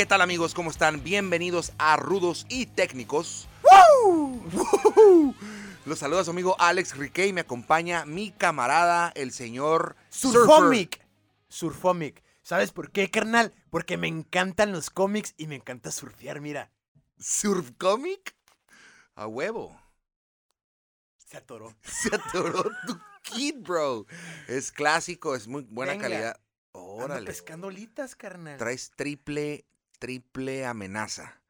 ¿Qué 0.00 0.06
tal 0.06 0.22
amigos? 0.22 0.54
¿Cómo 0.54 0.70
están? 0.70 1.02
Bienvenidos 1.04 1.72
a 1.76 1.96
Rudos 1.96 2.46
y 2.48 2.64
Técnicos. 2.64 3.48
Los 5.84 5.98
saluda 5.98 6.24
su 6.24 6.30
amigo 6.30 6.56
Alex 6.58 6.96
Riquet 6.96 7.28
y 7.28 7.32
me 7.34 7.42
acompaña 7.42 8.06
mi 8.06 8.30
camarada, 8.30 9.12
el 9.14 9.30
señor 9.30 9.96
Surfomic. 10.08 11.04
Surfomic. 11.48 12.22
¿Sabes 12.50 12.72
por 12.72 12.90
qué, 12.90 13.08
carnal? 13.12 13.54
Porque 13.70 13.96
me 13.96 14.08
encantan 14.08 14.72
los 14.72 14.90
cómics 14.90 15.34
y 15.36 15.46
me 15.46 15.54
encanta 15.54 15.92
surfear, 15.92 16.40
mira. 16.40 16.72
Surf 17.16 17.70
Comic. 17.78 18.34
A 19.14 19.28
huevo. 19.28 19.80
Se 21.16 21.36
atoró. 21.36 21.76
Se 21.84 22.12
atoró 22.12 22.64
tu 22.88 22.98
kit, 23.22 23.56
bro. 23.62 24.04
Es 24.48 24.72
clásico, 24.72 25.36
es 25.36 25.46
muy 25.46 25.62
buena 25.62 25.92
Venga. 25.92 26.08
calidad. 26.08 26.40
Ando 26.74 26.82
Órale. 27.04 27.26
pescando 27.26 27.68
olitas, 27.68 28.16
carnal. 28.16 28.58
Traes 28.58 28.90
triple, 28.96 29.64
triple 30.00 30.66
amenaza. 30.66 31.40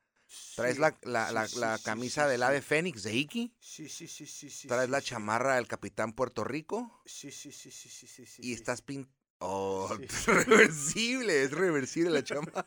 Traes 0.55 0.75
Sí, 0.77 0.83
la, 0.83 0.99
la- 1.05 1.29
sí, 1.29 1.35
la- 1.35 1.49
sí, 1.49 1.59
la 1.61 1.79
camisa 1.79 2.29
del 2.29 2.43
ave 2.43 2.61
fénix 2.61 3.05
de 3.05 3.15
Iki. 3.15 3.55
Sí, 3.59 3.89
sí, 3.89 4.07
sí, 4.07 4.27
sí. 4.27 4.69
Traes 4.69 4.91
la 4.91 5.01
chamarra 5.01 5.55
del 5.55 5.67
capitán 5.67 6.13
Puerto 6.13 6.45
Rico. 6.45 7.01
Sí, 7.07 7.31
sí, 7.31 7.53
sí, 7.53 7.71
sí, 7.71 7.89
sí, 7.89 8.07
sí, 8.07 8.43
y 8.43 8.53
estás 8.53 8.83
pin... 8.83 9.11
Oh, 9.41 9.89
Sí. 9.97 10.07
reversible, 10.31 11.43
es 11.43 11.51
reversible 11.53 12.11
la 12.11 12.23
chamarra. 12.23 12.67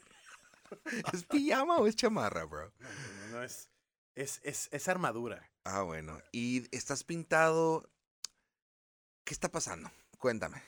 ¿Es 1.14 1.23
pijama 1.26 1.77
o 1.77 1.88
es 1.88 1.95
chamarra, 1.95 2.45
bro? 2.45 2.73
No, 2.80 2.90
no, 2.90 3.27
no, 3.38 3.44
es, 3.44 3.70
es, 4.16 4.42
es, 4.44 4.70
es 4.72 4.88
armadura. 4.88 5.50
Ah, 5.64 5.83
bueno. 5.83 6.20
Y 6.31 6.67
estás 6.75 7.03
pintado... 7.03 7.89
¿Qué 9.23 9.33
está 9.33 9.50
pasando? 9.50 9.89
Cuéntame. 10.17 10.61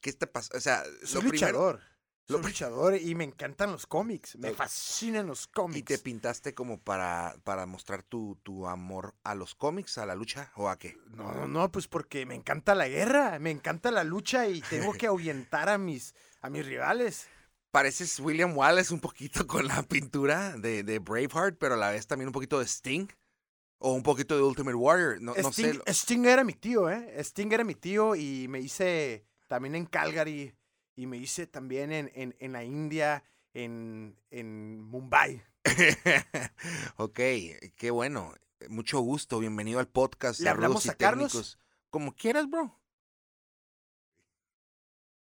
¿Qué 0.00 0.08
está 0.08 0.26
pasando? 0.26 0.56
O 0.56 0.60
sea, 0.60 0.84
Soy 1.04 1.22
lo 1.22 1.28
luchador. 1.30 1.82
Soy 2.36 2.42
luchador 2.42 2.96
y 2.96 3.14
me 3.14 3.24
encantan 3.24 3.72
los 3.72 3.86
cómics. 3.86 4.36
Me 4.36 4.50
Ok. 4.50 4.56
fascinan 4.56 5.26
los 5.26 5.44
Y 5.44 5.52
cómics. 5.52 5.84
te 5.86 5.98
pintaste 5.98 6.54
como 6.54 6.78
para, 6.80 7.34
para 7.44 7.66
mostrar 7.66 8.02
tu, 8.02 8.38
tu 8.42 8.66
amor 8.66 9.14
a 9.24 9.34
los 9.34 9.54
cómics, 9.54 9.98
a 9.98 10.06
la 10.06 10.14
lucha 10.14 10.52
o 10.56 10.68
a 10.68 10.78
qué? 10.78 10.96
No, 11.10 11.32
no, 11.32 11.46
no, 11.48 11.70
pues 11.72 11.88
porque 11.88 12.26
me 12.26 12.34
encanta 12.34 12.74
la 12.74 12.88
guerra, 12.88 13.38
me 13.38 13.50
encanta 13.50 13.90
la 13.90 14.04
lucha 14.04 14.46
y 14.48 14.60
tengo 14.62 14.92
que 14.94 15.06
ahuyentar 15.08 15.68
a 15.68 15.78
mis, 15.78 16.14
a 16.40 16.50
mis 16.50 16.64
rivales. 16.66 17.28
Pareces 17.70 18.18
William 18.18 18.56
Wallace 18.56 18.92
un 18.92 19.00
poquito 19.00 19.46
con 19.46 19.66
la 19.68 19.82
pintura 19.84 20.56
de, 20.56 20.82
de 20.82 20.98
Braveheart, 20.98 21.56
pero 21.58 21.74
a 21.74 21.76
la 21.76 21.90
vez 21.90 22.06
también 22.06 22.28
un 22.28 22.32
poquito 22.32 22.58
de 22.58 22.66
Sting. 22.66 23.06
O 23.82 23.92
un 23.94 24.02
poquito 24.02 24.36
de 24.36 24.42
Ultimate 24.42 24.74
Warrior. 24.74 25.22
No, 25.22 25.34
no 25.34 25.48
Sting, 25.52 25.64
sé. 25.66 25.74
lo- 25.74 25.84
Sting 25.86 26.26
era 26.26 26.44
mi 26.44 26.52
tío, 26.52 26.90
¿eh? 26.90 27.14
Sting 27.24 27.50
era 27.50 27.64
mi 27.64 27.74
tío 27.74 28.14
y 28.14 28.46
me 28.48 28.60
hice 28.60 29.24
también 29.48 29.74
en 29.74 29.86
Calgary 29.86 30.52
y 30.96 31.06
me 31.06 31.16
hice 31.16 31.46
también 31.46 31.92
en, 31.92 32.10
en, 32.14 32.36
en 32.38 32.52
la 32.52 32.64
India, 32.64 33.24
en, 33.54 34.16
en 34.30 34.80
Mumbai. 34.82 35.42
ok, 36.96 37.18
qué 37.76 37.90
bueno. 37.90 38.34
Mucho 38.68 39.00
gusto. 39.00 39.38
Bienvenido 39.38 39.78
al 39.80 39.88
podcast. 39.88 40.40
¿Le 40.40 40.44
de 40.44 40.50
hablamos 40.50 40.88
a 40.88 40.94
Carlos? 40.94 41.32
Técnicos. 41.32 41.58
Como 41.90 42.14
quieras, 42.14 42.48
bro. 42.48 42.76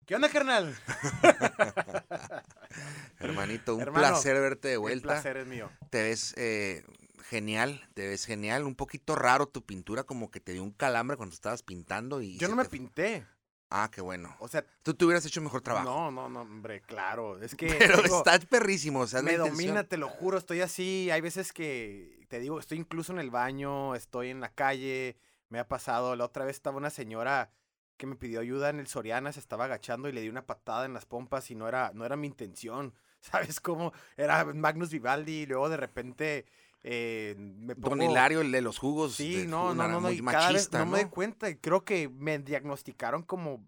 ¿Qué 0.06 0.16
onda, 0.16 0.30
carnal? 0.30 0.76
Hermanito, 3.20 3.76
un 3.76 3.82
Hermano, 3.82 4.08
placer 4.08 4.40
verte 4.42 4.68
de 4.70 4.74
El 4.76 4.80
vuelta. 4.80 5.08
placer 5.10 5.38
es 5.38 5.48
mío. 5.48 5.70
Te 5.90 6.04
ves 6.04 6.34
eh, 6.38 6.84
genial, 7.24 7.88
te 7.94 8.08
ves 8.08 8.26
genial. 8.26 8.66
Un 8.66 8.76
poquito 8.76 9.16
raro 9.16 9.48
tu 9.48 9.66
pintura, 9.66 10.04
como 10.04 10.30
que 10.32 10.40
te 10.42 10.52
dio 10.54 10.64
un 10.64 10.72
calambre 10.72 11.16
cuando 11.18 11.34
estabas 11.34 11.64
pintando. 11.64 12.22
y 12.22 12.38
Yo 12.38 12.48
no 12.50 12.56
me 12.58 12.64
te- 12.64 12.70
pinté. 12.70 13.26
Ah, 13.74 13.90
qué 13.90 14.02
bueno. 14.02 14.36
O 14.40 14.50
sea, 14.50 14.66
Tú 14.84 14.94
te 14.94 15.06
hubieras 15.06 15.26
hecho 15.26 15.40
mejor 15.42 15.62
trabajo. 15.62 15.90
no, 15.90 16.12
no, 16.12 16.28
no, 16.30 16.42
hombre, 16.42 16.82
claro. 16.82 17.42
Es 17.42 17.56
que 17.56 17.68
Pero 17.80 18.02
tengo- 18.02 18.18
está 18.18 18.38
perrísimo, 18.40 19.00
o 19.00 19.08
sea, 19.08 19.22
me 19.22 19.38
domina, 19.38 19.86
te 19.86 19.96
lo 19.98 20.10
juro, 20.10 20.38
estoy 20.38 20.60
así. 20.60 21.10
Hay 21.10 21.22
veces 21.22 21.54
que, 21.54 22.26
te 22.28 22.40
digo, 22.40 22.60
estoy 22.60 22.80
incluso 22.80 23.14
en 23.14 23.20
el 23.20 23.32
baño, 23.32 23.96
estoy 23.96 24.30
en 24.30 24.42
la 24.42 24.50
calle, 24.50 25.16
me 25.48 25.58
ha 25.60 25.68
pasado. 25.70 26.18
La 26.18 26.26
otra 26.26 26.44
vez 26.44 26.58
estaba 26.58 26.76
una 26.78 26.90
señora 26.90 27.50
que 27.96 28.08
me 28.08 28.16
pidió 28.18 28.42
ayuda 28.42 28.70
en 28.70 28.80
el 28.80 28.88
Soriana, 28.88 29.32
se 29.32 29.40
estaba 29.40 29.66
agachando 29.66 30.10
y 30.10 30.12
le 30.12 30.20
di 30.22 30.28
una 30.28 30.46
patada 30.46 30.86
en 30.86 30.94
las 30.94 31.06
pompas 31.06 31.50
y 31.50 31.56
no 31.56 31.68
era, 31.70 31.92
no 31.94 32.06
era 32.06 32.18
mi 32.18 32.28
intención. 32.28 32.94
¿Sabes 33.22 33.62
cómo? 33.62 33.94
Era 34.18 34.44
Magnus 34.46 34.90
Vivaldi 34.90 35.44
y 35.44 35.46
luego 35.46 35.70
de 35.70 35.78
repente 35.78 36.46
eh, 36.84 37.36
me 37.38 37.76
pongo... 37.76 37.90
Don 37.96 38.02
Hilario, 38.02 38.42
el 38.42 38.52
de 38.52 38.62
los 38.62 38.78
jugos. 38.78 39.16
Sí, 39.16 39.46
no, 39.48 39.74
no, 39.74 39.88
no, 39.88 40.02
no, 40.02 40.10
cada 40.32 40.52
vez 40.52 40.72
no, 40.72 40.80
¿no? 40.80 40.86
me 40.88 41.02
doy 41.04 41.10
cuenta. 41.10 41.50
y 41.50 41.56
Creo 41.56 41.84
que 41.86 42.10
me 42.10 42.40
diagnosticaron 42.40 43.24
como 43.24 43.64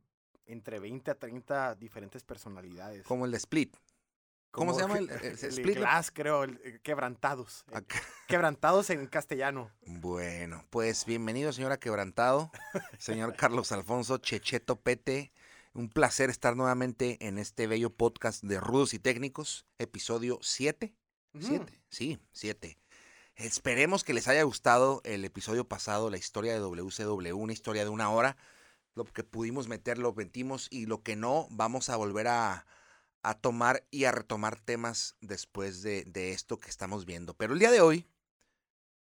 entre 0.46 0.79
20 0.79 1.12
a 1.12 1.16
30 1.16 1.75
diferentes 1.75 2.24
personalidades. 2.24 3.06
Como 3.06 3.25
el 3.25 3.31
de 3.31 3.38
Split. 3.38 3.75
¿Cómo 4.51 4.75
se 4.75 4.81
llama 4.81 5.00
el- 5.00 5.09
el- 5.09 5.22
el 5.25 5.34
split? 5.34 5.78
Glass, 5.78 6.12
creo, 6.12 6.44
el- 6.44 6.59
eh, 6.63 6.79
quebrantados. 6.84 7.66
eh. 7.72 7.81
Quebrantados 8.28 8.90
en 8.91 9.07
castellano. 9.07 9.72
Bueno, 9.85 10.63
pues 10.69 11.06
bienvenido, 11.06 11.51
señora 11.53 11.78
Quebrantado, 11.80 12.51
señor 13.00 13.35
Carlos 13.38 13.72
Alfonso 13.72 14.18
Checheto 14.19 14.75
Pete. 14.80 15.31
Un 15.74 15.90
placer 15.90 16.30
estar 16.30 16.56
nuevamente 16.56 17.18
en 17.25 17.40
este 17.40 17.66
bello 17.66 17.90
podcast 17.90 18.44
de 18.44 18.59
Rudos 18.59 18.94
y 18.94 19.00
Técnicos, 19.00 19.66
episodio 19.80 20.38
7. 20.44 20.94
Ujú. 21.34 21.47
¿Siete? 21.47 21.81
Sí, 21.90 22.19
siete. 22.31 22.78
Esperemos 23.35 24.03
que 24.03 24.13
les 24.13 24.27
haya 24.27 24.44
gustado 24.44 25.01
el 25.03 25.25
episodio 25.25 25.67
pasado, 25.67 26.09
la 26.09 26.17
historia 26.17 26.53
de 26.53 26.59
WCW, 26.59 27.35
una 27.35 27.53
historia 27.53 27.83
de 27.83 27.89
una 27.89 28.09
hora. 28.09 28.38
Lo 28.95 29.05
que 29.05 29.23
pudimos 29.23 29.67
meter 29.67 29.97
lo 29.97 30.13
metimos 30.13 30.67
y 30.69 30.85
lo 30.85 31.01
que 31.01 31.16
no, 31.16 31.47
vamos 31.49 31.89
a 31.89 31.95
volver 31.95 32.27
a, 32.27 32.67
a 33.23 33.33
tomar 33.33 33.85
y 33.89 34.05
a 34.05 34.11
retomar 34.11 34.59
temas 34.59 35.16
después 35.19 35.81
de, 35.81 36.03
de 36.05 36.31
esto 36.31 36.59
que 36.59 36.69
estamos 36.69 37.05
viendo. 37.05 37.33
Pero 37.33 37.53
el 37.53 37.59
día 37.59 37.71
de 37.71 37.81
hoy 37.81 38.07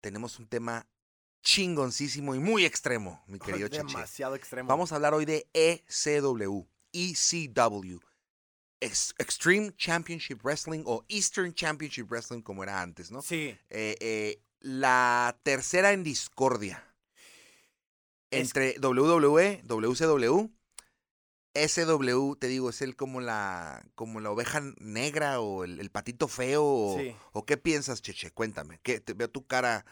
tenemos 0.00 0.38
un 0.38 0.46
tema 0.46 0.86
chingoncísimo 1.42 2.34
y 2.34 2.38
muy 2.38 2.66
extremo, 2.66 3.22
mi 3.26 3.38
querido 3.38 3.68
Cheche. 3.68 3.86
Demasiado 3.86 4.34
extremo. 4.34 4.68
Vamos 4.68 4.92
a 4.92 4.96
hablar 4.96 5.14
hoy 5.14 5.24
de 5.24 5.48
ECW, 5.54 6.66
ECW, 6.92 8.00
Extreme 8.80 9.72
Championship 9.76 10.40
Wrestling 10.44 10.82
o 10.86 11.04
Eastern 11.08 11.52
Championship 11.52 12.06
Wrestling 12.10 12.42
como 12.42 12.62
era 12.62 12.80
antes, 12.80 13.10
¿no? 13.10 13.22
Sí. 13.22 13.56
Eh, 13.70 13.96
eh, 14.00 14.42
la 14.60 15.38
tercera 15.42 15.92
en 15.92 16.02
discordia 16.04 16.84
entre 18.30 18.76
WWE, 18.80 19.62
WCW, 19.64 20.50
SW, 21.54 22.34
te 22.36 22.46
digo, 22.46 22.70
es 22.70 22.82
el 22.82 22.94
como 22.94 23.20
la 23.20 23.82
como 23.94 24.20
la 24.20 24.30
oveja 24.30 24.60
negra 24.78 25.40
o 25.40 25.64
el, 25.64 25.80
el 25.80 25.90
patito 25.90 26.28
feo 26.28 26.62
o, 26.64 26.98
Sí. 26.98 27.16
o 27.32 27.44
qué 27.46 27.56
piensas, 27.56 28.02
Cheche, 28.02 28.30
cuéntame. 28.30 28.78
¿Qué, 28.82 29.00
te, 29.00 29.14
veo 29.14 29.28
tu 29.30 29.46
cara, 29.46 29.84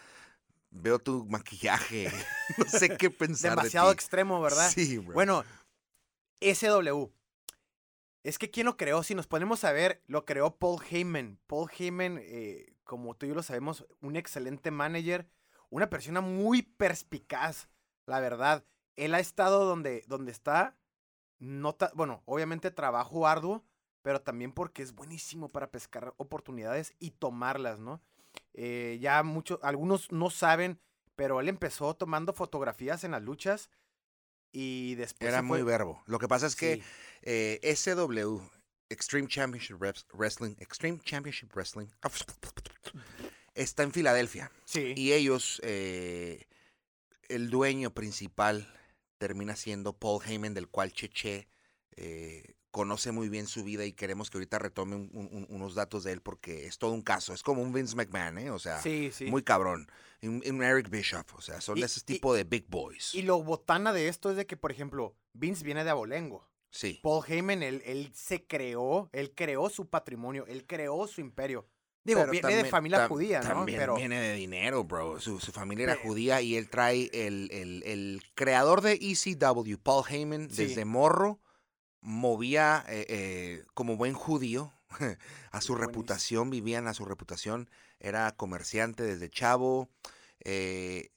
veo 0.70 0.98
tu 0.98 1.24
maquillaje, 1.26 2.08
no 2.58 2.66
sé 2.66 2.97
qué 2.97 3.10
pensar 3.10 3.53
de 3.53 3.56
Demasiado 3.56 3.88
ti. 3.91 3.94
extremo, 3.94 4.41
¿verdad? 4.41 4.70
Sí, 4.72 4.98
bro. 4.98 5.14
Bueno, 5.14 5.44
SW. 6.41 7.10
Es 8.26 8.38
que 8.38 8.50
¿quién 8.50 8.66
lo 8.66 8.76
creó? 8.76 9.04
Si 9.04 9.14
nos 9.14 9.28
ponemos 9.28 9.62
a 9.62 9.70
ver, 9.70 10.03
lo 10.09 10.25
creó 10.25 10.56
Paul 10.56 10.82
Heyman. 10.91 11.38
Paul 11.47 11.70
Heyman, 11.70 12.19
eh, 12.20 12.75
como 12.82 13.14
tú 13.14 13.25
y 13.25 13.28
yo 13.28 13.37
lo 13.37 13.42
sabemos, 13.44 13.87
un 14.00 14.16
excelente 14.16 14.72
manager, 14.72 15.28
una 15.70 15.88
persona 15.88 16.20
muy 16.20 16.62
perspicaz, 16.62 17.69
la 18.04 18.19
verdad. 18.19 18.65
Él 18.97 19.15
ha 19.15 19.20
estado 19.20 19.65
donde, 19.65 20.03
donde 20.09 20.32
está, 20.32 20.76
no 21.38 21.76
bueno, 21.94 22.25
obviamente 22.25 22.72
trabajo 22.72 23.28
arduo, 23.28 23.65
pero 24.03 24.20
también 24.20 24.50
porque 24.50 24.82
es 24.82 24.92
buenísimo 24.92 25.53
para 25.53 25.70
pescar 25.70 26.12
oportunidades 26.16 26.95
y 26.98 27.12
tomarlas, 27.12 27.78
¿no? 27.78 28.03
Eh, 28.54 28.98
ya 29.01 29.22
muchos, 29.22 29.60
algunos 29.62 30.10
no 30.10 30.30
saben, 30.30 30.80
pero 31.15 31.39
él 31.39 31.48
empezó 31.48 31.95
tomando 31.95 32.33
fotografías 32.33 33.04
en 33.04 33.12
las 33.12 33.22
luchas 33.22 33.71
y 34.51 34.97
después 34.97 35.28
Era 35.28 35.42
muy 35.42 35.62
verbo. 35.62 36.03
Lo 36.06 36.18
que 36.18 36.27
pasa 36.27 36.48
es 36.48 36.56
que 36.56 36.77
Sí. 36.77 36.83
Eh, 37.22 37.59
SW, 37.77 38.41
Extreme 38.89 39.28
Championship 39.28 39.77
Wrestling, 40.13 40.54
Extreme 40.59 41.01
Championship 41.04 41.51
Wrestling, 41.54 41.86
está 43.54 43.83
en 43.83 43.92
Filadelfia. 43.92 44.51
Sí. 44.65 44.92
Y 44.97 45.13
ellos, 45.13 45.60
eh, 45.65 46.45
el 47.28 47.51
dueño 47.51 47.92
principal 47.92 48.72
termina 49.18 49.57
siendo 49.57 49.92
Paul 49.95 50.22
Heyman, 50.24 50.54
del 50.54 50.68
cual 50.68 50.92
Cheche 50.92 51.48
eh, 51.98 52.54
conoce 52.71 53.10
muy 53.10 53.30
bien 53.30 53.47
su 53.47 53.65
vida 53.65 53.86
y 53.86 53.95
queremos 53.95 54.28
que 54.28 54.36
ahorita 54.36 54.59
retome 54.59 54.97
un- 54.97 55.09
un- 55.15 55.47
unos 55.48 55.74
datos 55.74 56.04
de 56.04 56.13
él 56.13 56.21
porque 56.21 56.66
es 56.66 56.77
todo 56.77 56.92
un 56.92 57.01
caso. 57.01 57.33
Es 57.33 57.42
como 57.42 57.63
un 57.63 57.72
Vince 57.72 57.97
McMahon, 57.97 58.36
¿eh? 58.36 58.51
O 58.51 58.59
sea, 58.59 58.83
sí, 58.83 59.10
sí. 59.15 59.24
muy 59.30 59.42
cabrón. 59.42 59.91
Un, 60.21 60.42
un 60.47 60.63
Eric 60.63 60.91
Bischoff, 60.91 61.34
o 61.34 61.41
sea, 61.41 61.63
son 61.63 61.78
Y- 61.78 61.80
de 61.80 61.86
ese 61.86 62.01
y- 62.01 62.04
tipo 62.04 62.34
de 62.34 62.45
big 62.45 62.66
boys. 62.68 63.15
Y 63.15 63.22
lo 63.22 63.42
botana 63.42 63.95
de 63.95 64.09
esto 64.09 64.30
es 64.30 64.36
de 64.36 64.45
que, 64.47 64.59
por 64.59 64.71
ejemplo, 64.72 65.16
Vince 65.33 65.65
viene 65.65 65.84
de 65.84 65.91
Abolengo. 65.91 66.47
Sí. 66.71 67.01
Paul 67.03 67.24
Heyman, 67.27 67.63
él, 67.63 67.83
él 67.86 68.10
se 68.15 68.47
creó, 68.47 69.09
él 69.13 69.33
creó 69.34 69.68
su 69.71 69.89
patrimonio, 69.89 70.45
él 70.47 70.66
creó 70.66 71.07
su 71.07 71.21
imperio. 71.21 71.66
Digo, 72.04 72.21
Pero 72.21 72.30
viene 72.33 72.54
de 72.63 72.65
familia 72.66 72.98
tam- 73.04 73.09
judía, 73.09 73.41
¿no? 73.41 73.48
También 73.48 73.78
Pero 73.80 73.97
viene 73.97 74.21
de 74.21 74.34
dinero, 74.34 74.84
bro. 74.84 75.18
Su, 75.21 75.41
su 75.41 75.51
familia 75.53 75.84
era 75.84 75.97
judía 75.97 76.41
y 76.41 76.54
él 76.57 76.68
trae 76.71 77.10
el, 77.13 77.48
el- 77.51 77.83
el 77.84 78.22
creador 78.34 78.80
de 78.80 78.92
ECW, 78.92 79.77
Paul 79.83 80.04
Heyman, 80.09 80.48
Sí. 80.51 80.66
desde 80.66 80.84
morro, 80.84 81.41
movía 82.01 82.84
eh, 82.89 83.07
eh, 83.09 83.65
como 83.74 83.97
buen 83.97 84.15
judío 84.15 84.72
a 85.51 85.60
su 85.60 85.72
Buenísimo. 85.72 85.77
reputación, 85.78 86.51
vivían 86.51 86.86
a 86.86 86.95
su 86.95 87.04
reputación. 87.04 87.68
Era 87.98 88.30
comerciante 88.36 89.03
desde 89.03 89.28
chavo. 89.30 89.89
eh, 90.45 91.10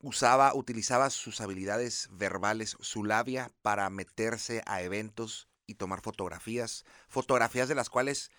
usaba, 0.00 0.54
utilizaba 0.54 1.10
sus 1.10 1.40
habilidades 1.40 2.08
verbales, 2.12 2.76
su 2.80 3.04
labia, 3.04 3.50
para 3.62 3.88
meterse 3.90 4.62
a 4.66 4.82
eventos 4.82 5.48
y 5.66 5.74
tomar 5.74 6.00
fotografías. 6.00 6.84
Fotografías 7.08 7.68
de 7.68 7.74
las 7.74 7.90
cuales 7.90 8.30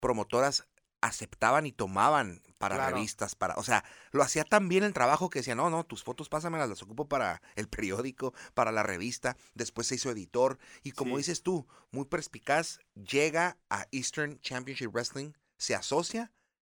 promotoras 0.00 0.66
aceptaban 1.00 1.66
y 1.66 1.72
tomaban 1.72 2.42
para 2.58 2.76
Claro. 2.76 2.94
revistas, 2.94 3.34
para, 3.34 3.54
o 3.54 3.64
sea, 3.64 3.84
lo 4.12 4.22
hacía 4.22 4.44
tan 4.44 4.68
bien 4.68 4.84
el 4.84 4.92
trabajo 4.92 5.30
que 5.30 5.40
decía, 5.40 5.56
no, 5.56 5.68
no, 5.68 5.84
tus 5.84 6.04
fotos 6.04 6.28
pásamelas, 6.28 6.68
las 6.68 6.82
ocupo 6.82 7.08
para 7.08 7.42
el 7.56 7.68
periódico, 7.68 8.32
para 8.54 8.70
la 8.70 8.84
revista, 8.84 9.36
después 9.54 9.88
se 9.88 9.96
hizo 9.96 10.10
editor, 10.10 10.58
y 10.84 10.92
como 10.92 11.16
Sí. 11.16 11.22
dices 11.22 11.42
tú, 11.42 11.66
muy 11.90 12.04
perspicaz, 12.04 12.78
llega 12.94 13.58
a 13.68 13.86
Eastern 13.90 14.40
Championship 14.40 14.92
Wrestling, 14.92 15.32
se 15.58 15.74
asocia 15.74 16.32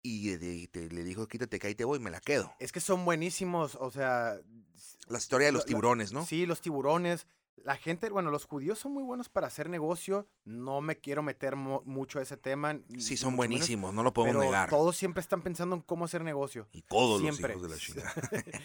y 0.06 0.68
te- 0.68 0.90
le 0.90 1.04
dijo, 1.04 1.28
quítate 1.28 1.60
que 1.60 1.68
ahí 1.68 1.76
te 1.76 1.86
voy, 1.86 2.00
me 2.00 2.12
la 2.12 2.20
quedo. 2.22 2.54
es 2.60 2.72
que 2.72 2.80
son 2.80 3.04
buenísimos, 3.06 3.76
o 3.76 3.90
sea... 3.92 4.38
La 5.08 5.18
historia 5.20 5.48
de 5.48 5.52
los 5.52 5.66
tiburones, 5.66 6.12
¿no? 6.14 6.26
Sí, 6.26 6.46
los 6.46 6.62
tiburones. 6.62 7.28
La 7.64 7.76
gente, 7.78 8.10
bueno, 8.10 8.32
los 8.32 8.46
judíos 8.46 8.78
son 8.80 8.92
muy 8.94 9.04
buenos 9.04 9.30
para 9.30 9.48
hacer 9.48 9.70
negocio. 9.70 10.28
No 10.44 10.82
me 10.82 10.98
quiero 10.98 11.24
meter 11.24 11.56
mo- 11.56 11.82
mucho 11.86 12.20
a 12.20 12.22
ese 12.22 12.38
tema. 12.38 12.80
Sí, 13.00 13.16
son 13.18 13.30
menos, 13.30 13.38
buenísimos, 13.38 13.94
no 13.94 14.04
lo 14.04 14.14
podemos 14.14 14.42
pero 14.42 14.52
negar. 14.52 14.70
todos 14.70 14.96
siempre 14.98 15.22
están 15.22 15.42
pensando 15.42 15.76
en 15.76 15.82
cómo 15.82 16.06
hacer 16.06 16.24
negocio. 16.24 16.68
Y 16.74 16.82
todos 16.84 17.22
siempre. 17.22 17.56
los 17.56 17.58
hijos 17.58 17.70
de 17.70 17.76
la 17.76 17.82
chingada. 17.82 18.14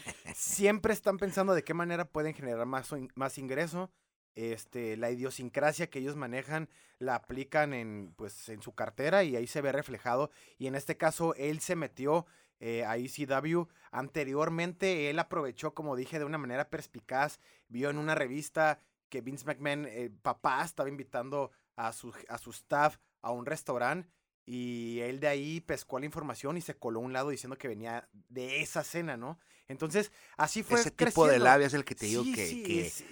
siempre 0.35 0.93
están 0.93 1.17
pensando 1.17 1.53
de 1.53 1.63
qué 1.63 1.73
manera 1.73 2.05
pueden 2.05 2.33
generar 2.33 2.65
más, 2.65 2.89
más 3.15 3.37
ingreso. 3.37 3.89
Este, 4.35 4.95
la 4.97 5.11
idiosincrasia 5.11 5.89
que 5.89 5.99
ellos 5.99 6.15
manejan 6.15 6.69
la 6.99 7.15
aplican 7.15 7.73
en, 7.73 8.13
pues, 8.15 8.47
en 8.49 8.61
su 8.61 8.73
cartera 8.73 9.23
y 9.23 9.35
ahí 9.35 9.47
se 9.47 9.61
ve 9.61 9.71
reflejado. 9.71 10.31
Y 10.57 10.67
en 10.67 10.75
este 10.75 10.97
caso, 10.97 11.33
él 11.35 11.59
se 11.59 11.75
metió 11.75 12.25
eh, 12.59 12.85
a 12.85 12.97
ECW. 12.97 13.63
Anteriormente, 13.91 15.09
él 15.09 15.19
aprovechó, 15.19 15.73
como 15.73 15.95
dije, 15.95 16.19
de 16.19 16.25
una 16.25 16.37
manera 16.37 16.69
perspicaz. 16.69 17.39
Vio 17.67 17.89
en 17.89 17.97
una 17.97 18.15
revista 18.15 18.79
que 19.09 19.21
Vince 19.21 19.45
McMahon, 19.45 19.85
eh, 19.87 20.11
papá, 20.21 20.63
estaba 20.63 20.87
invitando 20.87 21.51
a 21.75 21.91
su, 21.91 22.13
a 22.29 22.37
su 22.37 22.51
staff 22.51 22.97
a 23.21 23.31
un 23.31 23.45
restaurante. 23.45 24.09
Y 24.45 24.99
él 25.01 25.19
de 25.19 25.27
ahí 25.27 25.61
pescó 25.61 25.99
la 25.99 26.05
información 26.05 26.57
y 26.57 26.61
se 26.61 26.75
coló 26.75 26.99
a 26.99 27.03
un 27.03 27.13
lado 27.13 27.29
diciendo 27.29 27.57
que 27.57 27.67
venía 27.67 28.07
de 28.29 28.61
esa 28.61 28.83
cena, 28.83 29.15
¿no? 29.17 29.39
Entonces, 29.67 30.11
así 30.35 30.63
fue. 30.63 30.79
Ese 30.81 30.91
tipo 30.91 31.27
de 31.27 31.39
labia 31.39 31.67
es 31.67 31.73
el 31.73 31.85
que 31.85 31.95
te 31.95 32.07
digo 32.07 32.23
Sí, 32.23 32.33
que... 32.33 32.47
sí, 32.47 32.63
que- 32.63 32.87
es, 32.87 33.03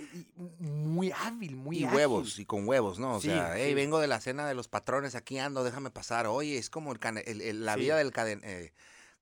muy 0.59 1.11
hábil, 1.11 1.55
muy 1.55 1.77
y 1.79 1.83
ágil. 1.85 1.95
huevos, 1.95 2.39
y 2.39 2.45
con 2.45 2.67
huevos, 2.67 2.99
¿no? 2.99 3.15
O 3.17 3.21
Sí, 3.21 3.27
sea, 3.27 3.53
hey, 3.55 3.73
vengo 3.73 3.99
de 3.99 4.07
la 4.07 4.19
cena 4.19 4.47
de 4.47 4.55
los 4.55 4.67
patrones, 4.67 5.15
aquí 5.15 5.37
ando, 5.37 5.63
déjame 5.63 5.91
pasar. 5.91 6.27
Oye, 6.27 6.57
es 6.57 6.69
como 6.69 6.91
el, 6.91 6.99
el- 7.25 7.41
el- 7.41 7.65
la 7.65 7.75
vida 7.75 7.95
del 7.95 8.11
caden... 8.11 8.41
eh, 8.43 8.73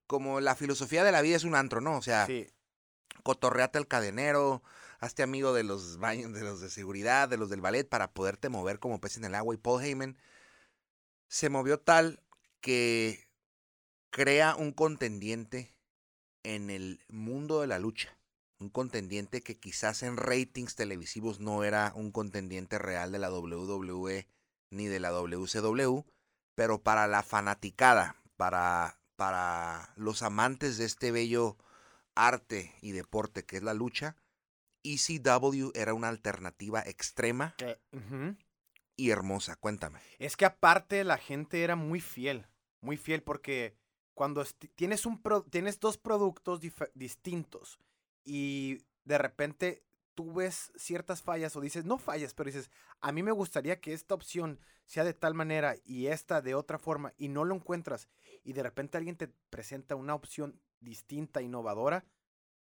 como 0.08 0.40
la 0.40 0.56
filosofía 0.56 1.04
de 1.04 1.12
la 1.12 1.22
vida 1.22 1.36
es 1.36 1.44
un 1.44 1.54
antro, 1.54 1.82
¿no? 1.82 1.98
O 1.98 2.02
sea, 2.02 2.26
cotorreate 3.24 3.78
al 3.78 3.88
cadenero, 3.88 4.64
hazte 5.00 5.22
amigo 5.22 5.54
de 5.54 5.64
los 5.64 5.98
baños, 5.98 6.34
de 6.34 6.42
los 6.42 6.62
de 6.62 6.70
seguridad, 6.70 7.28
de 7.28 7.38
los 7.38 7.50
del 7.50 7.62
ballet, 7.62 7.88
para 7.88 8.10
poderte 8.12 8.50
mover 8.50 8.80
como 8.80 9.00
pez 9.02 9.18
en 9.18 9.26
el 9.26 9.36
agua. 9.36 9.54
Y 9.54 9.58
Paul 9.58 9.84
Heyman 9.84 10.18
se 11.28 11.50
movió 11.50 11.80
tal 11.80 12.24
que 12.62 13.28
crea 14.10 14.56
un 14.56 14.72
contendiente 14.72 15.76
en 16.44 16.70
el 16.70 17.04
mundo 17.08 17.62
de 17.62 17.68
la 17.68 17.80
lucha. 17.80 18.18
Un 18.60 18.70
contendiente 18.70 19.42
que 19.42 19.60
quizás 19.60 20.02
en 20.02 20.18
ratings 20.18 20.76
televisivos 20.76 21.40
no 21.40 21.64
era 21.64 21.92
un 21.96 22.12
contendiente 22.12 22.80
real 22.80 23.12
de 23.12 23.20
la 23.20 23.32
WWE 23.32 24.28
ni 24.72 24.88
de 24.88 25.00
la 25.00 25.12
WCW, 25.12 26.02
pero 26.56 26.82
para 26.82 27.08
la 27.08 27.22
fanaticada, 27.22 28.16
para, 28.36 29.00
para 29.16 29.94
los 29.96 30.24
amantes 30.24 30.78
de 30.78 30.86
este 30.86 31.12
bello 31.12 31.58
arte 32.16 32.74
y 32.82 32.94
deporte 32.94 33.46
que 33.46 33.58
es 33.58 33.64
la 33.64 33.76
lucha, 33.76 34.16
ECW 34.84 35.72
era 35.76 35.94
una 35.94 36.10
alternativa 36.10 36.82
extrema 36.82 37.56
ujú. 37.92 38.36
Y 38.98 39.12
hermosa. 39.12 39.56
Cuéntame. 39.56 40.02
Es 40.20 40.36
que 40.36 40.46
aparte 40.46 41.04
la 41.06 41.18
gente 41.18 41.64
era 41.64 41.78
muy 41.78 42.02
fiel, 42.02 42.48
muy 42.82 42.98
fiel 42.98 43.24
porque 43.24 43.78
cuando 44.14 44.44
tienes, 44.76 45.06
un 45.06 45.22
tienes 45.50 45.80
dos 45.80 45.98
productos 45.98 46.60
distintos 46.96 47.80
y 48.26 48.80
de 49.06 49.18
repente 49.18 49.84
tú 50.16 50.34
ves 50.34 50.74
ciertas 50.76 51.22
fallas 51.22 51.56
o 51.56 51.62
dices, 51.62 51.86
no 51.86 52.00
fallas, 52.00 52.34
pero 52.34 52.48
dices, 52.48 52.72
a 53.00 53.12
mí 53.12 53.22
me 53.22 53.32
gustaría 53.32 53.80
que 53.80 53.94
esta 53.94 54.16
opción 54.16 54.60
sea 54.88 55.04
de 55.04 55.14
tal 55.14 55.36
manera 55.36 55.76
y 55.86 56.08
esta 56.08 56.42
de 56.42 56.56
otra 56.56 56.80
forma 56.80 57.14
y 57.18 57.30
no 57.30 57.46
lo 57.46 57.54
encuentras 57.54 58.10
y 58.44 58.54
de 58.54 58.64
repente 58.64 58.98
alguien 58.98 59.16
te 59.16 59.28
presenta 59.50 59.96
una 59.96 60.16
opción 60.16 60.60
distinta, 60.80 61.42
innovadora, 61.42 62.06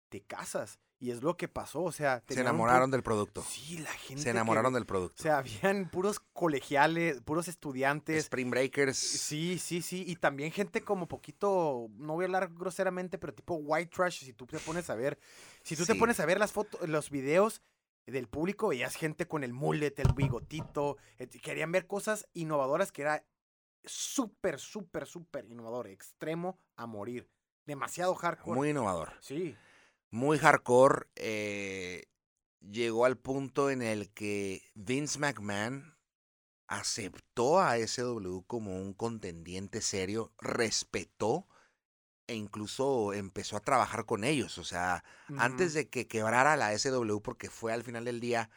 te 0.09 0.21
casas. 0.21 0.79
Y 1.01 1.11
es 1.11 1.23
lo 1.23 1.37
que 1.37 1.47
pasó, 1.47 1.81
o 1.83 1.91
sea... 1.93 2.21
Se 2.27 2.41
enamoraron 2.41 2.91
del 2.91 3.03
producto. 3.03 3.41
Sí, 3.41 3.77
la 3.77 3.91
gente... 3.91 4.17
Se 4.21 4.25
que- 4.25 4.31
enamoraron 4.31 4.73
del 4.73 4.85
producto. 4.85 5.15
O 5.17 5.23
sea, 5.23 5.37
habían 5.37 5.89
puros 5.89 6.19
colegiales, 6.33 7.21
puros 7.21 7.47
estudiantes. 7.47 8.25
Spring 8.25 8.49
Breakers. 8.49 8.97
Sí, 8.97 9.59
sí, 9.59 9.81
sí. 9.81 10.03
Y 10.05 10.17
también 10.17 10.51
gente 10.51 10.81
como 10.81 11.07
poquito, 11.07 11.87
no 11.93 12.15
voy 12.15 12.23
a 12.23 12.27
hablar 12.27 12.49
groseramente, 12.53 13.17
pero 13.17 13.33
tipo 13.33 13.55
white 13.55 13.91
trash, 13.95 14.25
si 14.25 14.33
tú 14.33 14.45
te 14.45 14.59
pones 14.59 14.89
a 14.89 14.95
ver, 14.95 15.17
si 15.63 15.77
tú 15.77 15.85
te 15.85 15.95
pones 15.95 16.19
a 16.19 16.25
ver 16.25 16.37
las 16.37 16.51
fotos, 16.51 16.87
los 16.89 17.09
videos 17.09 17.61
del 18.05 18.27
público, 18.27 18.67
veías 18.67 18.95
gente 18.95 19.25
con 19.25 19.45
el 19.45 19.53
mullet, 19.53 19.93
el 19.99 20.13
bigotito, 20.13 20.97
querían 21.41 21.71
ver 21.71 21.87
cosas 21.87 22.27
innovadoras 22.33 22.91
que 22.91 23.03
era 23.03 23.23
súper, 23.85 24.59
súper, 24.59 25.05
súper 25.05 25.45
innovador, 25.45 25.87
extremo 25.87 26.59
a 26.75 26.85
morir. 26.85 27.29
Demasiado 27.65 28.15
hardcore. 28.15 28.55
Muy 28.57 28.69
innovador. 28.71 29.13
Sí. 29.21 29.55
Muy 30.11 30.37
hardcore. 30.37 31.07
eh, 31.15 32.05
llegó 32.61 33.05
al 33.05 33.17
punto 33.17 33.69
en 33.69 33.81
el 33.81 34.09
que 34.09 34.63
Vince 34.75 35.19
McMahon 35.19 35.95
aceptó 36.67 37.59
a 37.59 37.77
SW 37.77 38.41
como 38.45 38.77
un 38.77 38.93
contendiente 38.93 39.81
serio, 39.81 40.33
respetó 40.39 41.47
e 42.27 42.35
incluso 42.35 43.13
empezó 43.13 43.57
a 43.57 43.61
trabajar 43.61 44.05
con 44.05 44.23
ellos. 44.23 44.59
O 44.59 44.63
sea, 44.63 45.03
antes 45.37 45.73
de 45.73 45.89
que 45.89 46.07
quebrara 46.07 46.55
la 46.57 46.77
SW, 46.77 47.21
porque 47.21 47.49
fue 47.49 47.73
al 47.73 47.83
final 47.83 48.05
del 48.05 48.19
día, 48.19 48.51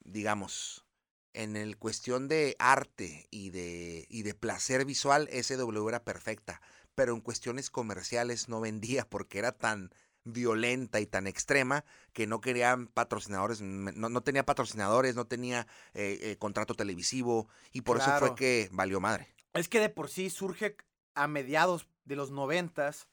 digamos, 0.00 0.86
en 1.34 1.56
el 1.56 1.76
cuestión 1.76 2.28
de 2.28 2.56
arte 2.58 3.26
y 3.30 3.50
de, 3.50 4.06
y 4.08 4.22
de 4.22 4.34
placer 4.34 4.86
visual, 4.86 5.28
SW 5.30 5.88
era 5.88 6.02
perfecta, 6.02 6.62
pero 6.94 7.12
en 7.12 7.20
cuestiones 7.20 7.68
comerciales 7.68 8.48
no 8.48 8.60
vendía 8.60 9.06
porque 9.08 9.38
era 9.38 9.52
tan 9.52 9.90
violenta 10.24 11.00
y 11.00 11.06
tan 11.06 11.26
extrema 11.26 11.84
que 12.12 12.26
no 12.26 12.40
querían 12.40 12.86
patrocinadores, 12.86 13.60
no, 13.60 14.08
no 14.08 14.22
tenía 14.22 14.44
patrocinadores, 14.44 15.14
no 15.14 15.26
tenía 15.26 15.66
eh, 15.92 16.18
eh, 16.22 16.36
contrato 16.38 16.74
televisivo 16.74 17.48
y 17.72 17.82
por 17.82 17.98
eso 17.98 18.10
fue 18.18 18.34
que 18.34 18.68
valió 18.72 19.00
madre. 19.00 19.28
Es 19.52 19.68
que 19.68 19.80
de 19.80 19.88
por 19.88 20.08
sí 20.08 20.30
surge 20.30 20.76
a 21.14 21.28
mediados 21.28 21.88
de 22.04 22.16
los 22.16 22.30
noventas 22.30 23.08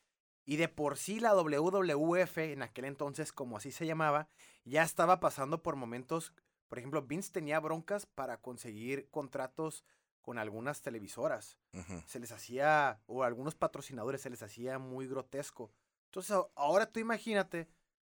y 0.46 0.56
de 0.56 0.68
por 0.68 0.98
sí 0.98 1.20
la 1.20 1.36
WWF 1.36 2.38
en 2.40 2.64
aquel 2.64 2.86
entonces, 2.86 3.32
como 3.32 3.58
así 3.58 3.72
se 3.72 3.86
llamaba, 3.86 4.28
ya 4.66 4.84
estaba 4.84 5.20
pasando 5.20 5.62
por 5.62 5.76
momentos, 5.76 6.34
por 6.68 6.80
ejemplo, 6.80 7.02
Vince 7.04 7.32
tenía 7.32 7.60
broncas 7.60 8.06
para 8.06 8.38
conseguir 8.38 9.08
contratos 9.10 9.86
con 10.22 10.38
algunas 10.38 10.82
televisoras. 10.82 11.58
Se 12.06 12.20
les 12.20 12.32
hacía, 12.32 13.02
o 13.08 13.24
a 13.24 13.28
algunos 13.28 13.56
patrocinadores 13.56 14.22
se 14.22 14.30
les 14.30 14.44
hacía 14.44 14.78
muy 14.78 15.08
grotesco. 15.08 15.72
Entonces, 16.12 16.36
ahora 16.56 16.86
tú 16.92 17.00
imagínate, 17.00 17.70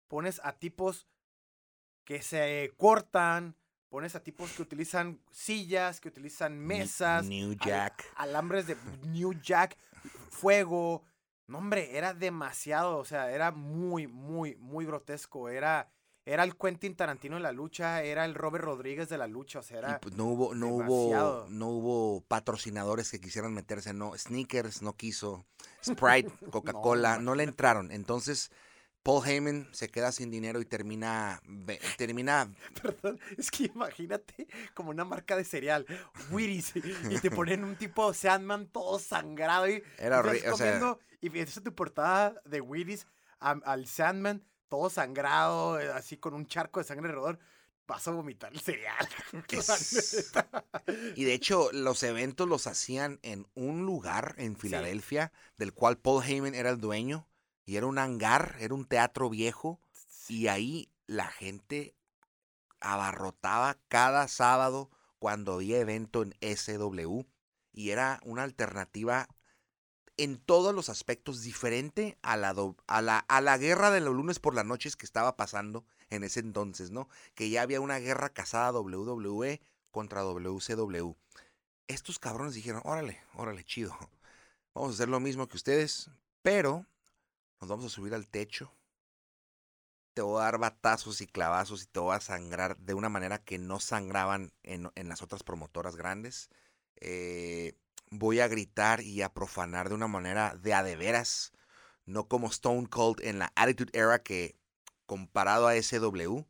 pones 0.09 0.41
a 0.43 0.53
tipos 0.55 1.07
que 2.05 2.23
se 2.23 2.73
cortan, 2.79 3.55
pones 3.91 4.15
a 4.15 4.23
tipos 4.23 4.51
que 4.53 4.63
utilizan 4.63 5.21
sillas, 5.31 6.01
que 6.01 6.09
utilizan 6.09 6.59
mesas, 6.59 7.27
New 7.27 7.51
al- 7.51 7.59
Jack. 7.59 8.05
alambres 8.17 8.67
de 8.67 8.77
New 9.09 9.35
Jack, 9.43 9.77
fuego. 10.31 11.05
No, 11.47 11.59
hombre, 11.59 11.99
era 11.99 12.15
demasiado, 12.15 12.97
o 12.97 13.05
sea, 13.05 13.31
era 13.31 13.51
muy, 13.53 14.07
muy, 14.07 14.57
muy 14.57 14.87
grotesco. 14.87 15.51
Era, 15.51 15.93
era 16.25 16.45
el 16.45 16.57
Quentin 16.57 16.97
Tarantino 16.97 17.37
de 17.37 17.43
la 17.43 17.53
lucha, 17.53 18.03
era 18.03 18.25
el 18.25 18.35
Robert 18.35 18.65
Rodríguez 18.65 19.11
de 19.11 19.19
la 19.19 19.27
lucha, 19.27 19.59
o 19.59 19.63
sea, 19.63 19.79
era... 19.81 20.01
pues 20.01 20.15
no 20.15 20.25
hubo, 20.29 20.55
no 20.55 20.79
demasiado. 20.79 21.43
hubo, 21.43 21.51
no 21.51 21.69
hubo 21.69 22.21
patrocinadores 22.23 23.11
que 23.11 23.21
quisieran 23.21 23.53
meterse, 23.53 23.93
no, 23.93 24.17
Sneakers 24.17 24.81
no 24.81 24.97
quiso, 24.97 25.45
Sprite, 25.83 26.31
Coca-Cola, 26.51 27.19
no, 27.19 27.35
le 27.35 27.45
entraron. 27.45 27.91
Entonces, 27.91 28.51
Paul 29.03 29.27
Heyman 29.27 29.69
se 29.73 29.89
queda 29.89 30.13
sin 30.13 30.31
dinero 30.31 30.61
y 30.61 30.65
termina, 30.65 31.41
termina 31.99 32.49
Perdón, 32.83 33.19
es 33.37 33.51
que 33.51 33.65
imagínate 33.65 34.47
como 34.75 34.91
una 34.91 35.05
marca 35.05 35.37
de 35.37 35.45
cereal, 35.45 35.87
Wheaties, 36.31 36.77
y 36.77 37.19
te 37.21 37.31
ponen 37.31 37.65
un 37.65 37.77
tipo 37.77 38.13
Sandman 38.15 38.69
todo 38.69 38.99
sangrado 39.01 39.69
y 39.69 39.83
Era 39.99 40.19
estás 40.21 40.33
horri- 40.33 40.53
o 40.53 40.57
sea- 40.57 40.99
y 41.21 41.29
ves 41.29 41.61
tu 41.63 41.75
portada 41.75 42.35
de 42.45 42.61
Wheaties 42.61 43.07
al 43.41 43.87
Sandman 43.87 44.45
todo 44.69 44.89
sangrado, 44.89 45.79
eh, 45.81 45.91
así 45.93 46.17
con 46.17 46.33
un 46.35 46.47
charco 46.47 46.81
de 46.81 46.85
sangre 46.85 47.09
alrededor. 47.09 47.39
Vas 47.93 48.09
a 48.09 48.13
vomitar 48.13 48.51
el 48.53 48.61
cereal. 48.61 49.07
Es- 49.51 50.33
Y 51.15 51.25
de 51.25 51.35
hecho, 51.35 51.71
los 51.73 52.03
eventos 52.03 52.49
los 52.49 52.67
hacían 52.67 53.19
en 53.23 53.47
un 53.55 53.85
lugar 53.85 54.35
en 54.39 54.57
Filadelfia, 54.57 55.31
del 55.59 55.75
cual 55.75 55.99
Paul 55.99 56.25
Heyman 56.25 56.55
era 56.55 56.71
el 56.71 56.81
dueño, 56.81 57.29
y 57.67 57.77
era 57.77 57.87
un 57.87 57.99
hangar, 57.99 58.57
era 58.61 58.73
un 58.75 58.87
teatro 58.87 59.29
viejo, 59.29 59.79
y 60.27 60.47
ahí 60.49 60.89
la 61.07 61.29
gente 61.29 61.95
abarrotaba 62.81 63.79
cada 63.89 64.27
sábado 64.27 64.91
cuando 65.19 65.55
había 65.55 65.79
evento 65.79 66.23
en 66.23 66.35
SW, 66.41 67.27
y 67.75 67.91
era 67.91 68.21
una 68.25 68.43
alternativa 68.43 69.29
en 70.17 70.39
todos 70.39 70.75
los 70.75 70.89
aspectos 70.89 71.43
diferente 71.43 72.19
a 72.23 72.37
la, 72.37 72.53
do- 72.55 72.77
a 72.87 73.03
la, 73.03 73.19
a 73.19 73.41
la 73.41 73.59
guerra 73.59 73.91
de 73.91 74.01
los 74.01 74.15
lunes 74.15 74.39
por 74.39 74.55
las 74.55 74.65
noches 74.67 74.97
que 74.97 75.07
estaba 75.07 75.37
pasando 75.37 75.85
en 76.13 76.25
ese 76.25 76.41
entonces, 76.41 76.91
¿no? 76.91 77.09
Que 77.35 77.51
ya 77.51 77.63
había 77.63 77.81
una 77.81 77.99
guerra 77.99 78.29
casada 78.29 78.79
WWE 78.79 79.61
contra 79.91 80.23
WCW. 80.23 81.15
Estos 81.89 82.19
cabrones 82.19 82.55
dijeron, 82.55 82.83
órale, 82.85 83.21
órale, 83.35 83.65
chido. 83.65 83.97
Vamos 84.75 84.91
a 84.91 84.95
hacer 84.95 85.09
lo 85.09 85.21
mismo 85.21 85.49
que 85.49 85.57
ustedes, 85.57 86.11
pero 86.43 86.87
nos 87.61 87.69
vamos 87.69 87.87
a 87.87 87.89
subir 87.89 88.15
al 88.15 88.29
techo. 88.29 88.73
Te 90.15 90.23
voy 90.23 90.41
a 90.41 90.45
dar 90.45 90.59
batazos 90.59 91.23
y 91.23 91.27
clavazos 91.27 91.83
y 91.83 91.87
te 91.87 92.01
voy 92.01 92.15
a 92.15 92.21
sangrar 92.21 92.77
de 92.77 92.93
una 92.95 93.09
manera 93.09 93.39
que 93.43 93.59
no 93.59 93.81
sangraban 93.81 94.53
en, 94.63 94.91
en 94.95 95.09
las 95.09 95.23
otras 95.23 95.43
promotoras 95.43 95.97
grandes. 95.97 96.51
Eh, 96.97 97.75
voy 98.11 98.41
a 98.41 98.49
gritar 98.49 99.01
y 99.01 99.23
a 99.23 99.33
profanar 99.33 99.89
de 99.89 99.95
una 99.95 100.09
manera 100.09 100.55
de 100.57 100.75
a 100.75 100.83
de 100.83 100.97
veras, 100.97 101.53
no 102.05 102.29
como 102.29 102.49
Stone 102.49 102.89
Cold 102.89 103.21
en 103.23 103.39
la 103.39 103.53
Attitude 103.57 103.91
Era 103.99 104.23
que 104.23 104.62
comparado 105.13 105.69
a 105.69 105.75
SW 105.75 106.41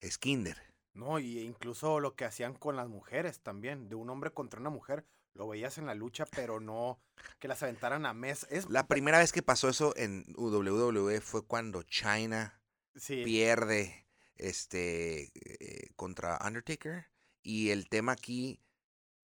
es 0.00 0.16
Kinder. 0.16 0.56
No, 0.94 1.18
y 1.18 1.40
incluso 1.40 2.00
lo 2.00 2.14
que 2.14 2.24
hacían 2.24 2.54
con 2.54 2.74
las 2.74 2.88
mujeres 2.88 3.40
también, 3.40 3.90
de 3.90 3.94
un 3.94 4.08
hombre 4.08 4.30
contra 4.30 4.58
una 4.58 4.70
mujer, 4.70 5.04
lo 5.34 5.46
veías 5.46 5.76
en 5.76 5.84
la 5.84 5.94
lucha, 5.94 6.24
pero 6.24 6.60
no 6.60 6.98
que 7.38 7.46
las 7.46 7.62
aventaran 7.62 8.06
a 8.06 8.14
mes. 8.14 8.46
Es, 8.48 8.70
La 8.70 8.86
primera 8.86 9.18
vez 9.18 9.32
que 9.32 9.42
pasó 9.42 9.68
eso 9.68 9.92
en 9.98 10.24
WWE 10.34 11.20
fue 11.20 11.44
cuando 11.44 11.82
China 11.82 12.58
sí, 12.94 13.22
pierde 13.22 14.06
este 14.36 15.30
eh, 15.34 15.90
contra 15.94 16.38
Undertaker 16.42 17.04
y 17.42 17.68
el 17.68 17.86
tema 17.90 18.12
aquí 18.12 18.62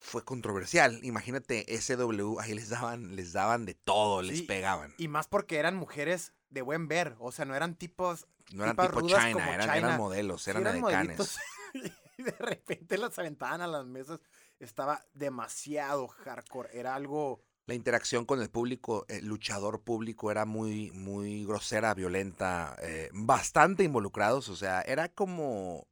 fue 0.01 0.23
controversial. 0.23 1.01
Imagínate 1.03 1.65
SW, 1.81 2.41
ahí 2.41 2.53
les 2.53 2.69
daban 2.69 3.17
les 3.17 3.33
daban 3.33 3.65
de 3.65 3.73
todo, 3.73 4.21
les 4.21 4.43
pegaban. 4.43 4.93
y 4.99 5.09
más 5.09 5.29
porque 5.29 5.57
eran 5.57 5.77
mujeres 5.77 6.35
de 6.51 6.63
buen 6.63 6.89
ver, 6.89 7.17
o 7.19 7.33
sea, 7.33 7.45
no 7.45 7.55
eran 7.55 7.75
tipos 7.75 8.27
No 8.53 8.65
eran 8.65 8.77
tipo 8.77 9.01
China, 9.03 9.33
como 9.33 9.45
eran, 9.47 9.61
China. 9.61 9.77
eran 9.77 9.97
modelos, 9.97 10.43
Sí, 10.43 10.51
eran, 10.51 11.15
y 12.19 12.23
de 12.23 12.33
repente 12.33 12.99
las 12.99 13.19
aventaban 13.19 13.61
a 13.61 13.67
las 13.67 13.87
mesas. 13.87 14.21
Estaba 14.59 15.05
demasiado 15.13 16.09
hardcore. 16.09 16.71
Era 16.73 16.95
algo. 16.95 17.43
La 17.67 17.75
interacción 17.75 18.25
con 18.25 18.41
el 18.41 18.49
público, 18.49 19.05
el 19.09 19.27
luchador 19.27 19.83
público 19.83 20.31
era 20.31 20.45
muy, 20.45 20.93
muy 20.93 21.45
grosera, 21.45 21.95
violenta, 21.95 22.77
eh, 22.81 23.11
bastante 23.13 23.83
involucrados. 23.83 24.49
O 24.49 24.57
sea, 24.57 24.83
era 24.83 25.09
como, 25.09 25.89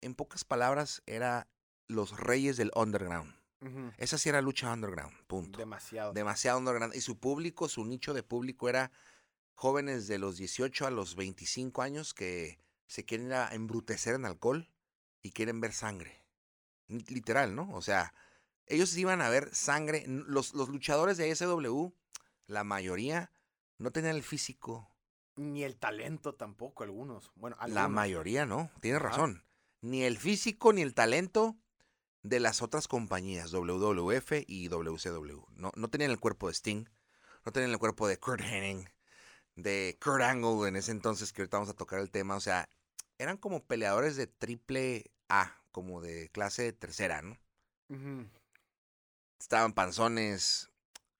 en 0.00 0.14
pocas 0.14 0.44
palabras, 0.44 1.02
era 1.06 1.46
los 1.86 2.18
reyes 2.18 2.56
del 2.56 2.72
underground. 2.74 3.32
Esa 3.96 4.18
sí 4.18 4.28
era 4.28 4.42
lucha 4.42 4.72
underground, 4.72 5.16
punto. 5.28 5.56
demasiado. 5.56 6.12
Demasiado 6.12 6.58
underground. 6.58 6.96
Y 6.96 7.00
su 7.00 7.20
público, 7.20 7.68
su 7.68 7.84
nicho 7.84 8.12
de 8.12 8.24
público 8.24 8.68
era 8.68 8.90
jóvenes 9.62 10.08
de 10.08 10.18
los 10.18 10.38
18 10.38 10.88
a 10.88 10.90
los 10.90 11.14
25 11.14 11.82
años 11.82 12.14
que 12.14 12.58
se 12.88 13.04
quieren 13.04 13.28
ir 13.28 13.34
a 13.34 13.54
embrutecer 13.54 14.16
en 14.16 14.24
alcohol 14.24 14.68
y 15.22 15.30
quieren 15.30 15.60
ver 15.60 15.72
sangre. 15.72 16.24
Literal, 16.88 17.54
¿no? 17.54 17.72
O 17.72 17.80
sea, 17.80 18.12
ellos 18.66 18.96
iban 18.96 19.22
a 19.22 19.28
ver 19.28 19.54
sangre. 19.54 20.02
Los, 20.08 20.54
los 20.54 20.68
luchadores 20.68 21.16
de 21.16 21.32
SW, 21.32 21.92
la 22.48 22.64
mayoría, 22.64 23.30
no 23.78 23.92
tenían 23.92 24.16
el 24.16 24.24
físico. 24.24 24.90
Ni 25.36 25.62
el 25.62 25.76
talento 25.76 26.34
tampoco, 26.34 26.82
algunos. 26.82 27.30
Bueno, 27.36 27.56
La 27.68 27.86
mayoría, 27.86 28.44
¿no? 28.44 28.68
Tienes 28.80 29.00
razón. 29.00 29.44
Ni 29.80 30.02
el 30.02 30.18
físico 30.18 30.72
ni 30.72 30.82
el 30.82 30.92
talento 30.92 31.56
de 32.24 32.40
las 32.40 32.62
otras 32.62 32.88
compañías, 32.88 33.52
WWF 33.52 34.32
y 34.44 34.66
WCW. 34.66 35.44
No, 35.54 35.70
no 35.76 35.88
tenían 35.88 36.10
el 36.10 36.18
cuerpo 36.18 36.48
de 36.48 36.54
Sting, 36.54 36.86
no 37.44 37.52
tenían 37.52 37.70
el 37.70 37.78
cuerpo 37.78 38.08
de 38.08 38.18
Kurt 38.18 38.40
Hennig, 38.40 38.92
de 39.56 39.96
Kurt 40.02 40.22
Angle 40.22 40.68
en 40.68 40.76
ese 40.76 40.90
entonces, 40.92 41.32
que 41.32 41.42
ahorita 41.42 41.56
vamos 41.58 41.70
a 41.70 41.74
tocar 41.76 42.00
el 42.00 42.10
tema. 42.10 42.36
O 42.36 42.40
sea, 42.40 42.68
eran 43.18 43.36
como 43.36 43.62
peleadores 43.64 44.16
de 44.16 44.26
triple 44.26 45.10
A, 45.28 45.56
como 45.72 46.00
de 46.00 46.28
clase 46.30 46.72
tercera, 46.72 47.22
¿no? 47.22 47.36
Estaban 49.38 49.72
panzones, 49.72 50.70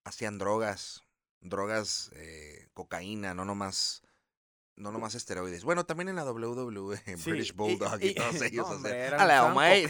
hacían 0.03 0.37
drogas, 0.37 1.03
drogas, 1.41 2.09
eh, 2.15 2.67
cocaína, 2.73 3.33
no 3.33 3.45
nomás, 3.45 4.01
no 4.75 4.91
nomás 4.91 5.13
esteroides. 5.15 5.63
Bueno, 5.63 5.85
también 5.85 6.09
en 6.09 6.15
la 6.15 6.23
WWE, 6.25 6.97
Sí, 7.17 7.29
British 7.29 7.49
y- 7.49 7.53
Bulldog 7.53 8.01
y, 8.01 8.07
y- 8.07 8.15
todos 8.15 8.35
ellos. 8.41 8.65
no, 8.67 8.71
o 8.73 8.75
hombre, 8.75 8.91
sea, 8.91 9.07
eran- 9.07 9.21
"Hello, 9.21 9.33
usaban 9.33 9.55
mate". 9.55 9.89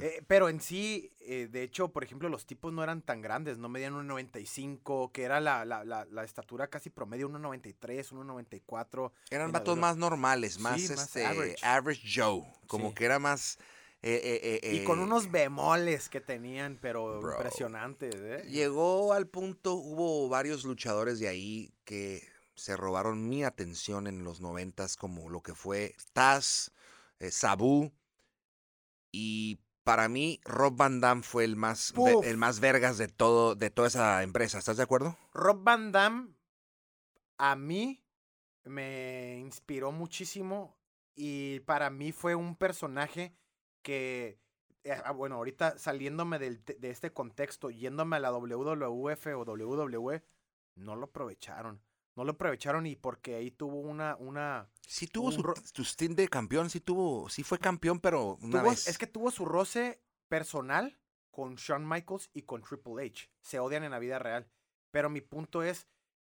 Eh, 0.00 0.22
pero 0.26 0.48
en 0.48 0.60
sí, 0.60 1.12
eh, 1.20 1.48
de 1.50 1.62
hecho, 1.62 1.88
por 1.88 2.04
ejemplo, 2.04 2.28
los 2.28 2.44
tipos 2.46 2.72
no 2.72 2.82
eran 2.82 3.00
tan 3.02 3.22
grandes, 3.22 3.56
no 3.58 3.68
medían 3.68 3.94
1.95, 3.94 5.10
que 5.12 5.22
era 5.22 5.40
la, 5.40 5.64
la, 5.64 5.84
la, 5.84 6.04
la 6.06 6.24
estatura 6.24 6.68
casi 6.68 6.90
promedio, 6.90 7.28
1.93, 7.30 8.12
1.94. 8.12 9.12
Eran 9.30 9.50
vatos 9.52 9.78
más 9.78 9.96
normales, 9.96 10.58
más, 10.58 10.80
Sí, 10.80 10.88
más 10.90 11.04
este, 11.06 11.24
average. 11.24 11.64
average. 11.64 12.02
Joe. 12.14 12.42
Como 12.66 12.90
Sí. 12.90 12.94
que 12.96 13.04
era 13.06 13.18
más. 13.18 13.58
eh, 14.02 14.60
Y 14.74 14.84
con 14.84 14.98
unos 15.00 15.30
bemoles 15.30 16.08
que 16.08 16.20
tenían, 16.20 16.78
pero 16.80 17.20
Bro. 17.20 17.32
impresionantes. 17.32 18.14
Llegó 18.46 19.12
al 19.14 19.26
punto, 19.26 19.74
hubo 19.74 20.28
varios 20.28 20.64
luchadores 20.64 21.18
de 21.18 21.28
ahí 21.28 21.72
que 21.84 22.22
se 22.54 22.76
robaron 22.76 23.28
mi 23.28 23.42
atención 23.44 24.06
en 24.06 24.22
los 24.24 24.40
noventas, 24.40 24.96
como 24.96 25.30
lo 25.30 25.40
que 25.42 25.54
fue 25.54 25.94
Taz, 26.12 26.72
Sabu. 27.30 27.90
Y 29.10 29.58
para 29.88 30.06
mí, 30.10 30.38
Rob 30.44 30.76
Van 30.76 31.00
Damme 31.00 31.22
fue 31.22 31.44
el 31.44 31.56
más, 31.56 31.94
Puf. 31.94 32.26
el 32.26 32.36
más 32.36 32.60
vergas 32.60 32.98
de 32.98 33.08
todo, 33.08 33.54
de 33.54 33.70
toda 33.70 33.88
esa 33.88 34.22
empresa. 34.22 34.58
¿Estás 34.58 34.76
de 34.76 34.82
acuerdo? 34.82 35.16
Rob 35.32 35.64
Van 35.64 35.92
Damme, 35.92 36.34
a 37.38 37.56
mí, 37.56 38.04
me 38.64 39.38
inspiró 39.38 39.90
muchísimo 39.90 40.76
y 41.14 41.60
para 41.60 41.88
mí 41.88 42.12
fue 42.12 42.34
un 42.34 42.54
personaje 42.54 43.34
que, 43.80 44.38
eh, 44.84 45.00
ah, 45.06 45.12
bueno, 45.12 45.36
ahorita 45.36 45.78
saliéndome 45.78 46.38
del 46.38 46.62
de 46.66 46.90
este 46.90 47.10
contexto, 47.14 47.70
yéndome 47.70 48.16
a 48.16 48.20
la 48.20 48.30
WWF 48.30 49.26
o 49.36 49.44
WWE, 49.44 50.22
no 50.74 50.96
lo 50.96 51.06
aprovecharon. 51.06 51.80
No 52.14 52.24
lo 52.24 52.32
aprovecharon 52.32 52.84
y 52.84 52.94
porque 52.94 53.36
ahí 53.36 53.50
tuvo 53.50 53.80
una, 53.80 54.16
una, 54.16 54.68
Sí 54.90 55.06
tuvo 55.06 55.30
su, 55.30 55.42
su 55.74 55.84
stint 55.84 56.16
de 56.16 56.28
campeón, 56.28 56.70
sí 56.70 56.80
tuvo, 56.80 57.28
sí 57.28 57.42
fue 57.42 57.58
campeón, 57.58 58.00
pero 58.00 58.38
una 58.40 58.62
tuvo- 58.62 58.70
vez. 58.70 58.88
es 58.88 58.96
que 58.96 59.06
tuvo 59.06 59.30
su 59.30 59.44
roce 59.44 60.00
personal 60.28 60.98
con 61.30 61.56
Shawn 61.56 61.86
Michaels 61.86 62.30
y 62.32 62.42
con 62.42 62.62
Triple 62.62 63.04
H. 63.04 63.28
Se 63.42 63.58
odian 63.58 63.84
en 63.84 63.90
la 63.90 63.98
vida 63.98 64.18
real. 64.18 64.48
Pero 64.90 65.10
mi 65.10 65.20
punto 65.20 65.62
es 65.62 65.86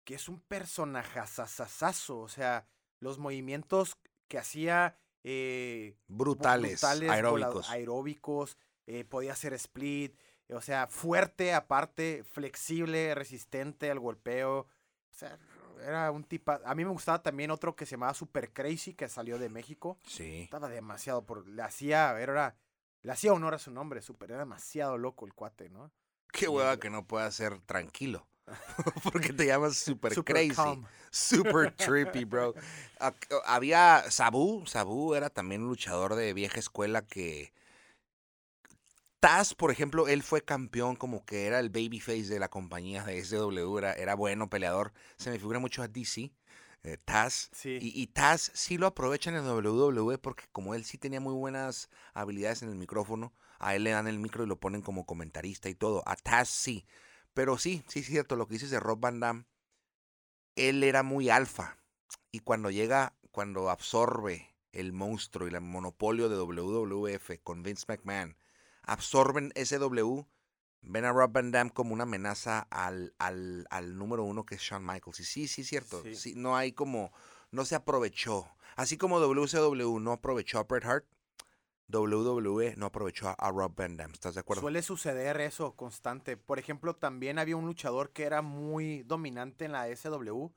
que 0.06 0.16
es 0.16 0.28
un 0.28 0.40
personajazazazazo. 0.42 2.20
O 2.20 2.30
sea, 2.30 2.68
los 3.00 3.20
movimientos 3.20 3.98
que 4.28 4.40
hacía 4.40 4.98
eh, 5.24 5.96
brutales, 6.08 6.84
aeróbicos, 6.84 8.58
eh, 8.88 9.04
podía 9.06 9.34
hacer 9.34 9.54
split. 9.54 10.20
O 10.50 10.62
sea, 10.62 10.88
fuerte, 10.88 11.54
aparte, 11.54 12.24
flexible, 12.24 13.14
resistente 13.14 13.92
al 13.92 14.00
golpeo. 14.00 14.62
O 14.62 15.14
sea, 15.14 15.38
era 15.86 16.12
un 16.12 16.24
tipo. 16.24 16.52
A 16.64 16.76
mí 16.76 16.86
me 16.86 16.92
gustaba 16.92 17.22
también 17.22 17.52
otro 17.52 17.76
que 17.76 17.86
se 17.86 17.92
llamaba 17.92 18.14
Super 18.14 18.52
Crazy, 18.52 18.94
que 18.94 19.08
salió 19.10 19.38
de 19.40 19.50
México. 19.50 19.98
Sí. 20.06 20.44
Estaba 20.44 20.70
demasiado 20.70 21.26
por. 21.26 21.48
Le 21.48 21.62
hacía. 21.62 22.20
Era. 22.20 22.56
Le 23.04 23.12
hacía 23.12 23.34
honor 23.34 23.54
a 23.54 23.60
su 23.60 23.72
nombre, 23.72 24.02
super. 24.02 24.32
Era 24.32 24.40
demasiado 24.40 24.98
loco 24.98 25.26
el 25.26 25.34
cuate, 25.34 25.70
¿no? 25.70 25.92
Qué 26.32 26.48
hueva 26.48 26.78
que 26.78 26.90
no 26.90 27.06
pueda 27.06 27.30
ser 27.32 27.60
tranquilo. 27.62 28.28
Porque 29.12 29.34
te 29.34 29.46
llamas 29.46 29.78
super, 29.78 30.14
Super 30.14 30.36
crazy. 30.36 30.56
calm. 30.56 30.86
Super 31.10 31.76
trippy, 31.76 32.26
bro. 32.26 32.54
Había 33.46 34.04
Sabu. 34.10 34.66
Sabu 34.66 35.16
era 35.16 35.30
también 35.30 35.62
un 35.64 35.70
luchador 35.70 36.16
de 36.16 36.34
vieja 36.34 36.60
escuela 36.60 37.02
que. 37.02 37.54
Taz, 39.20 39.56
por 39.56 39.72
ejemplo, 39.72 40.08
él 40.08 40.22
fue 40.24 40.44
campeón 40.44 40.96
como 40.96 41.26
que 41.26 41.48
era 41.48 41.60
el 41.60 41.70
babyface 41.70 42.26
de 42.28 42.40
la 42.40 42.50
compañía 42.50 43.04
de 43.04 43.24
SW. 43.24 43.78
Era, 43.80 43.94
era 43.94 44.16
bueno 44.16 44.50
peleador. 44.50 44.94
Se 45.18 45.30
me 45.32 45.40
figura 45.40 45.60
mucho 45.60 45.82
a 45.82 45.88
DC. 45.88 46.32
eh, 46.84 46.98
Taz. 47.04 47.50
Sí. 47.54 47.78
Y, 47.82 48.02
y 48.02 48.08
Taz 48.08 48.52
sí 48.54 48.78
lo 48.78 48.88
aprovechan 48.88 49.36
en 49.36 49.46
WWE 49.48 50.18
porque 50.20 50.46
como 50.52 50.76
él 50.76 50.86
sí 50.86 50.98
tenía 50.98 51.20
muy 51.20 51.34
buenas 51.34 51.90
habilidades 52.14 52.62
en 52.64 52.70
el 52.70 52.76
micrófono, 52.76 53.34
a 53.60 53.76
él 53.76 53.84
le 53.84 53.92
dan 53.92 54.08
el 54.08 54.20
micro 54.20 54.44
y 54.44 54.48
lo 54.48 54.60
ponen 54.60 54.82
como 54.82 55.06
comentarista 55.06 55.70
y 55.70 55.76
todo. 55.76 56.04
A 56.06 56.16
Taz 56.16 56.50
sí. 56.50 56.86
Pero 57.34 57.58
sí, 57.58 57.84
sí 57.88 58.00
es 58.00 58.08
cierto, 58.08 58.36
lo 58.36 58.48
que 58.48 58.54
dices 58.54 58.70
de 58.72 58.80
Rob 58.80 59.00
Van 59.00 59.20
Damme, 59.20 59.46
él 60.56 60.84
era 60.84 61.04
muy 61.04 61.30
alfa. 61.30 61.78
Y 62.32 62.40
cuando 62.40 62.70
llega, 62.72 63.16
cuando 63.32 63.70
absorbe 63.70 64.56
el 64.72 64.94
monstruo 64.94 65.48
y 65.48 65.54
el 65.54 65.62
monopolio 65.62 66.30
de 66.30 66.38
WWF 66.38 67.32
con 67.44 67.64
Vince 67.64 67.86
McMahon, 67.88 68.38
absorben 68.88 69.54
SW, 69.56 70.22
ven 70.82 71.06
a 71.06 71.12
Rob 71.12 71.32
Van 71.32 71.52
Damme 71.52 71.72
como 71.72 71.94
una 71.94 72.04
amenaza 72.04 72.68
al, 72.72 73.14
al, 73.20 73.68
al 73.70 73.98
número 73.98 74.24
uno 74.24 74.46
que 74.46 74.56
es 74.56 74.62
Shawn 74.62 74.86
Michaels. 74.86 75.20
Y 75.20 75.24
sí, 75.24 75.48
sí 75.48 75.62
es 75.62 75.68
cierto. 75.68 76.02
Sí. 76.02 76.16
Sí, 76.16 76.34
no 76.36 76.56
hay 76.58 76.72
como, 76.72 77.12
no 77.52 77.66
se 77.66 77.76
aprovechó. 77.76 78.48
Así 78.76 78.98
como 78.98 79.20
WCW 79.20 80.00
no 80.00 80.14
aprovechó 80.14 80.60
a 80.60 80.64
Bret 80.64 80.86
Hart, 80.86 81.06
WWE 81.90 82.76
no 82.76 82.88
aprovechó 82.88 83.30
a, 83.30 83.34
a 83.34 83.52
Rob 83.52 83.74
Van 83.76 83.98
Damme. 83.98 84.14
¿Estás 84.14 84.34
de 84.34 84.42
acuerdo? 84.42 84.62
Suele 84.62 84.82
suceder 84.82 85.40
eso 85.42 85.76
constante. 85.76 86.38
Por 86.38 86.60
ejemplo, 86.60 86.96
también 86.96 87.40
había 87.40 87.56
un 87.56 87.66
luchador 87.66 88.12
que 88.12 88.24
era 88.24 88.42
muy 88.42 89.04
dominante 89.04 89.66
en 89.66 89.72
la 89.72 89.94
SW, 89.96 90.48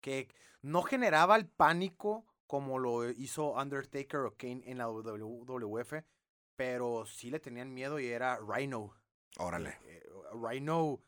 que 0.00 0.28
no 0.62 0.82
generaba 0.82 1.36
el 1.36 1.46
pánico 1.46 2.26
como 2.46 2.78
lo 2.78 3.10
hizo 3.10 3.52
Undertaker 3.52 4.20
o 4.20 4.36
Kane 4.36 4.62
en 4.66 4.78
la 4.78 4.88
WWF, 4.88 5.94
pero 6.56 7.06
sí 7.06 7.30
le 7.30 7.40
tenían 7.40 7.72
miedo 7.72 7.98
y 7.98 8.06
era 8.06 8.38
Rhino. 8.38 8.94
Órale. 9.38 9.70
Eh, 9.84 10.02
eh, 10.04 10.10
Rhino 10.32 11.00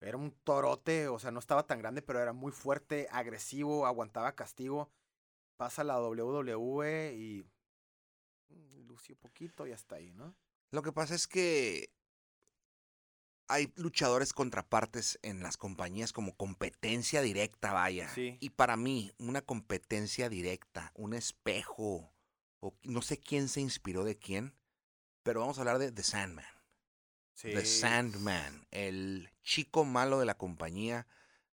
era 0.00 0.16
un 0.16 0.32
torote, 0.44 1.08
o 1.08 1.18
sea, 1.18 1.30
no 1.30 1.38
estaba 1.38 1.66
tan 1.66 1.78
grande, 1.78 2.02
pero 2.02 2.20
era 2.20 2.32
muy 2.32 2.52
fuerte, 2.52 3.08
agresivo, 3.10 3.86
aguantaba 3.86 4.34
castigo. 4.34 4.90
Pasa 5.56 5.84
la 5.84 6.00
WWE 6.00 7.14
y 7.14 7.44
mm, 8.48 8.86
lució 8.86 9.16
poquito 9.16 9.66
y 9.66 9.72
hasta 9.72 9.96
ahí, 9.96 10.12
¿no? 10.12 10.34
Lo 10.70 10.82
que 10.82 10.92
pasa 10.92 11.14
es 11.14 11.28
que 11.28 11.92
hay 13.48 13.72
luchadores 13.76 14.32
contrapartes 14.32 15.18
en 15.22 15.42
las 15.42 15.56
compañías 15.56 16.12
como 16.12 16.34
competencia 16.36 17.20
directa, 17.20 17.72
vaya. 17.72 18.08
Sí. 18.08 18.38
Y 18.40 18.50
para 18.50 18.76
mí, 18.76 19.12
una 19.18 19.42
competencia 19.42 20.28
directa, 20.28 20.90
un 20.94 21.12
espejo, 21.12 22.12
o 22.60 22.74
no 22.84 23.02
sé 23.02 23.18
quién 23.18 23.48
se 23.48 23.60
inspiró 23.60 24.04
de 24.04 24.16
quién, 24.16 24.54
pero 25.22 25.40
vamos 25.40 25.58
a 25.58 25.62
hablar 25.62 25.78
de 25.78 25.92
The 25.92 26.02
Sandman. 26.02 26.44
The 27.40 27.64
Sandman, 27.64 28.66
el 28.70 29.30
chico 29.42 29.84
malo 29.84 30.20
de 30.20 30.26
la 30.26 30.34
compañía 30.36 31.06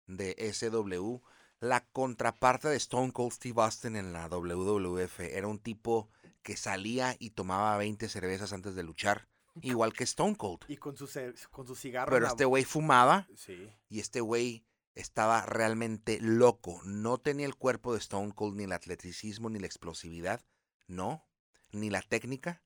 de 0.07 0.35
SW, 0.53 1.19
la 1.61 1.87
contraparte 1.87 2.69
de 2.69 2.77
Stone 2.77 3.13
Cold 3.13 3.33
Steve 3.33 3.63
Austin 3.63 3.97
en 3.97 4.13
la 4.13 4.29
WWF. 4.29 5.21
Era 5.21 5.47
un 5.47 5.59
tipo 5.59 6.11
que 6.43 6.57
salía 6.57 7.17
y 7.19 7.31
tomaba 7.31 7.77
20 7.79 8.09
cervezas 8.09 8.53
antes 8.53 8.75
de 8.75 8.83
luchar, 8.83 9.29
igual 9.63 9.93
que 9.95 10.05
Stone 10.05 10.37
Cold. 10.37 10.61
Y 10.69 10.77
con 10.77 10.97
su, 10.97 11.09
con 11.51 11.67
su 11.67 11.75
cigarro. 11.75 12.13
Pero 12.13 12.27
este 12.27 12.45
güey 12.45 12.65
fumaba 12.65 13.27
Sí. 13.35 13.71
y 13.89 14.01
este 14.01 14.21
güey 14.21 14.67
estaba 14.95 15.47
realmente 15.47 16.19
loco. 16.21 16.81
No 16.85 17.19
tenía 17.19 17.47
el 17.47 17.55
cuerpo 17.57 17.93
de 17.93 17.99
Stone 18.01 18.33
Cold, 18.35 18.57
ni 18.57 18.65
el 18.65 18.73
atleticismo, 18.73 19.49
ni 19.49 19.59
la 19.59 19.67
explosividad. 19.67 20.43
No. 20.87 21.25
Ni 21.71 21.89
la 21.89 22.03
técnica. 22.03 22.63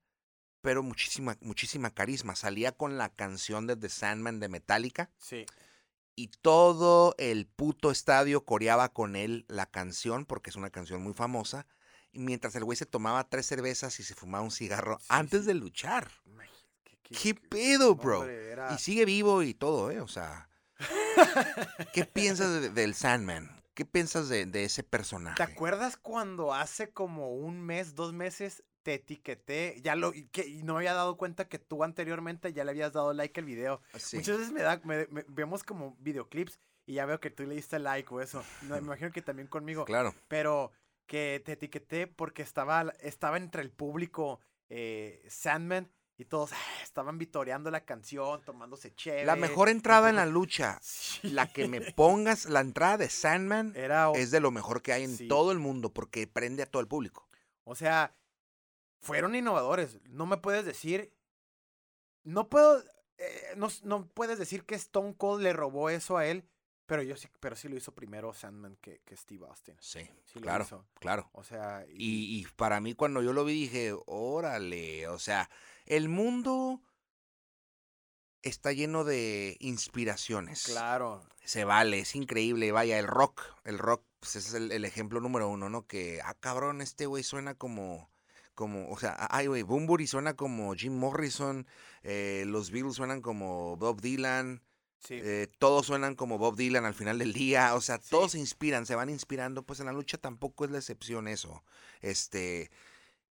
Pero 0.63 0.83
muchísima, 0.83 1.37
muchísima 1.43 1.91
carisma. 1.91 2.35
Salía 2.37 2.73
con 2.73 2.97
la 2.97 3.09
canción 3.11 3.67
de 3.67 3.77
The 3.77 3.89
Sandman 3.89 4.41
de 4.41 4.49
Metallica 4.49 5.11
Sí. 5.19 5.45
y 6.15 6.29
todo 6.29 7.15
el 7.19 7.47
puto 7.47 7.91
estadio 7.91 8.45
coreaba 8.45 8.89
con 8.93 9.17
él 9.17 9.45
la 9.49 9.67
canción 9.67 10.25
porque 10.25 10.51
es 10.51 10.57
una 10.57 10.71
canción 10.71 11.03
muy 11.03 11.15
famosa. 11.15 11.67
Y 12.13 12.21
mientras 12.21 12.55
el 12.55 12.65
güey 12.65 12.77
se 12.77 12.87
tomaba 12.87 13.29
tres 13.29 13.47
cervezas 13.47 13.99
y 13.99 14.05
se 14.05 14.15
fumaba 14.15 14.45
un 14.45 14.51
cigarro 14.51 14.99
Sí, 15.01 15.07
antes 15.09 15.41
sí. 15.43 15.47
de 15.49 15.55
luchar. 15.55 16.11
Qué- 16.85 16.97
qué- 17.03 17.15
¿Qué 17.15 17.35
qué- 17.35 17.49
pedo, 17.49 17.95
bro? 17.97 18.21
hombre, 18.21 18.51
era- 18.53 18.73
Y 18.75 18.79
sigue 18.79 19.05
vivo 19.05 19.43
y 19.43 19.55
todo, 19.55 19.91
¿eh? 19.91 20.01
O 20.01 20.09
sea. 20.09 20.49
¿Qué 21.93 22.05
piensas 22.05 22.61
de- 22.61 22.71
del 22.71 22.95
Sandman? 22.95 23.61
¿Qué 23.75 23.85
piensas 23.87 24.29
de, 24.29 24.45
de 24.47 24.65
ese 24.65 24.83
personaje? 24.83 25.37
¿Te 25.37 25.43
acuerdas 25.43 25.97
cuando 25.97 26.53
hace 26.53 26.91
como 26.91 27.35
un 27.35 27.63
mes, 27.63 27.95
dos 27.95 28.13
meses 28.13 28.63
te 28.83 28.95
etiqueté? 28.95 29.81
Ya 29.83 29.95
lo 29.97 30.13
y 30.15 30.27
que 30.29 30.47
y 30.47 30.63
no 30.63 30.75
me 30.75 30.81
había 30.81 30.95
dado 30.95 31.17
cuenta 31.17 31.49
que 31.49 31.59
tú 31.59 31.85
anteriormente 31.85 32.53
ya 32.53 32.65
le 32.65 32.71
habías 32.73 32.93
dado 32.93 33.13
like 33.13 33.39
al 33.41 33.47
video. 33.47 33.81
Sí. 33.97 34.17
Muchas 34.17 34.39
veces 34.39 34.53
me 34.53 34.63
da, 34.63 34.81
me- 34.85 35.07
me- 35.09 35.25
vemos 35.29 35.63
como 35.65 35.97
videoclips 36.01 36.59
y 36.87 36.95
ya 36.95 37.07
veo 37.07 37.21
que 37.21 37.31
tú 37.31 37.45
le 37.45 37.55
diste 37.55 37.79
like 37.79 38.13
o 38.13 38.21
eso. 38.21 38.43
No, 38.63 38.75
me 38.77 38.79
imagino 38.83 39.13
que 39.13 39.23
también 39.23 39.49
conmigo. 39.49 39.85
Claro. 39.85 40.15
Pero 40.29 40.73
que 41.07 41.43
te 41.45 41.53
etiqueté 41.53 42.07
porque 42.07 42.43
estaba, 42.43 42.93
estaba 43.01 43.37
entre 43.37 43.63
el 43.63 43.71
público 43.71 44.41
eh, 44.71 45.23
Sandman 45.29 45.91
y 46.19 46.25
todos 46.27 46.53
ah, 46.53 46.57
estaban 46.83 47.19
vitoreando 47.19 47.71
la 47.71 47.85
canción, 47.85 48.41
tomándose 48.45 48.95
chévere. 48.95 49.25
La 49.27 49.35
mejor 49.37 49.69
entrada 49.69 50.09
en 50.09 50.17
la 50.17 50.27
lucha, 50.27 50.79
Sí. 50.81 51.31
la 51.31 51.53
que 51.53 51.67
me 51.69 51.81
pongas, 51.81 52.47
la 52.47 52.61
entrada 52.61 52.99
de 52.99 53.09
Sandman 53.09 53.73
Era, 53.75 54.11
es 54.15 54.31
de 54.31 54.41
lo 54.41 54.51
mejor 54.51 54.83
que 54.83 54.93
hay 54.93 55.05
en 55.05 55.17
Sí. 55.17 55.29
todo 55.29 55.53
el 55.53 55.59
mundo 55.59 55.93
porque 55.93 56.27
prende 56.27 56.63
a 56.63 56.67
todo 56.67 56.81
el 56.81 56.89
público. 56.89 57.29
o 57.65 57.75
sea, 57.75 58.15
fueron 59.03 59.35
innovadores. 59.35 59.99
No 60.05 60.25
me 60.27 60.39
puedes 60.39 60.65
decir, 60.65 61.13
no 62.25 62.49
puedo, 62.49 62.83
eh, 63.19 63.53
no, 63.57 63.69
no 63.83 64.07
puedes 64.09 64.39
decir 64.39 64.65
que 64.65 64.75
Stone 64.77 65.15
Cold 65.17 65.43
le 65.43 65.53
robó 65.53 65.91
eso 65.91 66.17
a 66.17 66.27
él, 66.27 66.49
pero 66.87 67.03
yo 67.03 67.17
sí, 67.17 67.29
pero 67.41 67.57
sí 67.57 67.69
lo 67.69 67.77
hizo 67.77 67.95
primero 67.95 68.33
Sandman 68.33 68.77
que, 68.81 69.01
que 69.05 69.17
Steve 69.17 69.47
Austin. 69.47 69.77
Sí, 69.81 70.01
Sí 70.25 70.35
lo 70.37 70.43
claro, 70.43 70.65
hizo. 70.65 70.87
claro. 71.01 71.29
O 71.33 71.43
sea, 71.45 71.85
y- 71.89 72.39
Y, 72.39 72.41
y 72.41 72.47
para 72.57 72.81
mí 72.81 72.95
cuando 72.95 73.23
yo 73.23 73.33
lo 73.33 73.45
vi 73.45 73.53
dije, 73.55 73.95
órale, 74.07 75.09
o 75.09 75.19
sea, 75.19 75.51
el 75.87 76.09
mundo 76.09 76.81
está 78.43 78.73
lleno 78.73 79.05
de 79.05 79.57
inspiraciones. 79.61 80.65
claro, 80.65 81.25
Se 81.45 81.65
vale, 81.65 82.01
es 82.01 82.15
increíble, 82.15 82.73
vaya, 82.73 82.99
el 82.99 83.07
rock, 83.07 83.43
el 83.65 83.79
rock 83.79 84.05
pues, 84.21 84.37
es 84.37 84.55
el, 84.55 84.71
el 84.73 84.85
ejemplo 84.85 85.21
número 85.21 85.49
uno, 85.49 85.69
¿no? 85.69 85.87
Que, 85.87 86.21
ah, 86.25 86.35
cabrón, 86.35 86.81
este 86.83 87.07
güey 87.07 87.23
suena 87.25 87.55
como, 87.55 88.11
como, 88.55 88.91
o 88.91 88.99
sea, 88.99 89.27
ay, 89.31 89.47
güey, 89.47 89.63
Bumburi 89.63 90.07
suena 90.07 90.35
como 90.35 90.75
Jim 90.75 90.95
Morrison, 90.99 91.67
eh, 92.03 92.45
los 92.47 92.71
Beatles 92.71 92.95
suenan 92.97 93.21
como 93.23 93.77
Bob 93.77 94.01
Dylan, 94.01 94.63
sí. 94.99 95.15
eh, 95.23 95.49
todos 95.59 95.87
suenan 95.87 96.15
como 96.15 96.39
Bob 96.39 96.57
Dylan 96.57 96.85
al 96.85 96.95
final 96.95 97.19
del 97.19 97.33
día, 97.33 97.75
o 97.75 97.81
sea, 97.81 97.99
Sí. 97.99 98.11
todos 98.11 98.33
se 98.33 98.39
inspiran, 98.39 98.87
se 98.87 98.95
van 98.95 99.11
inspirando, 99.11 99.63
pues 99.65 99.81
en 99.81 99.87
la 99.87 99.93
lucha 99.93 100.19
tampoco 100.19 100.65
es 100.65 100.71
la 100.71 100.79
excepción 100.79 101.29
eso. 101.29 101.65
Este, 102.01 102.71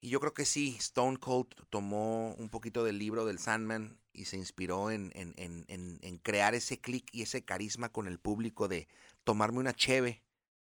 y 0.00 0.08
yo 0.10 0.20
creo 0.20 0.32
que 0.34 0.44
sí, 0.46 0.76
Stone 0.78 1.18
Cold 1.18 1.48
tomó 1.68 2.34
un 2.34 2.48
poquito 2.48 2.84
del 2.84 2.98
libro 2.98 3.26
del 3.26 3.38
Sandman 3.38 3.98
y 4.12 4.24
se 4.24 4.36
inspiró 4.36 4.90
en, 4.90 5.12
en, 5.14 5.34
en, 5.36 5.64
en, 5.68 5.98
en 6.02 6.18
crear 6.18 6.54
ese 6.54 6.80
click 6.80 7.08
y 7.12 7.22
ese 7.22 7.44
carisma 7.44 7.90
con 7.90 8.06
el 8.08 8.18
público 8.18 8.66
de 8.68 8.88
tomarme 9.24 9.58
una 9.58 9.74
cheve. 9.74 10.22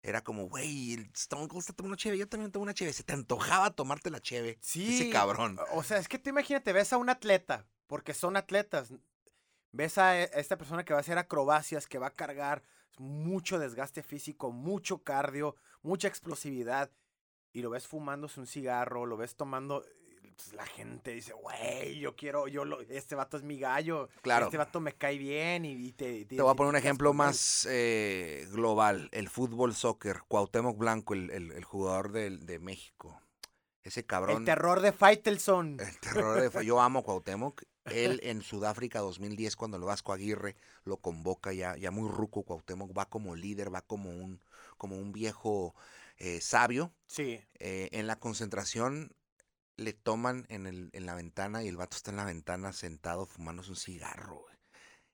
Era 0.06 0.22
como, 0.22 0.48
güey, 0.48 0.92
el 0.94 1.10
Stone 1.14 1.48
Cold 1.48 1.62
está 1.62 1.72
tomando 1.72 1.94
una 1.94 1.96
cheve, 1.96 2.16
yo 2.16 2.28
también 2.28 2.52
tomo 2.52 2.62
una 2.62 2.74
cheve. 2.74 2.92
Se 2.92 3.02
te 3.02 3.12
antojaba 3.12 3.70
tomarte 3.72 4.08
la 4.08 4.20
cheve. 4.20 4.56
Sí. 4.60 4.94
Ese 4.94 5.10
cabrón. 5.10 5.58
O 5.72 5.82
sea, 5.82 5.98
es 5.98 6.06
que 6.06 6.18
tú 6.20 6.30
imagínate, 6.30 6.72
ves 6.72 6.92
a 6.92 6.96
un 6.96 7.08
atleta, 7.10 7.66
porque 7.88 8.14
son 8.14 8.36
atletas. 8.36 8.92
Ves 9.72 9.98
a 9.98 10.16
e- 10.20 10.30
a 10.32 10.38
esta 10.38 10.56
persona 10.56 10.84
que 10.84 10.92
va 10.92 11.00
a 11.00 11.02
hacer 11.02 11.18
acrobacias, 11.18 11.88
que 11.88 11.98
va 11.98 12.06
a 12.06 12.14
cargar 12.14 12.62
mucho 12.98 13.58
desgaste 13.58 14.02
físico, 14.04 14.52
mucho 14.52 15.02
cardio, 15.02 15.56
mucha 15.82 16.06
explosividad, 16.06 16.90
y 17.52 17.62
lo 17.62 17.70
ves 17.70 17.86
fumándose 17.88 18.38
un 18.38 18.46
cigarro, 18.46 19.06
lo 19.06 19.16
ves 19.16 19.34
tomando. 19.34 19.84
Pues, 20.36 20.52
la 20.52 20.66
gente 20.66 21.12
dice, 21.12 21.32
güey, 21.32 21.98
yo 21.98 22.14
quiero, 22.14 22.46
yo 22.48 22.64
lo, 22.64 22.80
este 22.82 23.14
vato 23.14 23.36
es 23.36 23.42
mi 23.42 23.58
gallo, 23.58 24.08
Claro. 24.22 24.46
este 24.46 24.56
vato 24.58 24.80
me 24.80 24.92
cae 24.92 25.18
bien 25.18 25.64
y, 25.64 25.72
y 25.72 25.92
te, 25.92 26.24
Te 26.26 26.40
voy 26.42 26.52
a 26.52 26.54
poner 26.54 26.70
un 26.70 26.76
ejemplo 26.76 27.10
con 27.10 27.16
él". 27.16 27.26
más 27.26 27.66
eh, 27.70 28.46
global. 28.50 29.08
El 29.12 29.28
fútbol 29.28 29.74
soccer. 29.74 30.20
Cuauhtémoc 30.28 30.76
Blanco, 30.78 31.14
el, 31.14 31.30
el- 31.30 31.52
el 31.52 31.64
jugador 31.64 32.12
del- 32.12 32.46
de, 32.46 32.58
México. 32.58 33.20
Ese 33.82 34.04
cabrón. 34.04 34.38
El 34.38 34.44
terror 34.44 34.80
de 34.80 34.92
Faitelson. 34.92 35.78
el 35.80 35.98
terror 36.00 36.50
de- 36.50 36.64
Yo 36.66 36.80
amo 36.80 37.00
a 37.00 37.02
Cuauhtémoc. 37.02 37.62
Él 37.86 38.18
en 38.24 38.42
Sudáfrica 38.42 38.98
2010, 38.98 39.54
cuando 39.54 39.76
el 39.76 39.84
Vasco 39.84 40.12
Aguirre 40.12 40.56
lo 40.84 40.96
convoca 40.96 41.52
ya, 41.52 41.76
ya 41.76 41.92
muy 41.92 42.10
ruco, 42.10 42.42
Cuauhtémoc 42.42 42.90
va 42.98 43.06
como 43.08 43.36
líder, 43.36 43.72
va 43.72 43.80
como 43.82 44.10
un, 44.10 44.40
como 44.76 44.96
un 44.98 45.12
viejo 45.12 45.76
eh, 46.18 46.40
sabio. 46.40 46.92
Sí. 47.06 47.40
Eh, 47.60 47.88
en 47.92 48.08
la 48.08 48.16
concentración 48.18 49.12
le 49.76 49.92
toman 49.92 50.46
en, 50.48 50.66
el, 50.66 50.90
en 50.92 51.06
la 51.06 51.14
ventana 51.14 51.62
y 51.62 51.68
el 51.68 51.76
vato 51.76 51.96
está 51.96 52.10
en 52.10 52.16
la 52.16 52.24
ventana 52.24 52.72
sentado 52.72 53.26
fumándose 53.26 53.70
un 53.70 53.76
cigarro. 53.76 54.40
güey. 54.40 54.56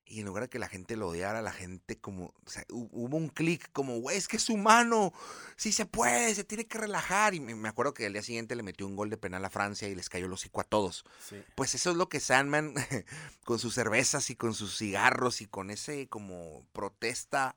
Y 0.05 0.20
en 0.20 0.27
lugar 0.27 0.42
de 0.42 0.48
que 0.51 0.59
la 0.59 0.68
gente 0.68 0.96
lo 0.96 1.09
odiara, 1.09 1.40
la 1.42 1.53
gente 1.53 1.98
como, 1.98 2.35
o 2.44 2.51
sea, 2.51 2.64
hu- 2.66 2.88
hubo 2.92 3.16
un 3.16 3.29
clic 3.29 3.70
como, 3.72 3.98
güey, 4.01 4.16
es 4.18 4.29
que 4.29 4.37
es 4.37 4.51
humano, 4.51 5.12
sí 5.57 5.72
se 5.72 5.87
puede, 5.87 6.35
se 6.35 6.44
tiene 6.44 6.66
que 6.66 6.77
relajar. 6.77 7.35
Y 7.35 7.40
me 7.40 7.55
me 7.55 7.68
acuerdo 7.68 7.94
que 7.94 8.05
al 8.07 8.12
día 8.12 8.22
siguiente 8.22 8.55
le 8.55 8.62
metió 8.62 8.87
un 8.87 8.94
gol 8.96 9.09
de 9.11 9.16
penal 9.16 9.44
a 9.44 9.48
Francia 9.51 9.88
y 9.88 9.94
les 9.94 10.09
cayó 10.11 10.27
el 10.27 10.33
hocico 10.33 10.61
a 10.61 10.64
todos. 10.64 11.05
Sí. 11.27 11.42
Pues 11.55 11.75
eso 11.75 11.90
es 11.92 11.96
lo 11.96 12.09
que 12.11 12.20
Sandman, 12.20 12.75
con 13.44 13.59
sus 13.59 13.75
cervezas 13.75 14.29
y 14.29 14.37
con 14.37 14.53
sus 14.55 14.77
cigarros 14.77 15.40
y 15.40 15.46
con 15.46 15.70
ese 15.70 16.09
como 16.09 16.66
protesta 16.72 17.57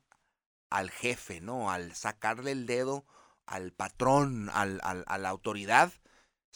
al 0.70 0.90
jefe, 0.90 1.40
¿no? 1.40 1.70
Al 1.70 1.94
sacarle 1.94 2.52
el 2.52 2.66
dedo 2.66 3.04
al 3.44 3.72
patrón, 3.72 4.48
al, 4.52 4.80
al- 4.82 5.04
a 5.08 5.18
la 5.18 5.28
autoridad, 5.28 5.92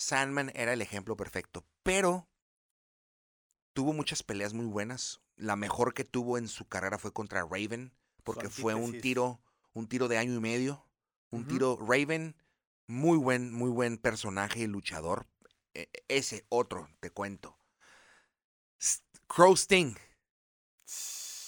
Sandman 0.01 0.51
era 0.55 0.73
el 0.73 0.81
ejemplo 0.81 1.15
perfecto. 1.15 1.67
Pero 1.83 2.27
tuvo 3.75 3.93
muchas 3.93 4.23
peleas 4.23 4.55
muy 4.55 4.65
buenas. 4.65 5.21
La 5.37 5.57
mejor 5.57 5.93
que 5.93 6.05
tuvo 6.05 6.39
en 6.39 6.49
su 6.49 6.67
carrera 6.67 6.99
fue 6.99 7.13
contra 7.13 7.43
Raven, 7.43 7.93
porque 8.25 8.49
fue 8.49 8.75
un 8.75 8.99
tiro, 9.03 9.43
un 9.75 9.89
tiro 9.89 10.09
de 10.09 10.17
año 10.17 10.35
y 10.35 10.41
medio. 10.41 10.87
Un 11.31 11.47
tiro 11.47 11.79
Raven, 11.81 12.35
muy 12.87 13.19
buen, 13.19 13.53
muy 13.53 13.71
buen 13.71 13.99
personaje 13.99 14.61
y 14.61 14.67
luchador. 14.67 15.27
E- 15.75 15.91
ese 16.09 16.45
otro, 16.49 16.89
te 17.01 17.11
cuento. 17.11 17.57
S- 18.81 19.01
Crow 19.29 19.55
Sting 19.55 19.95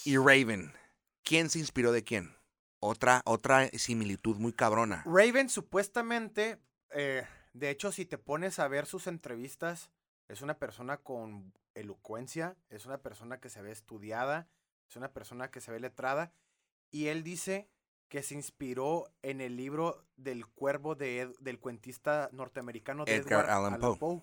y 0.04 0.16
Raven. 0.18 0.72
¿Quién 1.24 1.48
se 1.48 1.58
inspiró 1.58 1.90
de 1.90 2.04
quién? 2.04 2.36
Otra, 2.80 3.22
otra 3.24 3.68
similitud 3.70 4.36
muy 4.36 4.52
cabrona. 4.52 5.02
Raven 5.06 5.48
supuestamente, 5.48 6.60
eh, 6.90 7.26
de 7.52 7.70
hecho, 7.70 7.92
si 7.92 8.04
te 8.06 8.18
pones 8.18 8.58
a 8.58 8.68
ver 8.68 8.86
sus 8.86 9.06
entrevistas, 9.06 9.90
es 10.28 10.42
una 10.42 10.58
persona 10.58 10.96
con 10.98 11.52
elocuencia, 11.74 12.56
es 12.70 12.86
una 12.86 12.98
persona 12.98 13.40
que 13.40 13.48
se 13.50 13.62
ve 13.62 13.70
estudiada, 13.72 14.48
es 14.88 14.96
una 14.96 15.12
persona 15.12 15.50
que 15.50 15.60
se 15.60 15.70
ve 15.72 15.80
letrada, 15.80 16.32
y 16.90 17.06
él 17.08 17.22
dice 17.22 17.68
que 18.08 18.22
se 18.22 18.34
inspiró 18.34 19.10
en 19.22 19.40
el 19.40 19.56
libro 19.56 20.04
del 20.16 20.46
cuervo 20.46 20.94
de 20.94 21.20
Ed- 21.22 21.34
del 21.40 21.58
cuentista 21.58 22.28
norteamericano 22.32 23.04
de 23.06 23.14
Edgar 23.16 23.44
Edgar, 23.44 23.50
Allan 23.56 23.74
Allan 23.74 23.80
Poe. 23.80 23.96
Poe. 23.98 24.22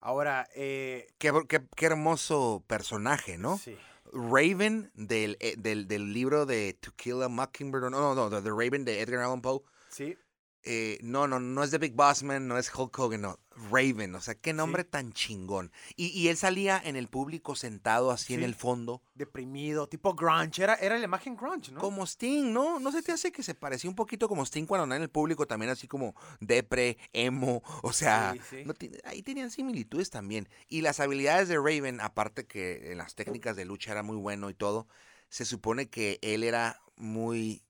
Ahora, 0.00 0.48
eh, 0.54 1.08
Qué, 1.18 1.32
qué- 1.48 1.66
qué 1.76 1.86
hermoso 1.86 2.64
personaje, 2.66 3.38
¿no? 3.38 3.58
sí. 3.58 3.76
Raven 4.14 4.90
del, 4.94 5.36
eh, 5.40 5.54
del, 5.56 5.88
del 5.88 6.12
libro 6.12 6.44
de 6.44 6.74
To 6.74 6.92
Kill 6.96 7.22
a 7.22 7.28
Mockingbird. 7.28 7.84
No, 7.84 7.90
no, 8.00 8.14
no, 8.14 8.28
de 8.30 8.42
The 8.42 8.50
Raven 8.50 8.84
de 8.84 9.00
Edgar 9.00 9.20
Allan 9.20 9.40
Poe. 9.40 9.62
Sí, 9.88 10.18
eh, 10.64 10.98
no, 11.02 11.26
no, 11.26 11.40
no 11.40 11.62
es 11.64 11.70
The 11.70 11.78
Big 11.78 11.94
Boss 11.94 12.22
Man, 12.22 12.46
no 12.48 12.56
es 12.58 12.72
Hulk 12.74 12.96
Hogan, 12.98 13.22
no. 13.22 13.38
Raven, 13.70 14.14
o 14.14 14.20
sea, 14.22 14.34
qué 14.34 14.54
nombre 14.54 14.82
Sí. 14.82 14.88
tan 14.90 15.12
chingón. 15.12 15.72
Y, 15.94 16.06
y 16.06 16.28
él 16.28 16.38
salía 16.38 16.80
en 16.82 16.96
el 16.96 17.08
público 17.08 17.54
sentado 17.54 18.10
así 18.10 18.32
en 18.32 18.42
el 18.44 18.54
fondo, 18.54 19.02
deprimido, 19.14 19.86
tipo 19.88 20.14
grunge, 20.14 20.62
era, 20.62 20.74
era 20.76 20.96
la 20.98 21.04
imagen 21.04 21.36
grunge, 21.36 21.70
¿no? 21.70 21.78
como 21.78 22.04
Sting, 22.06 22.50
¿no? 22.50 22.80
¿No 22.80 22.90
se 22.92 23.02
te 23.02 23.12
hace 23.12 23.30
que 23.30 23.42
se 23.42 23.54
parecía 23.54 23.90
un 23.90 23.96
poquito 23.96 24.26
como 24.26 24.42
Sting 24.46 24.64
cuando 24.64 24.84
andaba 24.84 24.96
en 24.96 25.02
el 25.02 25.10
público 25.10 25.46
también 25.46 25.70
así 25.70 25.86
como 25.86 26.14
depre, 26.40 26.96
emo? 27.12 27.62
O 27.82 27.92
sea, 27.92 28.34
Sí, 28.48 28.64
no 28.64 28.72
ahí 29.04 29.22
tenían 29.22 29.50
similitudes 29.50 30.08
también. 30.08 30.48
Y 30.68 30.80
las 30.80 30.98
habilidades 31.00 31.48
de 31.48 31.56
Raven, 31.56 32.00
aparte 32.00 32.46
que 32.46 32.92
en 32.92 32.98
las 32.98 33.14
técnicas 33.14 33.54
de 33.54 33.66
lucha 33.66 33.92
era 33.92 34.02
muy 34.02 34.16
bueno 34.16 34.48
y 34.48 34.54
todo, 34.54 34.88
se 35.28 35.44
supone 35.44 35.90
que 35.90 36.18
él 36.22 36.42
era 36.42 36.80
muy 36.96 37.64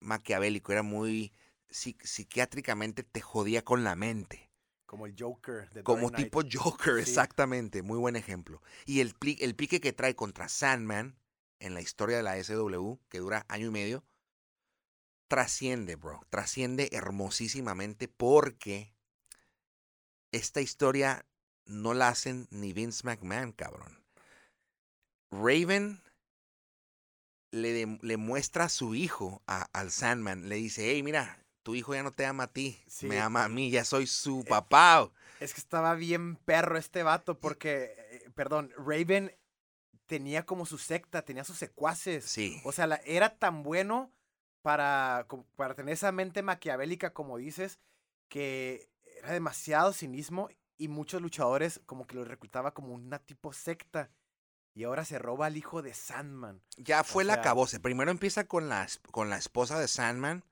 maquiavélico, 0.00 0.70
era 0.72 0.82
muy 0.82 1.32
psi- 1.74 1.96
psiquiátricamente 2.02 3.02
te 3.02 3.20
jodía 3.20 3.62
con 3.64 3.82
la 3.82 3.96
mente. 3.96 4.48
Como 4.86 5.06
el 5.06 5.14
Joker 5.18 5.68
de 5.70 5.82
Como 5.82 6.12
tipo 6.12 6.42
Joker, 6.50 6.94
Sí. 6.94 7.00
exactamente. 7.10 7.82
Muy 7.82 7.98
buen 7.98 8.14
ejemplo. 8.14 8.62
Y 8.86 9.00
el, 9.00 9.14
el 9.40 9.56
pique 9.56 9.80
que 9.80 9.92
trae 9.92 10.14
contra 10.14 10.48
Sandman 10.48 11.18
en 11.58 11.74
la 11.74 11.80
historia 11.80 12.16
de 12.16 12.22
la 12.22 12.36
SW, 12.38 12.98
que 13.08 13.18
dura 13.18 13.44
año 13.48 13.66
y 13.66 13.70
medio, 13.70 14.04
trasciende, 15.28 15.96
bro. 15.96 16.20
Trasciende 16.30 16.90
hermosísimamente 16.92 18.06
porque 18.06 18.94
esta 20.30 20.60
historia 20.60 21.26
no 21.66 21.94
la 21.94 22.08
hacen 22.08 22.46
ni 22.50 22.72
Vince 22.72 23.02
McMahon, 23.04 23.52
cabrón. 23.52 24.04
Raven 25.30 26.02
le, 27.50 27.98
le 28.02 28.16
muestra 28.16 28.64
a 28.64 28.68
su 28.68 28.94
hijo 28.94 29.42
a- 29.46 29.68
al 29.72 29.90
Sandman. 29.90 30.48
Le 30.48 30.56
dice, 30.56 30.90
hey, 30.90 31.02
mira, 31.02 31.43
tu 31.64 31.74
hijo 31.74 31.92
ya 31.94 32.04
no 32.04 32.12
te 32.12 32.24
ama 32.26 32.44
a 32.44 32.52
ti, 32.52 32.80
Sí. 32.86 33.06
me 33.06 33.18
ama 33.20 33.44
a 33.44 33.48
mí, 33.48 33.70
ya 33.70 33.84
soy 33.84 34.06
su 34.06 34.44
papá. 34.48 35.10
Es 35.40 35.52
que 35.54 35.60
estaba 35.60 35.94
bien 35.94 36.36
perro 36.36 36.78
este 36.78 37.02
vato 37.02 37.40
porque, 37.40 37.96
eh, 38.12 38.30
perdón, 38.36 38.70
Raven 38.76 39.34
tenía 40.06 40.46
como 40.46 40.66
su 40.66 40.78
secta, 40.78 41.22
tenía 41.22 41.42
sus 41.42 41.58
secuaces. 41.58 42.24
Sí. 42.26 42.60
O 42.64 42.70
sea, 42.70 42.86
la- 42.86 43.00
era 43.04 43.30
tan 43.38 43.62
bueno 43.64 44.12
para, 44.62 45.26
para 45.56 45.74
tener 45.74 45.94
esa 45.94 46.12
mente 46.12 46.42
maquiavélica, 46.42 47.12
como 47.12 47.36
dices, 47.38 47.78
que 48.28 48.88
era 49.18 49.32
demasiado 49.32 49.92
cinismo 49.92 50.48
y 50.76 50.88
muchos 50.88 51.22
luchadores 51.22 51.80
como 51.86 52.06
que 52.06 52.16
lo 52.16 52.24
reclutaba 52.24 52.74
como 52.74 52.94
una 52.94 53.18
tipo 53.18 53.52
secta. 53.52 54.10
Y 54.76 54.84
ahora 54.84 55.04
se 55.04 55.18
roba 55.18 55.46
al 55.46 55.56
hijo 55.56 55.82
de 55.82 55.94
Sandman. 55.94 56.60
Ya 56.76 57.04
fue 57.04 57.24
la 57.24 57.34
sea- 57.34 57.42
acabose. 57.42 57.78
Primero 57.80 58.10
empieza 58.10 58.44
con 58.44 58.68
la, 58.68 58.86
con 59.12 59.30
la 59.30 59.38
esposa 59.38 59.78
de 59.78 59.86
Sandman. 59.88 60.44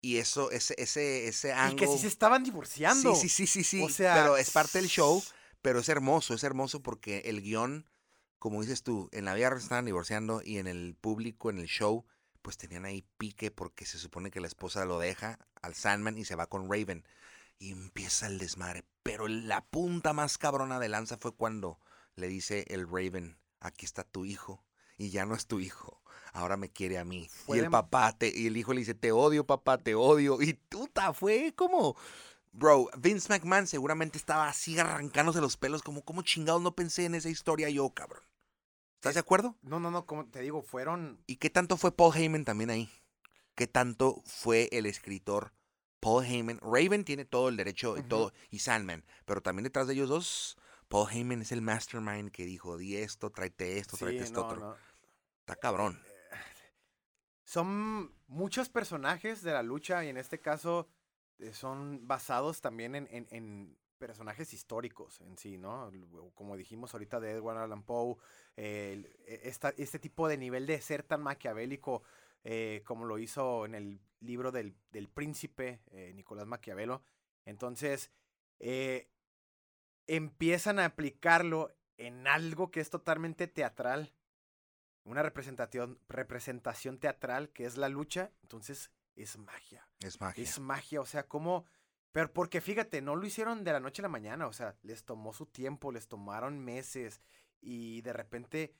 Y 0.00 0.18
eso, 0.18 0.50
ese, 0.50 0.74
ese, 0.78 1.26
ese 1.26 1.48
Y 1.48 1.52
ángulo. 1.52 1.76
que 1.76 1.86
sí 1.88 1.98
se 1.98 2.06
estaban 2.06 2.44
divorciando. 2.44 3.14
Sí, 3.14 3.28
sí, 3.28 3.46
sí, 3.46 3.64
sí, 3.64 3.64
sí. 3.64 3.82
O 3.82 3.88
sea, 3.88 4.14
pero 4.14 4.36
es 4.36 4.50
parte 4.50 4.78
del 4.78 4.88
show. 4.88 5.22
Pero 5.60 5.80
es 5.80 5.88
hermoso, 5.88 6.34
es 6.34 6.44
hermoso 6.44 6.82
porque 6.82 7.18
el 7.26 7.42
guion, 7.42 7.90
como 8.38 8.62
dices 8.62 8.84
tú, 8.84 9.08
en 9.12 9.24
la 9.24 9.34
vida 9.34 9.50
se 9.50 9.64
estaban 9.64 9.84
divorciando 9.84 10.40
y 10.44 10.58
en 10.58 10.68
el 10.68 10.94
público, 10.94 11.50
en 11.50 11.58
el 11.58 11.66
show, 11.66 12.06
pues 12.42 12.56
tenían 12.56 12.84
ahí 12.84 13.04
pique 13.18 13.50
porque 13.50 13.84
se 13.84 13.98
supone 13.98 14.30
que 14.30 14.40
la 14.40 14.46
esposa 14.46 14.84
lo 14.84 15.00
deja 15.00 15.38
al 15.60 15.74
Sandman 15.74 16.16
y 16.16 16.24
se 16.24 16.36
va 16.36 16.46
con 16.46 16.70
Raven. 16.70 17.04
Y 17.58 17.72
empieza 17.72 18.28
el 18.28 18.38
desmadre. 18.38 18.84
Pero 19.02 19.26
la 19.26 19.64
punta 19.66 20.12
más 20.12 20.38
cabrona 20.38 20.78
de 20.78 20.88
lanza 20.88 21.18
fue 21.18 21.34
cuando 21.34 21.80
le 22.14 22.28
dice 22.28 22.64
el 22.68 22.86
Raven, 22.88 23.36
aquí 23.58 23.84
está 23.84 24.04
tu 24.04 24.24
hijo. 24.24 24.64
Y 24.96 25.10
ya 25.10 25.26
no 25.26 25.34
es 25.34 25.46
tu 25.46 25.58
hijo. 25.58 26.02
Ahora 26.32 26.56
me 26.56 26.70
quiere 26.70 26.98
a 26.98 27.04
mí. 27.04 27.28
Fue 27.28 27.58
y 27.58 27.60
el 27.60 27.70
papá, 27.70 28.12
te, 28.16 28.32
y 28.34 28.46
el 28.46 28.56
hijo 28.56 28.72
le 28.72 28.80
dice, 28.80 28.94
te 28.94 29.12
odio, 29.12 29.46
papá, 29.46 29.78
te 29.78 29.94
odio. 29.94 30.40
Y 30.42 30.54
puta, 30.54 31.12
fue 31.12 31.52
como... 31.54 31.96
Bro, 32.52 32.88
Vince 32.98 33.28
McMahon 33.28 33.66
seguramente 33.66 34.18
estaba 34.18 34.48
así 34.48 34.78
arrancándose 34.78 35.40
los 35.40 35.56
pelos, 35.56 35.82
como, 35.82 36.02
¿cómo 36.02 36.22
chingados 36.22 36.62
no 36.62 36.74
pensé 36.74 37.04
en 37.04 37.14
esa 37.14 37.28
historia 37.28 37.68
yo, 37.68 37.90
cabrón? 37.90 38.22
¿Estás 38.96 39.14
de 39.14 39.20
acuerdo? 39.20 39.54
No, 39.62 39.78
no, 39.78 39.92
no, 39.92 40.06
como 40.06 40.26
te 40.26 40.40
digo, 40.40 40.62
fueron 40.62 41.22
¿Y 41.26 41.36
qué 41.36 41.50
tanto 41.50 41.76
fue 41.76 41.92
Paul 41.92 42.16
Heyman 42.16 42.44
también 42.44 42.70
ahí? 42.70 42.90
¿Qué 43.54 43.68
tanto 43.68 44.22
fue 44.26 44.68
el 44.72 44.86
escritor 44.86 45.52
Paul 46.00 46.24
Heyman? 46.24 46.58
Raven 46.60 47.04
tiene 47.04 47.24
todo 47.24 47.48
el 47.48 47.56
derecho 47.56 47.96
y 47.96 48.02
todo, 48.02 48.32
y 48.50 48.58
Sandman, 48.58 49.04
pero 49.24 49.40
también 49.40 49.64
detrás 49.64 49.86
de 49.86 49.94
ellos 49.94 50.08
dos, 50.08 50.58
Paul 50.88 51.08
Heyman 51.12 51.42
es 51.42 51.52
el 51.52 51.62
mastermind 51.62 52.32
que 52.32 52.44
dijo, 52.44 52.76
di 52.76 52.96
esto, 52.96 53.30
tráete 53.30 53.78
esto, 53.78 53.96
tráete 53.96 54.18
Sí, 54.18 54.24
esto 54.24 54.40
no, 54.40 54.46
otro. 54.46 54.60
no. 54.60 54.76
Está 55.40 55.54
cabrón. 55.54 56.02
Son 57.48 58.12
muchos 58.26 58.68
personajes 58.68 59.40
de 59.42 59.52
la 59.52 59.62
lucha 59.62 60.04
y 60.04 60.10
en 60.10 60.18
este 60.18 60.38
caso 60.38 60.86
eh, 61.38 61.54
son 61.54 62.06
basados 62.06 62.60
también 62.60 62.94
en, 62.94 63.08
en- 63.10 63.78
personajes 63.96 64.52
históricos 64.52 65.20
en 65.22 65.36
sí, 65.38 65.56
¿no? 65.56 65.90
Como 66.34 66.56
dijimos 66.58 66.92
ahorita 66.92 67.18
de 67.20 67.32
Edward 67.32 67.56
Allan 67.56 67.82
Poe, 67.84 68.16
e- 68.54 69.40
esta- 69.44 69.74
este 69.78 69.98
tipo 69.98 70.28
de 70.28 70.36
nivel 70.36 70.66
de 70.66 70.78
ser 70.82 71.02
tan 71.02 71.22
maquiavélico 71.22 72.02
eh, 72.44 72.82
como 72.84 73.06
lo 73.06 73.18
hizo 73.18 73.64
en 73.64 73.74
el 73.74 74.00
libro 74.20 74.52
del, 74.52 74.76
del 74.92 75.08
príncipe 75.08 75.80
eh, 75.90 76.12
Nicolás 76.14 76.46
Maquiavelo. 76.46 77.02
Entonces, 77.46 78.12
empiezan 80.06 80.78
a 80.78 80.84
aplicarlo 80.84 81.74
en 81.96 82.26
algo 82.26 82.70
que 82.70 82.80
es 82.80 82.90
totalmente 82.90 83.48
teatral, 83.48 84.12
una 85.08 85.22
representación, 85.22 85.98
representación 86.08 86.98
teatral 86.98 87.50
que 87.50 87.64
es 87.64 87.76
la 87.76 87.88
lucha, 87.88 88.30
entonces 88.42 88.90
es 89.16 89.36
magia. 89.38 89.88
Es 90.00 90.20
magia. 90.20 90.44
Es 90.44 90.58
magia, 90.60 91.00
o 91.00 91.06
sea, 91.06 91.26
como... 91.26 91.64
Pero 92.12 92.32
porque 92.32 92.60
fíjate, 92.60 93.02
no 93.02 93.16
lo 93.16 93.26
hicieron 93.26 93.64
de 93.64 93.72
la 93.72 93.80
noche 93.80 94.00
a 94.00 94.04
la 94.04 94.08
mañana, 94.08 94.46
o 94.46 94.52
sea, 94.52 94.76
les 94.82 95.04
tomó 95.04 95.32
su 95.32 95.46
tiempo, 95.46 95.92
les 95.92 96.08
tomaron 96.08 96.58
meses 96.58 97.20
y 97.60 98.00
de 98.02 98.12
repente... 98.12 98.74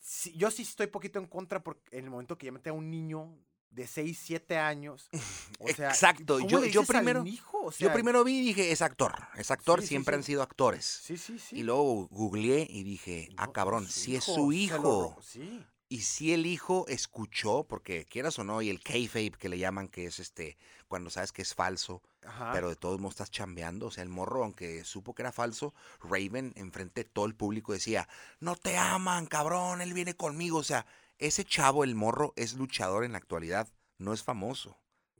sí, 0.00 0.36
yo 0.36 0.50
sí 0.50 0.62
estoy 0.62 0.88
poquito 0.88 1.18
en 1.18 1.26
contra 1.26 1.62
porque 1.62 1.96
en 1.96 2.04
el 2.04 2.10
momento 2.10 2.38
que 2.38 2.46
ya 2.46 2.52
mete 2.52 2.70
a 2.70 2.74
un 2.74 2.90
niño 2.90 3.36
de 3.74 3.86
6, 3.86 4.18
7 4.22 4.58
años. 4.58 5.08
O 5.60 5.68
sea, 5.68 5.88
Exacto, 5.90 6.36
¿cómo 6.38 6.48
yo- 6.48 6.60
le 6.60 6.70
yo 6.70 6.80
al 6.80 6.86
primero- 6.86 7.24
hijo? 7.26 7.58
O 7.66 7.70
Yo 7.72 7.92
primero 7.92 8.22
vi 8.24 8.38
y 8.40 8.44
dije, 8.46 8.70
es 8.72 8.82
actor, 8.82 9.14
es 9.36 9.50
actor, 9.50 9.80
Sí, 9.80 9.86
siempre 9.88 10.14
sí. 10.14 10.16
han 10.18 10.22
sido 10.24 10.42
actores. 10.42 10.84
Sí, 10.84 11.16
sí, 11.16 11.38
sí. 11.38 11.56
Y 11.60 11.62
luego 11.62 12.06
googleé 12.08 12.66
y 12.68 12.82
dije, 12.82 13.30
ah, 13.38 13.50
cabrón, 13.52 13.88
si 13.88 14.16
es 14.16 14.24
su 14.24 14.52
hijo. 14.52 15.16
Sí. 15.22 15.64
Y 15.88 16.00
si 16.02 16.32
el 16.34 16.44
hijo 16.44 16.86
escuchó, 16.88 17.64
porque 17.68 18.04
quieras 18.04 18.38
o 18.38 18.44
no, 18.44 18.60
y 18.62 18.68
el 18.68 18.82
kayfabe 18.82 19.30
que 19.30 19.48
le 19.48 19.58
llaman, 19.58 19.88
que 19.88 20.06
es 20.06 20.18
este, 20.18 20.58
cuando 20.88 21.08
sabes 21.08 21.30
que 21.32 21.42
es 21.42 21.54
falso, 21.54 22.02
Ajá. 22.26 22.50
pero 22.52 22.68
de 22.68 22.76
todos 22.76 22.98
modos 23.00 23.14
estás 23.14 23.30
chambeando. 23.30 23.86
O 23.86 23.90
sea, 23.90 24.02
el 24.02 24.08
morro, 24.10 24.42
aunque 24.44 24.82
supo 24.84 25.14
que 25.14 25.22
era 25.22 25.30
falso, 25.32 25.72
Raven, 26.02 26.52
enfrente 26.56 27.04
de 27.04 27.10
todo 27.10 27.26
el 27.26 27.34
público, 27.34 27.72
decía, 27.72 28.08
no 28.40 28.56
te 28.56 28.76
aman, 28.76 29.26
cabrón, 29.26 29.80
él 29.80 29.94
viene 29.94 30.14
conmigo. 30.14 30.58
O 30.58 30.64
sea, 30.64 30.84
ese 31.18 31.44
chavo, 31.44 31.84
el 31.84 31.94
morro, 31.94 32.32
es 32.36 32.54
luchador 32.54 33.04
en 33.04 33.12
la 33.12 33.18
actualidad, 33.18 33.68
no 33.98 34.12
es 34.12 34.22
famoso, 34.22 34.78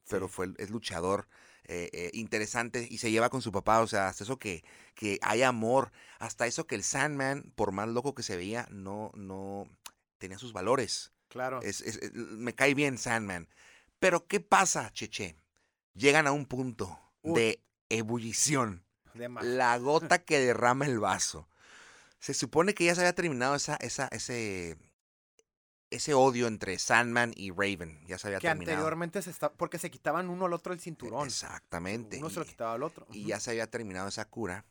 pero 0.08 0.28
fue, 0.28 0.52
es 0.58 0.70
luchador. 0.70 1.28
eh, 1.66 1.88
eh, 1.94 2.10
interesante 2.12 2.86
y 2.90 2.98
se 2.98 3.10
lleva 3.10 3.30
con 3.30 3.40
su 3.40 3.50
papá, 3.50 3.80
o 3.80 3.86
sea, 3.86 4.08
hasta 4.08 4.24
eso 4.24 4.38
que, 4.38 4.62
que 4.94 5.18
hay 5.22 5.42
amor, 5.42 5.92
hasta 6.18 6.46
eso 6.46 6.66
que 6.66 6.74
el 6.74 6.82
Sandman, 6.84 7.52
por 7.54 7.72
más 7.72 7.88
loco 7.88 8.14
que 8.14 8.22
se 8.22 8.36
veía, 8.36 8.66
no, 8.70 9.10
no 9.14 9.66
tenía 10.18 10.36
sus 10.38 10.52
valores. 10.52 11.12
Claro. 11.28 11.62
Es- 11.62 11.80
es- 11.80 11.96
es- 11.96 12.12
me 12.12 12.54
cae 12.54 12.74
bien 12.74 12.98
Sandman. 12.98 13.48
Pero 13.98 14.26
¿qué 14.26 14.40
pasa, 14.40 14.92
Cheche? 14.92 15.36
llegan 15.94 16.26
a 16.26 16.32
un 16.32 16.44
punto 16.44 17.00
Uy. 17.22 17.40
de 17.40 17.64
ebullición. 17.88 18.84
De. 19.14 19.28
La 19.40 19.78
gota 19.78 20.18
que 20.26 20.38
derrama 20.40 20.84
el 20.84 20.98
vaso. 20.98 21.48
Se 22.18 22.34
supone 22.34 22.74
que 22.74 22.84
ya 22.84 22.94
se 22.94 23.00
había 23.00 23.14
terminado 23.14 23.54
esa, 23.54 23.76
esa, 23.76 24.08
ese, 24.08 24.76
ese 25.94 26.14
odio 26.14 26.46
entre 26.46 26.78
Sandman 26.78 27.32
y 27.36 27.50
Raven. 27.50 28.04
Ya 28.06 28.18
se 28.18 28.28
había 28.28 28.38
que 28.38 28.48
terminado. 28.48 28.72
anteriormente 28.78 29.22
se 29.22 29.30
está, 29.30 29.52
porque 29.52 29.78
se 29.78 29.90
quitaban 29.90 30.28
uno 30.28 30.46
al 30.46 30.52
otro 30.52 30.72
el 30.72 30.80
cinturón. 30.80 31.26
Exactamente. 31.26 32.18
Uno 32.18 32.30
se 32.30 32.40
lo 32.40 32.46
quitaba 32.46 32.74
al 32.74 32.82
otro. 32.82 33.06
y 33.12 33.26
ya 33.26 33.40
se 33.40 33.50
había 33.50 33.70
terminado 33.70 34.08
esa 34.08 34.24
cura. 34.28 34.64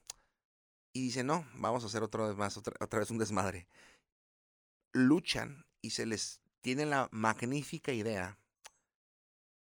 Y 0.93 1.01
dice, 1.01 1.23
no, 1.23 1.47
vamos 1.55 1.83
a 1.83 1.88
hacer 1.88 2.03
otra 2.03 2.27
vez 2.27 2.36
más, 2.38 2.55
otra, 2.57 2.75
otra 2.79 2.99
vez 2.99 3.09
un 3.09 3.17
desmadre. 3.17 3.67
Luchan 4.91 5.65
y 5.81 5.89
se 5.91 6.05
les 6.05 6.39
tiene 6.62 6.86
la 6.86 7.09
magnífica 7.12 7.91
idea 7.91 8.38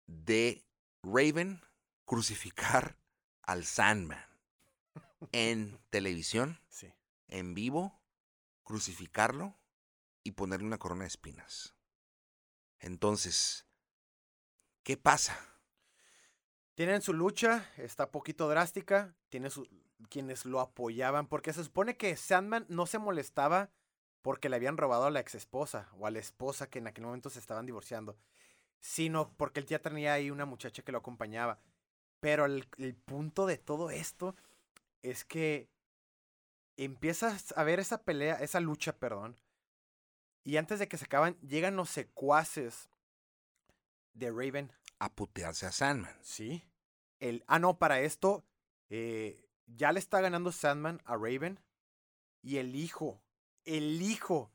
de 0.07 0.65
Raven 1.03 1.61
crucificar 2.05 2.97
al 3.43 3.65
Sandman 3.65 4.25
en 5.31 5.79
televisión, 5.89 6.59
Sí. 6.69 6.91
en 7.27 7.53
vivo, 7.53 8.01
crucificarlo 8.63 9.55
y 10.23 10.31
ponerle 10.31 10.67
una 10.67 10.77
corona 10.77 11.01
de 11.01 11.07
espinas. 11.07 11.75
Entonces, 12.79 13.65
¿qué 14.83 14.97
pasa? 14.97 15.37
Tienen 16.75 17.01
su 17.01 17.13
lucha, 17.13 17.69
está 17.77 18.11
poquito 18.11 18.49
drástica, 18.49 19.15
tiene 19.29 19.49
su, 19.49 19.67
quienes 20.09 20.45
lo 20.45 20.59
apoyaban, 20.59 21.27
porque 21.27 21.53
se 21.53 21.63
supone 21.63 21.97
que 21.97 22.15
Sandman 22.15 22.65
no 22.69 22.85
se 22.85 22.97
molestaba 22.97 23.69
porque 24.21 24.49
le 24.49 24.55
habían 24.55 24.77
robado 24.77 25.05
a 25.05 25.11
la 25.11 25.19
ex 25.19 25.35
esposa 25.35 25.89
o 25.97 26.07
a 26.07 26.11
la 26.11 26.19
esposa 26.19 26.69
que 26.69 26.79
en 26.79 26.87
aquel 26.87 27.05
momento 27.05 27.29
se 27.29 27.39
estaban 27.39 27.65
divorciando, 27.65 28.17
sino 28.79 29.31
porque 29.35 29.59
él 29.59 29.65
ya 29.65 29.79
tenía 29.79 30.13
ahí 30.13 30.31
una 30.31 30.45
muchacha 30.45 30.83
que 30.83 30.91
lo 30.91 30.99
acompañaba. 30.99 31.59
Pero 32.19 32.45
el, 32.45 32.67
el 32.77 32.95
punto 32.95 33.47
de 33.47 33.57
todo 33.57 33.89
esto 33.89 34.35
es 35.01 35.25
que 35.25 35.69
empiezas 36.77 37.53
a 37.57 37.63
ver 37.63 37.79
esa 37.79 38.03
pelea, 38.03 38.35
esa 38.35 38.59
lucha, 38.59 38.97
perdón, 38.97 39.37
y 40.43 40.57
antes 40.57 40.79
de 40.79 40.87
que 40.87 40.97
se 40.97 41.05
acaban, 41.05 41.37
llegan 41.41 41.75
los 41.75 41.89
secuaces 41.89 42.89
de 44.13 44.29
Raven 44.31 44.71
A 44.99 45.09
putearse 45.13 45.65
a 45.65 45.71
Sandman. 45.71 46.15
Sí. 46.21 46.63
El, 47.19 47.43
ah, 47.47 47.59
no, 47.59 47.77
para 47.77 48.01
esto 48.01 48.43
eh, 48.89 49.47
ya 49.67 49.91
le 49.91 49.99
está 49.99 50.21
ganando 50.21 50.51
Sandman 50.51 51.01
a 51.05 51.15
Raven. 51.15 51.59
Y 52.41 52.57
el 52.57 52.75
hijo, 52.75 53.21
el 53.65 54.01
hijo, 54.01 54.51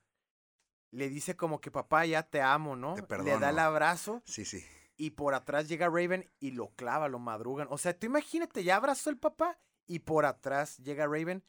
le 0.90 1.08
dice 1.08 1.36
como 1.36 1.60
que 1.60 1.70
papá, 1.70 2.04
ya 2.06 2.22
te 2.24 2.40
amo, 2.40 2.74
¿no? 2.74 2.94
Te 2.94 3.02
le 3.02 3.06
perdono. 3.06 3.38
da 3.38 3.50
el 3.50 3.58
abrazo 3.60 4.22
Sí, 4.24 4.44
sí. 4.44 4.64
y 4.96 5.10
por 5.10 5.34
atrás 5.34 5.68
llega 5.68 5.88
Raven 5.88 6.28
y 6.40 6.50
lo 6.50 6.70
clava, 6.74 7.08
lo 7.08 7.18
madrugan. 7.20 7.68
O 7.70 7.78
sea, 7.78 7.96
tú 7.96 8.06
imagínate, 8.06 8.64
ya 8.64 8.76
abrazó 8.76 9.10
el 9.10 9.18
papá 9.18 9.58
y 9.86 10.00
por 10.00 10.26
atrás 10.26 10.78
llega 10.78 11.06
Raven 11.06 11.44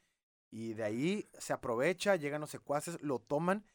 y 0.50 0.74
de 0.74 0.84
ahí 0.84 1.28
se 1.38 1.52
aprovecha, 1.52 2.14
llegan 2.16 2.40
los 2.40 2.50
secuaces, 2.50 3.00
lo 3.02 3.18
toman, 3.18 3.66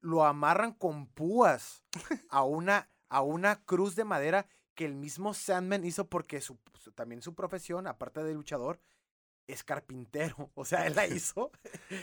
lo 0.00 0.24
amarran 0.24 0.72
con 0.72 1.06
púas 1.08 1.84
a 2.30 2.44
una, 2.44 2.90
a 3.08 3.22
una 3.22 3.64
cruz 3.64 3.96
de 3.96 4.04
madera 4.04 4.46
que 4.74 4.84
el 4.84 4.94
mismo 4.94 5.34
Sandman 5.34 5.84
hizo 5.84 6.08
porque 6.08 6.40
su, 6.40 6.58
su- 6.74 6.92
también 6.92 7.20
su 7.22 7.34
profesión, 7.34 7.86
aparte 7.86 8.22
de 8.22 8.34
luchador, 8.34 8.80
es 9.48 9.64
carpintero. 9.64 10.50
O 10.54 10.64
sea, 10.64 10.86
él 10.86 10.94
la 10.94 11.06
hizo. 11.08 11.50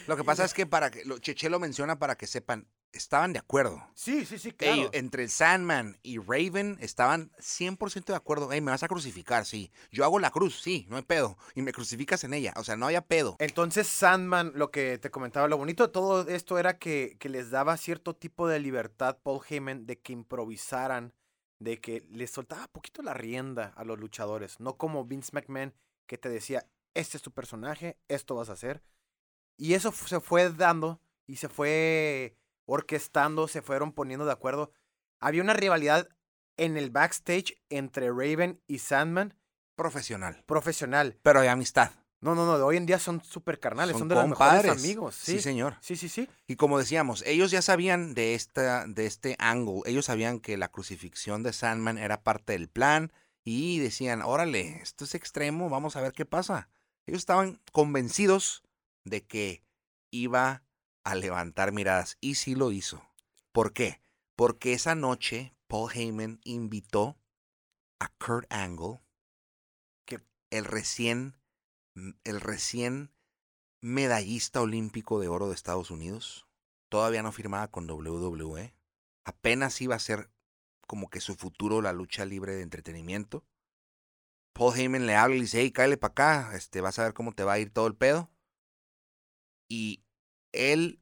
Lo 0.08 0.18
que 0.18 0.24
pasa 0.24 0.44
es 0.46 0.54
que 0.54 0.66
para 0.66 0.92
que 0.92 1.06
lo, 1.06 1.20
Cheche 1.20 1.50
lo 1.50 1.60
menciona 1.60 1.98
para 2.00 2.16
que 2.18 2.28
sepan, 2.28 2.68
estaban 2.96 3.34
de 3.34 3.40
acuerdo. 3.40 3.86
Sí, 3.94 4.26
sí, 4.26 4.40
sí, 4.40 4.50
Ey, 4.50 4.54
claro. 4.56 4.90
entre 4.94 5.24
el 5.24 5.30
Sandman 5.30 5.98
y 6.02 6.18
Raven 6.18 6.78
estaban 6.80 7.32
100% 7.38 8.06
de 8.06 8.16
acuerdo. 8.16 8.52
Ey, 8.52 8.62
me 8.62 8.72
vas 8.72 8.84
a 8.84 8.88
crucificar, 8.88 9.46
sí. 9.46 9.72
Yo 9.92 10.04
hago 10.04 10.20
la 10.20 10.32
cruz, 10.32 10.62
sí, 10.62 10.86
no 10.90 10.96
hay 10.96 11.04
pedo. 11.04 11.38
Y 11.54 11.62
me 11.62 11.74
crucificas 11.74 12.24
en 12.24 12.34
ella. 12.34 12.54
O 12.58 12.64
sea, 12.64 12.76
no 12.76 12.86
había 12.88 13.06
pedo. 13.06 13.36
Entonces 13.40 13.88
Sandman, 13.88 14.54
lo 14.56 14.72
que 14.72 14.98
te 14.98 15.12
comentaba, 15.12 15.48
lo 15.48 15.58
bonito 15.58 15.88
de 15.88 15.94
todo 15.94 16.28
esto 16.28 16.58
era 16.58 16.80
que, 16.80 17.18
que 17.20 17.30
les 17.30 17.52
daba 17.52 17.78
cierto 17.78 18.16
tipo 18.16 18.48
de 18.48 18.60
libertad 18.60 19.18
Paul 19.22 19.42
Heyman 19.48 19.86
de 19.86 20.00
que 20.00 20.14
improvisaran, 20.14 21.14
de 21.60 21.80
que 21.80 22.06
les 22.10 22.32
soltaba 22.32 22.68
poquito 22.68 23.02
la 23.02 23.14
rienda 23.14 23.74
a 23.76 23.84
los 23.84 24.00
luchadores, 24.00 24.60
no 24.60 24.78
como 24.78 25.06
Vince 25.06 25.32
McMahon 25.34 25.74
que 26.06 26.18
te 26.18 26.30
decía, 26.30 26.66
este 26.94 27.18
es 27.18 27.24
tu 27.24 27.32
personaje, 27.32 27.98
esto 28.08 28.36
vas 28.36 28.50
a 28.50 28.54
hacer. 28.54 28.84
Y 29.58 29.74
eso 29.74 29.92
se 29.92 30.20
fue 30.20 30.52
dando 30.52 31.02
y 31.28 31.38
se 31.38 31.50
fue 31.50 32.38
orquestando, 32.66 33.48
se 33.48 33.62
fueron 33.62 33.92
poniendo 33.92 34.26
de 34.26 34.32
acuerdo. 34.32 34.72
Había 35.20 35.42
una 35.42 35.54
rivalidad 35.54 36.10
en 36.58 36.78
el 36.78 36.90
backstage 36.90 37.56
entre 37.70 38.10
Raven 38.10 38.62
y 38.68 38.80
Sandman 38.80 39.36
Profesional. 39.76 40.44
profesional. 40.46 41.18
Pero 41.22 41.42
hay 41.42 41.48
amistad. 41.48 41.92
No, 42.22 42.34
no, 42.34 42.46
no, 42.46 42.58
de 42.58 42.64
hoy 42.64 42.78
en 42.78 42.86
día 42.86 42.98
son 42.98 43.24
súper 43.24 43.60
carnales, 43.60 43.92
son, 43.92 44.00
Son 44.00 44.08
de 44.08 44.16
los 44.16 44.30
mejores 44.30 44.72
amigos. 44.72 45.16
Sí. 45.16 45.34
Sí, 45.34 45.42
señor. 45.42 45.78
sí, 45.82 45.96
sí, 45.96 46.10
sí. 46.10 46.30
Y 46.48 46.56
como 46.56 46.80
decíamos, 46.80 47.24
ellos 47.28 47.52
ya 47.52 47.62
sabían 47.62 48.14
de, 48.14 48.34
esta, 48.34 48.88
de 48.88 49.06
este 49.06 49.36
ángulo. 49.38 49.84
Ellos 49.86 50.06
sabían 50.06 50.40
que 50.40 50.58
la 50.58 50.70
crucifixión 50.70 51.44
de 51.44 51.54
Sandman 51.54 51.98
era 51.98 52.24
parte 52.24 52.54
del 52.54 52.70
plan. 52.70 53.12
Y 53.44 53.78
decían, 53.78 54.24
órale, 54.24 54.80
esto 54.82 55.04
es 55.04 55.14
extremo, 55.14 55.70
vamos 55.70 55.96
a 55.96 56.02
ver 56.02 56.14
qué 56.14 56.26
pasa. 56.26 56.68
Ellos 57.06 57.20
estaban 57.20 57.62
convencidos 57.72 58.64
de 59.04 59.24
que 59.24 59.62
iba 60.10 60.64
a 61.06 61.16
levantar 61.16 61.72
miradas. 61.72 62.18
Y 62.20 62.36
sí 62.36 62.56
lo 62.56 62.72
hizo. 62.72 63.02
¿Por 63.54 63.72
qué? 63.72 64.02
Porque 64.36 64.74
esa 64.74 64.96
noche 64.96 65.56
Paul 65.68 65.92
Heyman 65.94 66.42
invitó 66.44 67.18
a 68.00 68.10
Kurt 68.10 68.52
Angle, 68.52 69.00
Que- 70.06 70.26
el 70.50 70.66
recién, 70.66 71.36
el 72.26 72.42
recién 72.42 73.14
medallista 73.82 74.62
olímpico 74.62 75.20
de 75.20 75.30
oro 75.30 75.48
de 75.48 75.56
Estados 75.56 75.92
Unidos. 75.92 76.48
Todavía 76.90 77.24
no 77.24 77.32
firmaba 77.32 77.70
con 77.70 77.88
WWE. 77.90 78.76
Apenas 79.24 79.80
iba 79.82 79.96
a 79.96 80.00
ser 80.00 80.30
como 80.88 81.10
que 81.10 81.22
su 81.22 81.36
futuro 81.36 81.82
la 81.82 81.94
lucha 81.94 82.26
libre 82.26 82.56
de 82.56 82.62
entretenimiento. 82.62 83.46
Paul 84.54 84.78
Heyman 84.78 85.06
le 85.06 85.16
habla 85.16 85.36
y 85.36 85.42
dice, 85.42 85.62
hey, 85.62 85.72
cállate 85.72 85.98
para 85.98 86.12
acá, 86.12 86.56
este, 86.56 86.82
vas 86.82 86.98
a 87.00 87.04
ver 87.04 87.14
cómo 87.14 87.34
te 87.34 87.44
va 87.44 87.54
a 87.54 87.60
ir 87.60 87.72
todo 87.72 87.88
el 87.88 87.96
pedo. 87.96 88.32
Y 89.68 90.05
él 90.56 91.02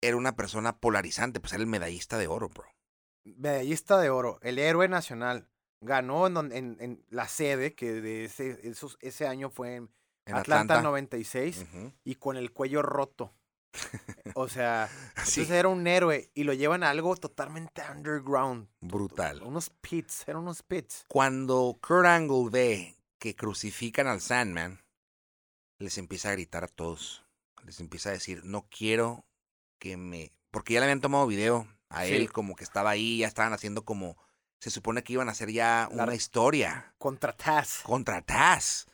era 0.00 0.16
una 0.16 0.34
persona 0.36 0.78
polarizante, 0.78 1.40
pues 1.40 1.52
era 1.52 1.60
el 1.62 1.68
medallista 1.68 2.18
de 2.18 2.26
oro, 2.26 2.48
bro. 2.48 2.64
Medallista 3.24 4.00
de 4.00 4.10
oro, 4.10 4.38
el 4.42 4.58
héroe 4.58 4.88
nacional. 4.88 5.48
Ganó 5.80 6.26
en, 6.28 6.34
don- 6.34 6.52
en- 6.52 6.76
en 6.80 7.04
la 7.08 7.26
sede, 7.28 7.74
que 7.74 8.00
de 8.00 8.24
ese, 8.24 8.58
esos- 8.68 8.98
ese 9.00 9.26
año 9.26 9.50
fue 9.50 9.76
en, 9.76 9.90
En 10.26 10.36
Atlanta, 10.36 10.74
Atlanta. 10.74 10.82
96, 10.82 11.58
Ujú. 11.62 11.92
y 12.04 12.14
con 12.16 12.36
el 12.36 12.52
cuello 12.52 12.82
roto. 12.82 13.34
O 14.34 14.48
sea, 14.48 14.88
Sí, 15.24 15.40
entonces 15.40 15.50
era 15.50 15.68
un 15.68 15.86
héroe 15.86 16.30
y 16.34 16.44
lo 16.44 16.52
llevan 16.52 16.82
a 16.84 16.90
algo 16.90 17.16
totalmente 17.16 17.82
underground. 17.90 18.68
brutal. 18.80 19.42
Unos 19.42 19.70
pits, 19.70 20.26
eran 20.28 20.42
unos 20.42 20.62
pits. 20.62 21.04
Cuando 21.08 21.78
Kurt 21.80 22.06
Angle 22.06 22.50
ve 22.50 22.96
que 23.18 23.34
crucifican 23.34 24.06
al 24.08 24.20
Sandman, 24.20 24.80
les 25.78 25.98
empieza 25.98 26.28
a 26.28 26.32
gritar 26.32 26.62
a 26.64 26.68
todos. 26.68 27.21
Les 27.64 27.80
empieza 27.80 28.08
a 28.10 28.12
decir, 28.12 28.44
no 28.44 28.66
quiero 28.68 29.24
que 29.78 29.96
me... 29.96 30.32
Porque 30.50 30.74
ya 30.74 30.80
le 30.80 30.84
habían 30.84 31.00
tomado 31.00 31.26
video 31.26 31.66
a 31.88 32.04
Sí. 32.06 32.14
él, 32.14 32.32
como 32.32 32.54
que 32.56 32.64
estaba 32.64 32.90
ahí, 32.90 33.18
ya 33.18 33.26
estaban 33.28 33.52
haciendo 33.52 33.84
como... 33.84 34.16
Se 34.60 34.70
supone 34.70 35.02
que 35.02 35.14
iban 35.14 35.28
a 35.28 35.32
hacer 35.32 35.50
ya 35.50 35.88
La- 35.92 36.04
una 36.04 36.14
historia 36.14 36.94
Contra 36.98 37.32
Taz. 37.36 37.80
contra 37.82 38.22
Taz. 38.22 38.86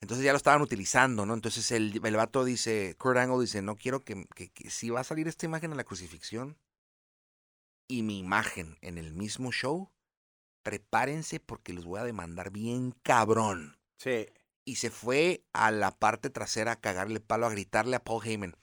Entonces 0.00 0.24
ya 0.24 0.32
lo 0.32 0.36
estaban 0.38 0.62
utilizando, 0.62 1.26
¿no? 1.26 1.34
Entonces 1.34 1.70
el, 1.70 2.00
el 2.04 2.16
vato 2.16 2.44
dice, 2.44 2.96
Kurt 2.98 3.18
Angle 3.18 3.40
dice, 3.40 3.60
no 3.62 3.76
quiero 3.76 4.00
que, 4.04 4.26
que, 4.34 4.48
que 4.50 4.70
si 4.70 4.90
va 4.90 5.00
a 5.00 5.04
salir 5.04 5.28
esta 5.28 5.46
imagen 5.46 5.70
en 5.72 5.76
la 5.76 5.84
crucifixión 5.84 6.58
y 7.86 8.02
mi 8.02 8.18
imagen 8.18 8.78
en 8.80 8.98
el 8.98 9.12
mismo 9.12 9.52
show, 9.52 9.90
prepárense 10.62 11.38
porque 11.38 11.72
los 11.72 11.84
voy 11.84 12.00
a 12.00 12.04
demandar 12.04 12.50
bien 12.50 12.92
cabrón. 13.02 13.78
Sí. 13.98 14.26
Y 14.70 14.76
se 14.76 14.90
fue 14.90 15.42
a 15.52 15.72
la 15.72 15.98
parte 15.98 16.30
trasera 16.30 16.72
a 16.72 16.80
cagarle 16.80 17.18
palo, 17.18 17.46
a 17.46 17.50
gritarle 17.50 17.96
a 17.96 18.04
Paul 18.04 18.24
Heyman. 18.24 18.56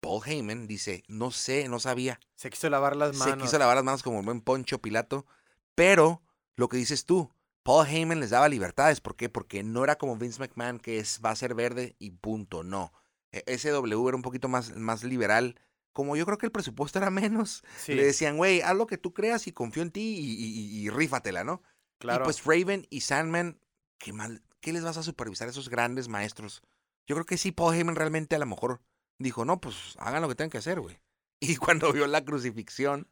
Paul 0.00 0.22
Heyman 0.24 0.66
dice, 0.66 1.02
no 1.06 1.30
sé, 1.30 1.68
no 1.68 1.78
sabía. 1.80 2.18
Se 2.34 2.48
quiso 2.48 2.70
lavar 2.70 2.96
las 2.96 3.14
manos. 3.16 3.34
Se 3.34 3.40
quiso 3.42 3.58
lavar 3.58 3.76
las 3.76 3.84
manos 3.84 4.02
como 4.02 4.20
un 4.20 4.24
buen 4.24 4.40
Poncho 4.40 4.80
Pilato. 4.80 5.26
Pero 5.74 6.22
lo 6.56 6.68
que 6.70 6.78
dices 6.78 7.04
tú, 7.04 7.30
Paul 7.62 7.86
Heyman 7.86 8.20
les 8.20 8.30
daba 8.30 8.48
libertades. 8.48 9.02
¿Por 9.02 9.16
qué? 9.16 9.28
Porque 9.28 9.62
no 9.62 9.84
era 9.84 9.96
como 9.98 10.16
Vince 10.16 10.40
McMahon, 10.40 10.78
que 10.78 10.98
es 10.98 11.20
va 11.22 11.30
a 11.30 11.36
ser 11.36 11.54
verde 11.54 11.94
y 11.98 12.10
punto. 12.12 12.62
No. 12.62 12.92
E- 13.32 13.58
SW 13.58 14.08
era 14.08 14.16
un 14.16 14.22
poquito 14.22 14.48
más, 14.48 14.74
más 14.76 15.04
liberal. 15.04 15.60
Como 15.92 16.16
yo 16.16 16.24
creo 16.24 16.38
que 16.38 16.46
el 16.46 16.52
presupuesto 16.52 16.98
era 16.98 17.10
menos. 17.10 17.62
Sí, 17.76 17.92
Le 17.94 18.04
decían, 18.06 18.38
güey, 18.38 18.62
haz 18.62 18.74
lo 18.76 18.86
que 18.86 18.96
tú 18.96 19.12
creas 19.12 19.46
y 19.46 19.52
confío 19.52 19.82
en 19.82 19.90
ti 19.90 20.00
y, 20.18 20.30
y- 20.32 20.60
y- 20.60 20.86
y 20.86 20.88
rífatela, 20.90 21.44
¿no? 21.44 21.62
claro. 21.98 22.22
Y 22.22 22.24
pues 22.24 22.44
Raven 22.46 22.86
y 22.88 23.02
Sandman, 23.02 23.60
¿qué, 23.98 24.14
mal, 24.14 24.42
¿qué 24.60 24.72
les 24.72 24.84
vas 24.84 24.96
a 24.96 25.02
supervisar 25.02 25.48
a 25.48 25.50
esos 25.50 25.68
grandes 25.68 26.08
maestros? 26.08 26.62
Yo 27.08 27.16
creo 27.16 27.26
que 27.26 27.38
sí, 27.38 27.50
Paul 27.52 27.74
Heyman 27.74 27.96
realmente 27.96 28.36
a 28.36 28.38
lo 28.38 28.46
mejor 28.46 28.80
dijo, 29.18 29.44
no, 29.44 29.60
pues 29.60 29.94
hagan 29.98 30.22
lo 30.22 30.28
que 30.28 30.34
tengan 30.34 30.50
que 30.50 30.58
hacer, 30.58 30.80
güey. 30.80 30.98
Y 31.42 31.56
cuando 31.56 31.90
vio 31.92 32.06
la 32.06 32.22
crucifixión, 32.24 33.08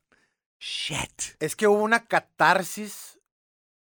shit. 0.61 1.22
Es 1.40 1.56
que 1.56 1.66
hubo 1.66 1.82
una 1.82 2.04
catarsis 2.06 3.18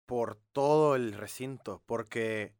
por 0.08 0.36
todo 0.54 0.96
el 0.96 1.13
recinto, 1.13 1.82
porque 1.86 2.56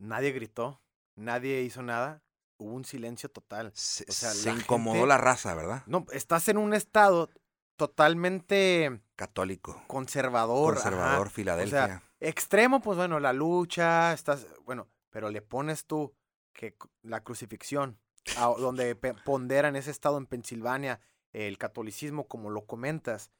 nadie 0.00 0.32
gritó, 0.32 0.80
nadie 1.16 1.62
hizo 1.62 1.82
nada, 1.82 2.22
hubo 2.58 2.72
un 2.74 2.84
silencio 2.84 3.28
total. 3.30 3.70
Se, 3.74 4.04
O 4.08 4.12
sea, 4.12 4.30
se 4.30 4.52
la 4.52 4.58
incomodó 4.58 4.94
gente- 4.96 5.08
la 5.08 5.18
raza, 5.18 5.54
¿verdad? 5.54 5.82
No, 5.86 6.04
estás 6.12 6.48
en 6.48 6.58
un 6.58 6.74
estado 6.74 7.30
totalmente 7.76 9.00
Católico. 9.16 9.82
conservador. 9.86 10.74
ajá. 10.74 10.82
Conservador, 10.82 11.30
Filadelfia. 11.30 11.84
O 11.84 11.86
sea, 11.86 12.02
extremo, 12.28 12.80
pues 12.80 12.96
bueno, 12.96 13.20
la 13.20 13.32
lucha, 13.32 14.12
estás, 14.12 14.46
bueno, 14.64 14.88
pero 15.10 15.30
le 15.30 15.42
pones 15.42 15.86
tú 15.86 16.14
que 16.52 16.76
la 17.02 17.22
crucifixión, 17.22 17.98
a- 18.38 18.54
donde 18.58 18.94
pe- 18.96 19.14
pondera 19.14 19.68
en 19.68 19.76
ese 19.76 19.90
estado 19.90 20.18
en 20.18 20.26
Pensilvania 20.26 21.00
el 21.32 21.58
catolicismo, 21.58 22.26
como 22.26 22.50
lo 22.50 22.66
comentas. 22.66 23.30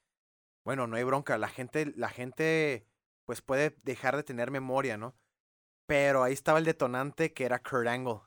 Bueno, 0.64 0.86
no 0.86 0.96
hay 0.96 1.04
bronca, 1.04 1.38
la 1.38 1.48
gente, 1.48 1.92
la 1.96 2.08
gente, 2.08 2.86
pues 3.24 3.40
puede 3.42 3.76
dejar 3.82 4.16
de 4.16 4.24
tener 4.24 4.50
memoria, 4.50 4.96
¿no? 4.96 5.14
Pero 5.86 6.22
ahí 6.22 6.32
estaba 6.32 6.58
el 6.58 6.64
detonante 6.64 7.32
que 7.32 7.44
era 7.44 7.62
Kurt 7.62 7.86
Angle 7.86 8.20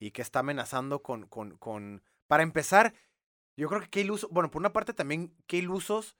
y 0.00 0.12
que 0.12 0.22
está 0.22 0.40
amenazando 0.40 1.02
con, 1.02 1.26
con, 1.26 1.56
con, 1.58 2.02
para 2.26 2.42
empezar, 2.42 2.94
yo 3.56 3.68
creo 3.68 3.80
que 3.80 3.90
qué 3.90 4.00
iluso, 4.00 4.28
bueno, 4.30 4.50
por 4.50 4.60
una 4.60 4.72
parte 4.72 4.94
también 4.94 5.36
qué 5.46 5.58
ilusos 5.58 6.16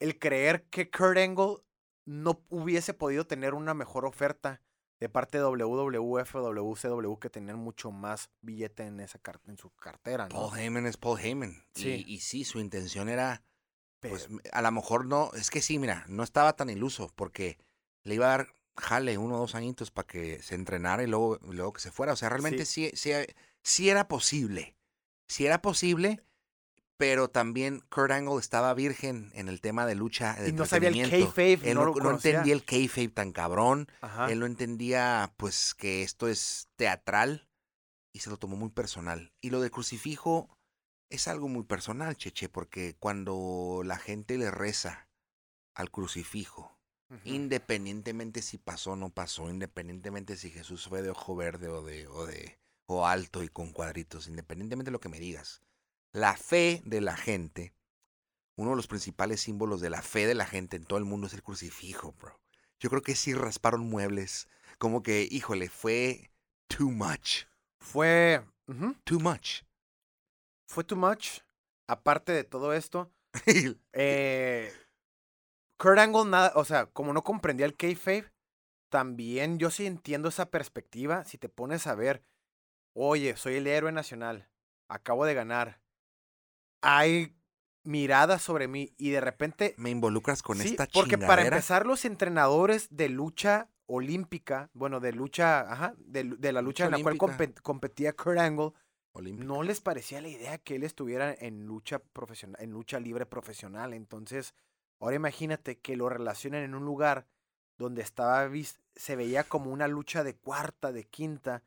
el 0.00 0.18
creer 0.18 0.64
que 0.70 0.90
Kurt 0.90 1.18
Angle 1.18 1.56
no 2.04 2.42
hubiese 2.48 2.94
podido 2.94 3.26
tener 3.26 3.54
una 3.54 3.74
mejor 3.74 4.04
oferta 4.04 4.60
de 5.00 5.08
parte 5.08 5.38
de 5.38 5.44
WWF 5.44 6.34
o 6.36 6.40
WCW 6.40 7.18
que 7.18 7.30
tenían 7.30 7.58
mucho 7.58 7.90
más 7.90 8.30
billete 8.40 8.84
en 8.84 9.00
esa 9.00 9.20
en 9.46 9.58
su 9.58 9.70
cartera, 9.70 10.28
¿no? 10.28 10.34
Paul 10.34 10.58
Heyman 10.58 10.86
es 10.86 10.96
Paul 10.96 11.20
Heyman. 11.20 11.64
Sí. 11.74 12.04
Y, 12.06 12.14
y 12.14 12.20
sí, 12.20 12.44
su 12.44 12.60
intención 12.60 13.08
era, 13.08 13.42
pues 14.00 14.28
a 14.52 14.62
lo 14.62 14.72
mejor 14.72 15.06
no, 15.06 15.30
es 15.34 15.50
que 15.50 15.60
sí, 15.60 15.78
mira, 15.78 16.04
no 16.08 16.22
estaba 16.22 16.54
tan 16.54 16.70
iluso 16.70 17.12
porque 17.16 17.58
le 18.02 18.14
iba 18.14 18.26
a 18.26 18.38
dar 18.38 18.54
jale 18.76 19.18
uno 19.18 19.36
o 19.36 19.40
dos 19.40 19.54
añitos 19.54 19.90
para 19.90 20.06
que 20.06 20.42
se 20.42 20.54
entrenara 20.54 21.02
y 21.02 21.06
luego, 21.06 21.38
luego 21.42 21.72
que 21.72 21.80
se 21.80 21.90
fuera. 21.90 22.12
O 22.12 22.16
sea, 22.16 22.28
realmente 22.28 22.64
sí, 22.64 22.90
sí, 22.94 23.12
sí 23.62 23.88
era 23.88 24.08
posible. 24.08 24.76
Sí 25.26 25.46
era 25.46 25.62
posible, 25.62 26.22
pero 26.96 27.28
también 27.28 27.80
Kurt 27.90 28.12
Angle 28.12 28.38
estaba 28.38 28.72
virgen 28.74 29.30
en 29.34 29.48
el 29.48 29.60
tema 29.60 29.86
de 29.86 29.94
lucha. 29.94 30.34
De 30.34 30.50
y 30.50 30.52
no 30.52 30.66
sabía 30.66 30.90
el 30.90 31.10
kayfabe, 31.10 31.58
Él 31.64 31.74
no, 31.74 31.86
lo 31.86 32.10
entendía 32.10 32.52
el 32.52 32.64
kayfabe 32.64 33.08
tan 33.08 33.32
cabrón. 33.32 33.88
Ajá. 34.00 34.30
Él 34.30 34.40
no 34.40 34.46
entendía, 34.46 35.34
pues, 35.36 35.74
que 35.74 36.02
esto 36.02 36.28
es 36.28 36.68
teatral 36.76 37.48
y 38.12 38.20
se 38.20 38.30
lo 38.30 38.36
tomó 38.36 38.56
muy 38.56 38.70
personal. 38.70 39.32
Y 39.40 39.50
lo 39.50 39.60
del 39.60 39.70
crucifijo 39.70 40.48
es 41.10 41.28
algo 41.28 41.48
muy 41.48 41.64
personal, 41.64 42.16
Cheche, 42.16 42.48
porque 42.48 42.96
cuando 42.98 43.82
la 43.84 43.98
gente 43.98 44.38
le 44.38 44.50
reza 44.50 45.08
al 45.74 45.90
crucifijo, 45.90 46.78
independientemente 47.24 48.42
si 48.42 48.58
pasó 48.58 48.92
o 48.92 48.96
no 48.96 49.10
pasó, 49.10 49.50
independientemente 49.50 50.36
si 50.36 50.50
Jesús 50.50 50.88
fue 50.88 51.02
de 51.02 51.10
ojo 51.10 51.36
verde 51.36 51.68
o 51.68 51.82
de, 51.82 52.06
o 52.08 52.26
de, 52.26 52.58
o 52.86 53.06
alto 53.06 53.42
y 53.42 53.48
con 53.48 53.72
cuadritos, 53.72 54.28
independientemente 54.28 54.88
de 54.88 54.92
lo 54.92 55.00
que 55.00 55.08
me 55.08 55.20
digas, 55.20 55.62
la 56.14 56.36
fe 56.36 56.80
de 56.84 57.00
la 57.00 57.16
gente, 57.16 57.74
uno 58.56 58.70
de 58.70 58.76
los 58.76 58.86
principales 58.86 59.40
símbolos 59.40 59.80
de 59.80 59.90
la 59.90 60.00
fe 60.00 60.26
de 60.26 60.34
la 60.34 60.46
gente 60.46 60.76
en 60.76 60.84
todo 60.84 60.98
el 60.98 61.04
mundo 61.04 61.26
es 61.26 61.34
el 61.34 61.42
crucifijo, 61.42 62.12
bro. 62.12 62.40
Yo 62.78 62.88
creo 62.88 63.02
que 63.02 63.16
sí 63.16 63.34
rasparon 63.34 63.80
muebles, 63.80 64.48
como 64.78 65.02
que, 65.02 65.26
híjole, 65.28 65.68
fue 65.68 66.30
too 66.68 66.90
much, 66.90 67.44
Fue, 67.80 68.44
too 69.04 69.18
much. 69.18 69.62
fue 70.68 70.84
too 70.84 70.96
much. 70.96 71.40
Aparte 71.88 72.30
de 72.32 72.44
todo 72.44 72.72
esto, 72.72 73.10
eh, 73.92 74.72
Kurt 75.76 75.98
Angle, 75.98 76.26
nada, 76.30 76.52
o 76.54 76.64
sea, 76.64 76.86
como 76.86 77.12
no 77.12 77.22
comprendía 77.24 77.66
el 77.66 77.76
kayfabe, 77.76 78.30
también 78.88 79.58
yo 79.58 79.70
sí 79.70 79.84
entiendo 79.86 80.28
esa 80.28 80.46
perspectiva. 80.50 81.24
Si 81.24 81.38
te 81.38 81.48
pones 81.48 81.88
a 81.88 81.96
ver, 81.96 82.22
oye, 82.94 83.36
soy 83.36 83.56
el 83.56 83.66
héroe 83.66 83.90
nacional, 83.90 84.48
acabo 84.88 85.24
de 85.26 85.34
ganar, 85.34 85.80
hay 86.84 87.36
miradas 87.82 88.42
sobre 88.42 88.68
mí 88.68 88.94
y 88.96 89.10
de 89.10 89.20
repente 89.20 89.74
me 89.78 89.90
involucras 89.90 90.42
con 90.42 90.60
Sí, 90.60 90.70
esta 90.70 90.86
porque 90.86 91.18
para 91.18 91.42
empezar 91.42 91.86
los 91.86 92.04
entrenadores 92.04 92.88
de 92.90 93.08
lucha 93.08 93.70
olímpica, 93.86 94.70
bueno, 94.72 95.00
de 95.00 95.12
lucha, 95.12 95.60
ajá, 95.70 95.94
de, 95.98 96.24
de 96.24 96.52
la 96.52 96.62
lucha, 96.62 96.84
Lucha 96.84 96.84
en 96.86 96.90
la 96.92 96.98
cual 96.98 97.14
olímpica. 97.14 97.36
compe- 97.36 97.60
competía 97.62 98.12
Kurt 98.14 98.38
Angle, 98.38 98.72
Olímpica. 99.12 99.44
no 99.46 99.62
les 99.62 99.80
parecía 99.80 100.20
la 100.20 100.28
idea 100.28 100.58
que 100.58 100.76
él 100.76 100.82
estuviera 100.84 101.34
en 101.38 101.66
lucha 101.66 101.98
profesional, 101.98 102.62
en 102.62 102.70
lucha 102.70 103.00
libre 103.00 103.26
profesional. 103.26 103.92
Entonces, 103.92 104.54
ahora 105.00 105.16
imagínate 105.16 105.78
que 105.80 105.96
lo 105.96 106.08
relacionen 106.08 106.64
en 106.64 106.74
un 106.74 106.84
lugar 106.84 107.26
donde 107.76 108.02
estaba 108.02 108.48
se 108.96 109.16
veía 109.16 109.44
como 109.44 109.72
una 109.72 109.88
lucha 109.88 110.22
de 110.24 110.36
cuarta, 110.36 110.92
de 110.92 111.04
quinta, 111.04 111.64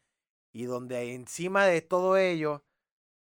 y 0.53 0.63
donde 0.65 1.13
encima 1.13 1.65
de 1.65 1.81
todo 1.81 2.17
ello 2.17 2.63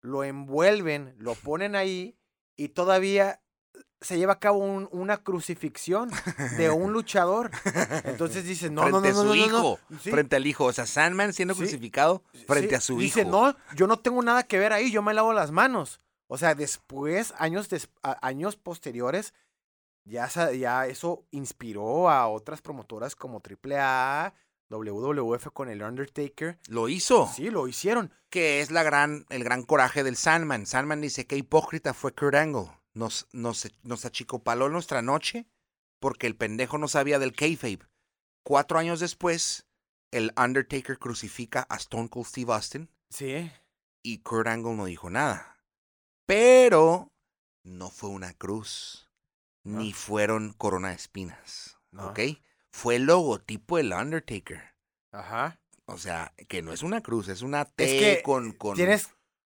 lo 0.04 0.22
envuelven, 0.22 1.14
lo 1.18 1.34
ponen 1.34 1.74
ahí 1.74 2.14
y 2.56 2.68
todavía 2.68 3.40
se 4.02 4.18
lleva 4.18 4.34
a 4.34 4.38
cabo 4.38 4.58
un- 4.58 4.86
una 4.92 5.16
crucifixión 5.16 6.10
de 6.58 6.68
un 6.68 6.92
luchador. 6.92 7.50
Entonces 8.04 8.44
dices, 8.44 8.70
no, 8.70 8.82
no, 8.82 8.90
no, 8.90 9.00
frente 9.00 9.14
no, 9.14 9.20
a 9.20 9.22
su 9.22 9.28
no, 9.28 9.34
no, 9.34 9.46
no. 9.48 9.58
hijo, 9.58 9.78
Sí, 10.02 10.10
frente 10.10 10.36
al 10.36 10.46
hijo, 10.46 10.66
o 10.66 10.72
sea, 10.74 10.84
Sandman 10.84 11.32
siendo 11.32 11.54
Sí, 11.54 11.60
crucificado 11.60 12.22
frente 12.46 12.68
sí, 12.70 12.74
a 12.74 12.80
su 12.82 12.98
dice, 12.98 13.22
hijo. 13.22 13.30
no, 13.30 13.56
yo 13.74 13.86
no 13.86 13.98
tengo 13.98 14.20
nada 14.22 14.42
que 14.42 14.58
ver 14.58 14.74
ahí, 14.74 14.90
yo 14.92 15.00
me 15.00 15.14
lavo 15.14 15.32
las 15.32 15.50
manos. 15.50 16.02
O 16.26 16.36
sea, 16.36 16.54
después, 16.54 17.32
años, 17.38 17.70
des- 17.70 17.88
años 18.02 18.56
posteriores, 18.56 19.32
ya, 20.04 20.28
ya 20.52 20.86
eso 20.86 21.24
inspiró 21.30 22.10
a 22.10 22.28
otras 22.28 22.60
promotoras 22.60 23.16
como 23.16 23.40
AAA, 23.40 24.34
WWF 24.70 25.48
con 25.52 25.68
el 25.68 25.82
Undertaker. 25.82 26.58
Lo 26.68 26.88
hizo. 26.88 27.30
Sí, 27.34 27.50
lo 27.50 27.68
hicieron. 27.68 28.12
Que 28.30 28.60
es 28.60 28.70
la 28.70 28.82
gran, 28.82 29.26
el 29.28 29.44
gran 29.44 29.62
coraje 29.62 30.02
del 30.02 30.16
Sandman. 30.16 30.66
Sandman 30.66 31.00
dice 31.00 31.26
que 31.26 31.36
hipócrita 31.36 31.94
fue 31.94 32.12
Kurt 32.14 32.34
Angle. 32.34 32.70
Nos, 32.94 33.26
nos, 33.32 33.70
nos 33.82 34.04
achicopaló 34.04 34.68
nuestra 34.68 35.02
noche 35.02 35.46
porque 36.00 36.26
el 36.26 36.36
pendejo 36.36 36.78
no 36.78 36.88
sabía 36.88 37.18
del 37.18 37.34
kayfabe. 37.34 37.80
Cuatro 38.42 38.78
años 38.78 39.00
después, 39.00 39.66
el 40.10 40.32
Undertaker 40.36 40.98
crucifica 40.98 41.66
a 41.68 41.76
Stone 41.76 42.08
Cold 42.08 42.26
Steve 42.26 42.52
Austin 42.52 42.90
Sí. 43.10 43.50
y 44.02 44.18
Kurt 44.18 44.46
Angle 44.48 44.74
no 44.74 44.84
dijo 44.86 45.10
nada. 45.10 45.56
Pero 46.26 47.12
no 47.62 47.90
fue 47.90 48.10
una 48.10 48.32
cruz, 48.34 49.08
No. 49.62 49.78
ni 49.80 49.92
fueron 49.92 50.52
corona 50.52 50.88
de 50.90 50.94
espinas. 50.96 51.78
No. 51.90 52.08
¿Ok? 52.08 52.20
Fue 52.74 52.96
el 52.96 53.04
logotipo 53.04 53.76
del 53.76 53.92
Undertaker. 53.92 54.74
Ajá. 55.12 55.60
O 55.86 55.96
sea, 55.96 56.32
que 56.48 56.60
no 56.60 56.72
es 56.72 56.82
una 56.82 57.02
cruz, 57.02 57.28
es 57.28 57.40
una 57.42 57.66
T 57.66 57.86
que 57.86 58.22
con, 58.24 58.50
con. 58.52 58.74
Tienes. 58.74 59.06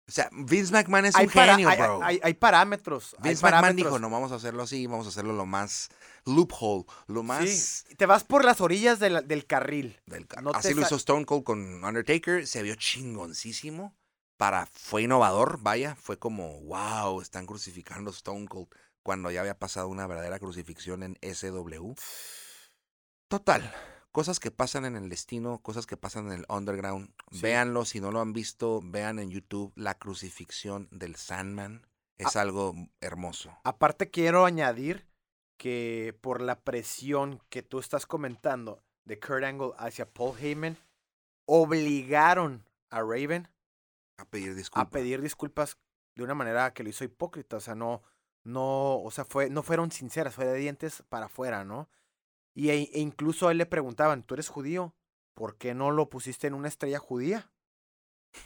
O 0.10 0.12
sea, 0.12 0.28
Vince 0.34 0.74
McMahon 0.74 1.06
es 1.06 1.16
hay, 1.16 1.28
un 1.28 1.32
para- 1.32 1.54
genio, 1.54 1.70
hay- 1.70 1.78
bro. 1.78 2.04
hay- 2.04 2.20
hay 2.22 2.34
parámetros. 2.34 3.16
Vince 3.24 3.42
McMahon 3.46 3.78
dijo, 3.78 3.98
no 3.98 4.10
vamos 4.10 4.34
a 4.34 4.36
hacerlo 4.36 4.64
así, 4.64 4.86
vamos 4.88 5.06
a 5.06 5.10
hacerlo 5.10 5.32
lo 5.32 5.46
más 5.46 5.88
loophole, 6.26 6.84
lo 7.08 7.24
más 7.24 7.48
Sí, 7.50 7.96
te 7.96 8.06
vas 8.06 8.26
por 8.26 8.44
las 8.44 8.60
orillas 8.60 9.00
de 9.00 9.10
la- 9.10 9.22
del 9.22 9.46
carril. 9.46 10.02
del 10.06 10.28
ca- 10.28 10.42
no 10.42 10.52
te 10.52 10.58
Así 10.58 10.74
lo 10.74 10.82
hizo 10.82 10.98
Stone 10.98 11.26
Cold 11.26 11.46
con 11.46 11.82
Undertaker, 11.86 12.46
se 12.46 12.62
vio 12.62 12.76
chingoncísimo. 12.76 13.96
Para, 14.36 14.66
fue 14.66 15.04
innovador, 15.04 15.60
vaya, 15.62 15.96
fue 15.96 16.20
como, 16.20 16.60
wow, 16.64 17.22
están 17.22 17.46
crucificando 17.46 18.12
Stone 18.12 18.48
Cold 18.50 18.68
cuando 19.02 19.32
ya 19.32 19.40
había 19.40 19.58
pasado 19.58 19.88
una 19.88 20.08
verdadera 20.08 20.40
crucifixión 20.40 21.04
en 21.04 21.18
SW. 21.22 21.94
Total, 23.34 23.74
cosas 24.12 24.40
que 24.40 24.52
pasan 24.52 24.86
en 24.86 24.96
el 24.96 25.10
destino, 25.10 25.58
cosas 25.58 25.88
que 25.88 25.98
pasan 25.98 26.28
en 26.28 26.34
el 26.34 26.46
underground. 26.50 27.12
Sí. 27.32 27.42
Véanlo, 27.42 27.84
si 27.84 28.00
no 28.00 28.12
lo 28.12 28.22
han 28.22 28.32
visto, 28.32 28.80
vean 28.84 29.18
en 29.18 29.32
YouTube 29.32 29.74
la 29.76 29.98
crucifixión 29.98 30.88
del 30.92 31.16
Sandman. 31.16 31.88
Es 32.20 32.36
algo 32.36 32.76
hermoso. 33.02 33.58
Aparte 33.64 34.12
quiero 34.12 34.46
añadir 34.46 35.08
que 35.58 36.16
por 36.22 36.42
la 36.42 36.62
presión 36.62 37.42
que 37.50 37.64
tú 37.64 37.80
estás 37.80 38.06
comentando 38.06 38.84
de 39.04 39.20
Kurt 39.20 39.46
Angle 39.46 39.72
hacia 39.80 40.14
Paul 40.14 40.38
Heyman, 40.38 40.78
obligaron 41.48 42.64
a 42.92 43.02
Raven 43.02 43.48
A 44.18 44.26
pedir 44.26 44.54
disculpas. 44.54 44.88
a 44.88 44.92
pedir 44.92 45.24
disculpas 45.24 45.80
de 46.14 46.24
una 46.24 46.36
manera 46.36 46.72
que 46.76 46.84
lo 46.84 46.90
hizo 46.90 47.04
hipócrita, 47.04 47.58
o 47.58 47.62
sea, 47.62 47.74
no, 47.74 48.04
no, 48.44 49.02
o 49.02 49.10
sea, 49.10 49.26
fue, 49.26 49.50
no 49.50 49.64
fueron 49.64 49.92
sinceras, 49.92 50.36
fue 50.36 50.46
de 50.46 50.54
dientes 50.54 51.04
para 51.10 51.26
afuera, 51.26 51.64
¿no? 51.64 51.90
Y 52.56 52.70
e, 52.70 52.90
e 52.94 53.00
incluso 53.00 53.48
a 53.48 53.52
él 53.52 53.58
le 53.58 53.66
preguntaban, 53.66 54.24
¿tú 54.24 54.34
eres 54.36 54.50
judío? 54.50 54.96
¿Por 55.34 55.58
qué 55.58 55.74
no 55.74 55.92
lo 55.92 56.10
pusiste 56.10 56.48
en 56.48 56.54
una 56.54 56.68
estrella 56.68 57.00
judía? 57.00 57.52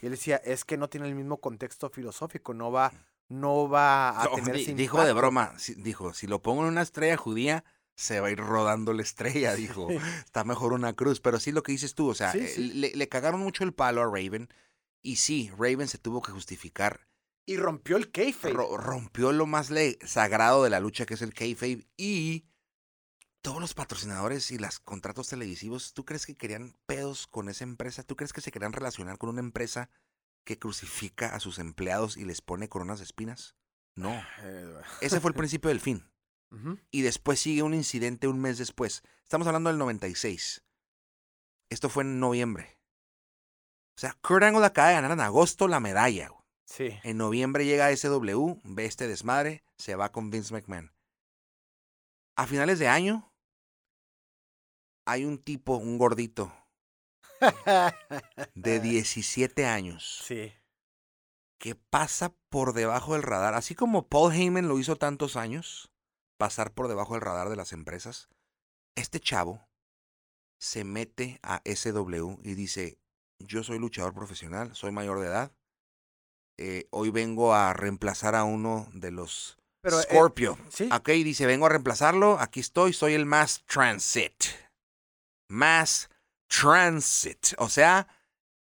Y 0.01 0.05
él 0.07 0.11
decía, 0.11 0.37
es 0.37 0.63
que 0.65 0.77
no 0.77 0.89
tiene 0.89 1.07
el 1.07 1.15
mismo 1.15 1.39
contexto 1.39 1.89
filosófico, 1.89 2.53
no 2.53 2.71
va, 2.71 2.91
no 3.29 3.67
va 3.69 4.21
a 4.21 4.25
No, 4.25 4.35
tener 4.35 4.55
dijo 4.55 4.97
de 4.97 5.03
impacto". 5.03 5.15
broma, 5.15 5.59
si- 5.59 5.75
dijo, 5.75 6.13
si 6.13 6.27
lo 6.27 6.41
pongo 6.41 6.61
en 6.63 6.69
una 6.69 6.81
estrella 6.81 7.17
judía, 7.17 7.63
se 7.95 8.19
va 8.19 8.27
a 8.27 8.31
ir 8.31 8.39
rodando 8.39 8.93
la 8.93 9.01
estrella, 9.01 9.53
dijo. 9.55 9.89
Está 10.25 10.43
mejor 10.43 10.73
una 10.73 10.93
cruz. 10.93 11.19
Pero 11.19 11.39
sí 11.39 11.51
lo 11.51 11.63
que 11.63 11.71
dices 11.71 11.95
tú, 11.95 12.09
o 12.09 12.13
sea, 12.15 12.31
Sí, 12.31 12.39
eh, 12.39 12.47
sí. 12.47 12.73
Le, 12.73 12.95
le 12.95 13.09
cagaron 13.09 13.39
mucho 13.41 13.63
el 13.63 13.73
palo 13.73 14.01
a 14.01 14.05
Raven. 14.05 14.49
Y 15.01 15.17
sí, 15.17 15.49
Raven 15.57 15.87
se 15.87 15.97
tuvo 15.97 16.21
que 16.21 16.31
justificar. 16.31 17.07
Y 17.45 17.57
rompió 17.57 17.97
el 17.97 18.11
kayfabe. 18.11 18.53
Ro- 18.53 18.77
rompió 18.77 19.31
lo 19.31 19.45
más 19.45 19.71
sagrado 20.05 20.63
de 20.63 20.69
la 20.69 20.79
lucha, 20.79 21.05
que 21.05 21.13
es 21.15 21.21
el 21.21 21.33
kayfabe. 21.33 21.87
Y 21.95 22.45
todos 23.47 23.61
los 23.61 23.73
patrocinadores 23.73 24.51
y 24.51 24.57
los 24.57 24.79
contratos 24.81 25.29
televisivos, 25.29 25.93
¿tú 25.93 26.03
crees 26.03 26.25
que 26.25 26.35
querían 26.35 26.75
pedos 26.85 27.27
con 27.27 27.47
esa 27.47 27.63
empresa? 27.63 28.03
¿Tú 28.03 28.17
crees 28.17 28.33
que 28.33 28.41
se 28.41 28.51
querían 28.51 28.73
relacionar 28.73 29.17
con 29.17 29.29
una 29.29 29.39
empresa 29.39 29.89
que 30.43 30.59
crucifica 30.59 31.33
a 31.33 31.39
sus 31.39 31.57
empleados 31.57 32.17
y 32.17 32.25
les 32.25 32.41
pone 32.41 32.67
coronas 32.67 32.99
de 32.99 33.05
espinas? 33.05 33.55
No. 33.95 34.21
Eh, 34.41 34.81
Ese 34.99 35.21
fue 35.21 35.29
el 35.29 35.35
principio 35.35 35.69
del 35.69 35.79
fin. 35.79 36.11
Y 36.91 37.03
después 37.03 37.39
sigue 37.39 37.63
un 37.63 37.73
incidente 37.73 38.27
un 38.27 38.41
mes 38.41 38.57
después. 38.57 39.01
Estamos 39.23 39.47
hablando 39.47 39.69
del 39.69 39.79
96. 39.79 40.65
Esto 41.69 41.87
fue 41.87 42.03
en 42.03 42.19
noviembre. 42.19 42.77
O 43.95 44.01
sea, 44.01 44.11
Kurt 44.21 44.43
Angle 44.43 44.65
acaba 44.65 44.89
de 44.89 44.95
ganar 44.95 45.11
en 45.11 45.21
agosto 45.21 45.69
la 45.69 45.79
medalla. 45.79 46.27
güey. 46.27 46.41
Sí. 46.65 46.99
En 47.03 47.15
noviembre 47.15 47.65
llega 47.65 47.95
SW, 47.95 48.59
ve 48.65 48.83
este 48.83 49.07
desmadre, 49.07 49.63
se 49.77 49.95
va 49.95 50.11
con 50.11 50.31
Vince 50.31 50.53
McMahon. 50.53 50.91
A 52.35 52.45
finales 52.45 52.77
de 52.79 52.89
año, 52.89 53.31
hay 55.07 55.25
un 55.25 55.37
tipo, 55.39 55.77
un 55.77 55.97
gordito, 55.97 56.53
de 58.55 58.79
17 58.81 59.65
años, 59.65 60.21
Sí. 60.25 60.53
que 61.59 61.75
pasa 61.75 62.33
por 62.49 62.73
debajo 62.73 63.13
del 63.13 63.23
radar, 63.23 63.53
así 63.55 63.73
como 63.75 64.07
Paul 64.07 64.33
Heyman 64.33 64.67
lo 64.67 64.79
hizo 64.79 64.95
tantos 64.95 65.35
años, 65.35 65.91
pasar 66.37 66.73
por 66.73 66.87
debajo 66.87 67.13
del 67.13 67.21
radar 67.21 67.49
de 67.49 67.55
las 67.55 67.73
empresas. 67.73 68.29
Este 68.95 69.19
chavo 69.19 69.67
se 70.59 70.83
mete 70.83 71.39
a 71.43 71.61
SW 71.65 72.39
y 72.43 72.53
dice, 72.55 72.99
yo 73.39 73.63
soy 73.63 73.79
luchador 73.79 74.13
profesional, 74.13 74.75
soy 74.75 74.91
mayor 74.91 75.19
de 75.19 75.27
edad, 75.27 75.51
eh, 76.59 76.87
hoy 76.89 77.11
vengo 77.11 77.53
a 77.53 77.73
reemplazar 77.73 78.33
a 78.35 78.43
uno 78.43 78.89
de 78.93 79.11
los 79.11 79.57
Pero, 79.81 79.99
eh, 79.99 80.03
Scorpio. 80.03 80.57
sí. 80.69 80.89
Ok, 80.91 81.09
dice, 81.09 81.45
vengo 81.45 81.67
a 81.67 81.69
reemplazarlo, 81.69 82.39
aquí 82.39 82.59
estoy, 82.59 82.93
soy 82.93 83.13
el 83.13 83.25
Mass 83.27 83.63
Transit. 83.67 84.33
Mass 85.47 86.09
Transit, 86.47 87.53
o 87.57 87.69
sea, 87.69 88.07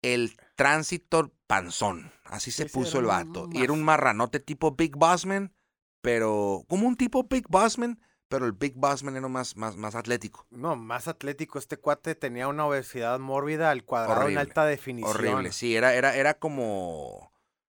el 0.01 0.37
tránsito 0.55 1.33
panzón. 1.47 2.11
Así 2.25 2.51
se 2.51 2.67
puso 2.67 2.99
el 2.99 3.05
vato. 3.05 3.49
Y 3.51 3.63
era 3.63 3.73
un 3.73 3.83
marranote 3.83 4.39
tipo 4.39 4.75
Big 4.75 4.95
Bossman, 4.95 5.53
pero 6.01 6.65
como 6.67 6.87
un 6.87 6.95
tipo 6.95 7.23
Big 7.23 7.45
Bossman, 7.47 7.99
pero 8.27 8.45
el 8.45 8.53
Big 8.53 8.75
Bossman 8.75 9.17
era 9.17 9.27
más, 9.27 9.57
más, 9.57 9.75
más 9.75 9.95
atlético. 9.95 10.45
No, 10.51 10.75
más 10.75 11.07
atlético. 11.07 11.57
Este 11.57 11.77
cuate 11.77 12.15
tenía 12.15 12.47
una 12.47 12.65
obesidad 12.65 13.19
mórbida 13.19 13.71
al 13.71 13.83
cuadrado 13.83 14.21
Horrible, 14.21 14.33
en 14.33 14.47
alta 14.47 14.65
definición. 14.65 15.15
Horrible, 15.15 15.51
sí, 15.51 15.75
era, 15.75 15.95
era, 15.95 16.15
era 16.15 16.35
como... 16.35 17.31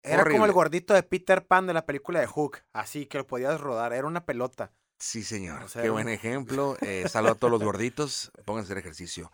Era 0.02 0.24
como 0.24 0.46
el 0.46 0.54
gordito 0.54 0.94
de 0.94 1.04
Peter 1.04 1.46
Pan 1.46 1.68
de 1.68 1.74
la 1.74 1.86
película 1.86 2.22
de 2.22 2.26
Hook. 2.26 2.60
Así 2.72 3.06
que 3.06 3.18
lo 3.18 3.28
podías 3.28 3.60
rodar. 3.60 3.92
Era 3.92 4.08
una 4.08 4.26
pelota. 4.26 4.72
Sí, 5.00 5.24
señor. 5.24 5.64
O 5.64 5.70
sea, 5.70 5.82
Qué 5.82 5.90
buen 5.90 6.10
ejemplo. 6.10 6.78
Eh, 6.82 7.06
saludo 7.10 7.32
a 7.34 7.36
todos 7.36 7.52
los 7.52 7.64
gorditos. 7.64 8.32
Pónganse 8.46 8.68
a 8.68 8.70
hacer 8.74 8.78
ejercicio. 8.80 9.32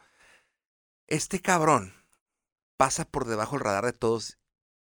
Este 1.07 1.41
cabrón 1.41 1.93
pasa 2.77 3.05
por 3.05 3.25
debajo 3.25 3.55
del 3.55 3.65
radar 3.65 3.85
de 3.85 3.93
todos 3.93 4.37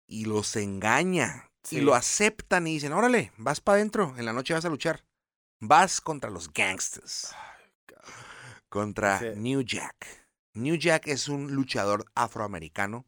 y 0.07 0.25
los 0.25 0.55
engaña. 0.55 1.51
Sí. 1.63 1.77
Y 1.77 1.81
lo 1.81 1.93
aceptan 1.93 2.67
y 2.67 2.73
dicen, 2.73 2.93
órale, 2.93 3.33
vas 3.37 3.59
para 3.61 3.75
adentro. 3.77 4.15
En 4.17 4.25
la 4.25 4.33
noche 4.33 4.53
vas 4.53 4.65
a 4.65 4.69
luchar. 4.69 5.05
Vas 5.59 5.99
contra 5.99 6.29
los 6.29 6.51
gangsters. 6.53 7.35
Contra 8.69 9.19
Sí. 9.19 9.25
New 9.35 9.61
Jack. 9.61 10.27
New 10.53 10.75
Jack 10.75 11.07
es 11.07 11.27
un 11.27 11.53
luchador 11.53 12.05
afroamericano, 12.15 13.05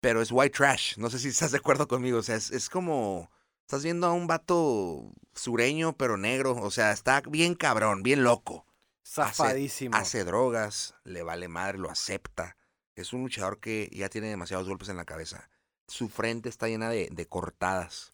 pero 0.00 0.22
es 0.22 0.32
white 0.32 0.56
trash. 0.56 0.96
No 0.96 1.10
sé 1.10 1.18
si 1.18 1.28
estás 1.28 1.52
de 1.52 1.58
acuerdo 1.58 1.86
conmigo. 1.88 2.18
O 2.18 2.22
sea, 2.22 2.36
es, 2.36 2.50
es 2.50 2.68
como... 2.70 3.30
Estás 3.64 3.82
viendo 3.82 4.06
a 4.06 4.12
un 4.12 4.26
vato 4.26 5.10
sureño, 5.32 5.96
pero 5.96 6.18
negro. 6.18 6.54
O 6.54 6.70
sea, 6.70 6.92
está 6.92 7.22
bien 7.22 7.54
cabrón, 7.54 8.02
bien 8.02 8.22
loco. 8.22 8.66
Zafadísimo. 9.06 9.96
Hace 9.96 10.24
drogas, 10.24 10.94
le 11.04 11.22
vale 11.22 11.48
madre, 11.48 11.78
lo 11.78 11.90
acepta. 11.90 12.58
Es 12.94 13.14
un 13.14 13.22
luchador 13.22 13.60
que 13.60 13.88
ya 13.90 14.10
tiene 14.10 14.28
demasiados 14.28 14.68
golpes 14.68 14.90
en 14.90 14.98
la 14.98 15.06
cabeza. 15.06 15.48
Su 15.88 16.10
frente 16.10 16.50
está 16.50 16.68
llena 16.68 16.90
de, 16.90 17.08
de 17.10 17.26
cortadas. 17.26 18.12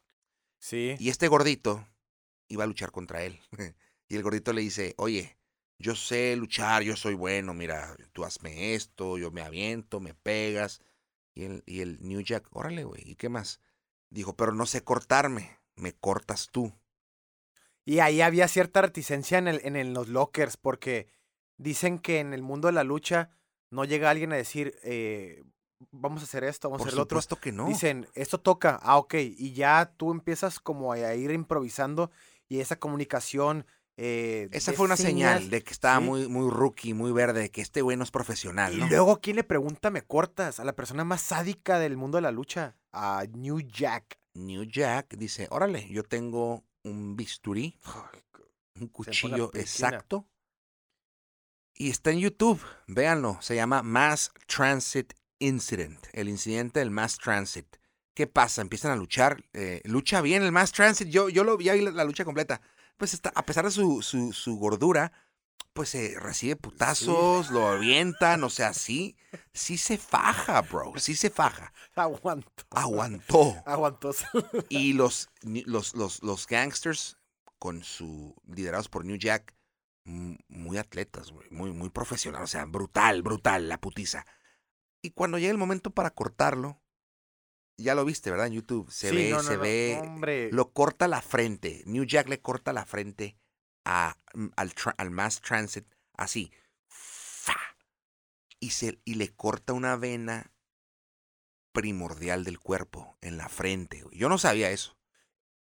Sí. 0.60 0.94
Y 1.00 1.08
este 1.08 1.26
gordito 1.26 1.84
iba 2.46 2.62
a 2.62 2.68
luchar 2.68 2.92
contra 2.92 3.24
él. 3.24 3.40
y 4.08 4.14
el 4.14 4.22
gordito 4.22 4.52
le 4.52 4.60
dice, 4.60 4.94
oye, 4.98 5.36
yo 5.80 5.96
sé 5.96 6.36
luchar, 6.36 6.84
yo 6.84 6.94
soy 6.94 7.14
bueno, 7.14 7.54
mira, 7.54 7.96
tú 8.12 8.24
hazme 8.24 8.74
esto, 8.74 9.18
yo 9.18 9.32
me 9.32 9.42
aviento, 9.42 9.98
me 9.98 10.14
pegas. 10.14 10.80
Y 11.34 11.42
el, 11.42 11.64
y 11.66 11.80
el 11.80 11.98
New 12.06 12.20
Jack, 12.20 12.46
órale, 12.50 12.84
güey, 12.84 13.02
¿y 13.04 13.16
qué 13.16 13.28
más? 13.28 13.60
Dijo, 14.10 14.34
pero 14.36 14.52
no 14.52 14.66
sé 14.66 14.82
cortarme, 14.82 15.58
me 15.76 15.92
cortas 15.94 16.48
tú. 16.50 16.72
Y 17.84 18.00
ahí 18.00 18.20
había 18.20 18.48
cierta 18.48 18.82
reticencia 18.82 19.38
en, 19.38 19.48
el, 19.48 19.60
en 19.64 19.76
el- 19.76 19.92
los 19.94 20.08
lockers, 20.08 20.56
porque 20.56 21.08
dicen 21.56 21.98
que 21.98 22.20
en 22.20 22.32
el 22.32 22.42
mundo 22.42 22.68
de 22.68 22.72
la 22.72 22.84
lucha 22.84 23.30
no 23.70 23.84
llega 23.84 24.10
alguien 24.10 24.32
a 24.32 24.36
decir, 24.36 24.76
eh, 24.82 25.42
vamos 25.90 26.22
a 26.22 26.24
hacer 26.24 26.44
esto, 26.44 26.68
vamos 26.68 26.80
Por 26.80 26.88
a 26.88 26.90
hacer 26.90 26.98
lo 26.98 27.02
otro. 27.04 27.40
que 27.40 27.52
no. 27.52 27.66
Dicen, 27.66 28.06
esto 28.14 28.38
toca, 28.40 28.78
ah, 28.82 28.98
ok, 28.98 29.14
y 29.14 29.52
ya 29.54 29.92
tú 29.96 30.10
empiezas 30.12 30.60
como 30.60 30.92
a, 30.92 31.14
ir 31.14 31.30
improvisando 31.30 32.10
y 32.48 32.60
esa 32.60 32.76
comunicación. 32.76 33.66
eh, 33.96 34.48
Esa 34.52 34.72
fue 34.72 34.86
una 34.86 34.96
señal 34.96 35.50
de 35.50 35.62
que 35.62 35.72
estaba 35.72 36.00
¿sí? 36.00 36.04
muy, 36.04 36.28
muy 36.28 36.50
rookie, 36.50 36.94
muy 36.94 37.12
verde, 37.12 37.50
que 37.50 37.60
este 37.60 37.82
güey 37.82 37.96
no 37.96 38.04
es 38.04 38.10
profesional, 38.10 38.74
Y 38.74 38.78
¿no? 38.78 38.88
luego, 38.88 39.20
¿quién 39.20 39.36
le 39.36 39.44
pregunta, 39.44 39.90
me 39.90 40.02
cortas? 40.02 40.58
A 40.58 40.64
la 40.64 40.74
persona 40.74 41.04
más 41.04 41.20
sádica 41.22 41.78
del 41.78 41.96
mundo 41.96 42.16
de 42.18 42.22
la 42.22 42.30
lucha, 42.32 42.76
a 42.92 43.24
New 43.32 43.60
Jack. 43.60 44.18
New 44.34 44.64
Jack 44.64 45.16
dice, 45.16 45.48
órale, 45.50 45.88
yo 45.88 46.02
tengo 46.04 46.64
un 46.84 47.16
bisturí, 47.16 47.78
un 48.74 48.88
cuchillo 48.88 49.50
exacto. 49.54 50.26
Y 51.74 51.90
está 51.90 52.10
en 52.10 52.18
YouTube, 52.18 52.60
véanlo, 52.86 53.38
se 53.40 53.54
llama 53.54 53.82
Mass 53.82 54.32
Transit 54.46 55.14
Incident, 55.38 56.06
el 56.12 56.28
incidente 56.28 56.80
del 56.80 56.90
Mass 56.90 57.18
Transit. 57.18 57.76
¿Qué 58.14 58.26
pasa? 58.26 58.60
Empiezan 58.60 58.92
a 58.92 58.96
luchar, 58.96 59.42
eh, 59.54 59.80
lucha 59.84 60.20
bien 60.20 60.42
el 60.42 60.52
Mass 60.52 60.72
Transit, 60.72 61.08
yo, 61.08 61.28
yo 61.28 61.42
lo 61.42 61.56
vi 61.56 61.70
ahí 61.70 61.80
la, 61.80 61.90
la 61.90 62.04
lucha 62.04 62.24
completa. 62.24 62.60
Pues 62.98 63.14
está, 63.14 63.32
a 63.34 63.46
pesar 63.46 63.64
de 63.64 63.70
su, 63.70 64.02
su, 64.02 64.32
su 64.34 64.56
gordura, 64.56 65.12
pues 65.72 65.90
se 65.90 66.18
recibe 66.18 66.56
putazos, 66.56 67.50
lo 67.50 67.68
avientan, 67.68 68.42
o 68.44 68.50
sea, 68.50 68.74
sí, 68.74 69.16
sí 69.52 69.78
se 69.78 69.98
faja, 69.98 70.60
bro, 70.62 70.92
sí 70.96 71.14
se 71.14 71.30
faja. 71.30 71.72
Aguantó. 71.94 72.64
Aguantó. 72.70 73.62
Aguantó. 73.66 74.10
Y 74.68 74.92
los, 74.92 75.30
los, 75.42 75.94
los, 75.94 76.22
los 76.22 76.46
gangsters, 76.46 77.16
con 77.58 77.82
su. 77.84 78.34
liderados 78.46 78.88
por 78.88 79.04
New 79.04 79.16
Jack, 79.16 79.54
muy 80.04 80.78
atletas, 80.78 81.32
muy, 81.50 81.72
muy 81.72 81.90
profesional, 81.90 82.42
o 82.42 82.46
sea, 82.46 82.64
brutal, 82.64 83.22
brutal, 83.22 83.68
la 83.68 83.80
putiza. 83.80 84.24
Y 85.02 85.10
cuando 85.10 85.38
llega 85.38 85.52
el 85.52 85.58
momento 85.58 85.90
para 85.90 86.10
cortarlo, 86.10 86.82
ya 87.78 87.94
lo 87.94 88.04
viste, 88.04 88.30
¿verdad? 88.30 88.48
En 88.48 88.54
YouTube, 88.54 88.90
se 88.90 89.10
Sí, 89.10 89.16
ve, 89.16 89.30
no, 89.30 89.36
no, 89.38 89.42
se 89.42 89.56
no, 89.56 89.62
ve, 89.62 89.98
Hombre. 90.02 90.52
lo 90.52 90.72
corta 90.72 91.08
la 91.08 91.22
frente. 91.22 91.82
New 91.86 92.04
Jack 92.04 92.28
le 92.28 92.40
corta 92.40 92.72
la 92.72 92.84
frente 92.84 93.38
a, 93.84 94.16
mm, 94.34 94.48
al, 94.56 94.72
al 94.96 95.10
Mass 95.10 95.40
Transit, 95.40 95.86
así. 96.16 96.52
¡fa! 96.86 97.56
Y, 98.58 98.70
se, 98.70 99.00
y 99.04 99.14
le 99.14 99.28
corta 99.34 99.72
una 99.72 99.96
vena 99.96 100.52
primordial 101.72 102.44
del 102.44 102.58
cuerpo 102.58 103.16
en 103.20 103.36
la 103.36 103.48
frente. 103.48 104.04
Yo 104.12 104.28
no 104.28 104.38
sabía 104.38 104.70
eso. 104.70 104.96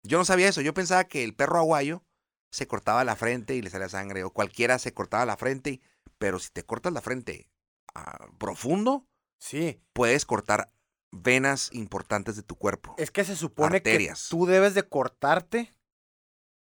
Yo 0.03 0.19
no 0.19 0.25
sabía 0.25 0.49
eso. 0.49 0.61
Yo 0.61 0.73
pensaba 0.75 1.05
que 1.05 1.25
el 1.25 1.35
perro 1.35 1.59
aguayo 1.59 2.05
se 2.51 2.67
cortaba 2.69 3.05
la 3.05 3.17
frente 3.17 3.55
y 3.57 3.63
le 3.63 3.71
salía 3.71 3.89
sangre. 3.89 4.23
O 4.25 4.31
cualquiera 4.31 4.79
se 4.79 4.95
cortaba 4.95 5.27
la 5.27 5.37
frente. 5.37 5.71
y- 5.71 5.83
Pero 6.19 6.39
si 6.39 6.51
te 6.51 6.63
cortas 6.65 6.93
la 6.93 7.03
frente 7.03 7.51
ah, 7.95 8.29
profundo, 8.39 9.07
Sí. 9.39 9.81
puedes 9.93 10.25
cortar 10.25 10.71
venas 11.11 11.71
importantes 11.73 12.37
de 12.37 12.43
tu 12.43 12.57
cuerpo. 12.57 12.95
Es 12.99 13.11
que 13.11 13.25
se 13.25 13.37
supone 13.37 13.77
Arterias. 13.79 14.25
que 14.25 14.31
tú 14.31 14.47
debes 14.47 14.75
de 14.75 14.89
cortarte 14.89 15.73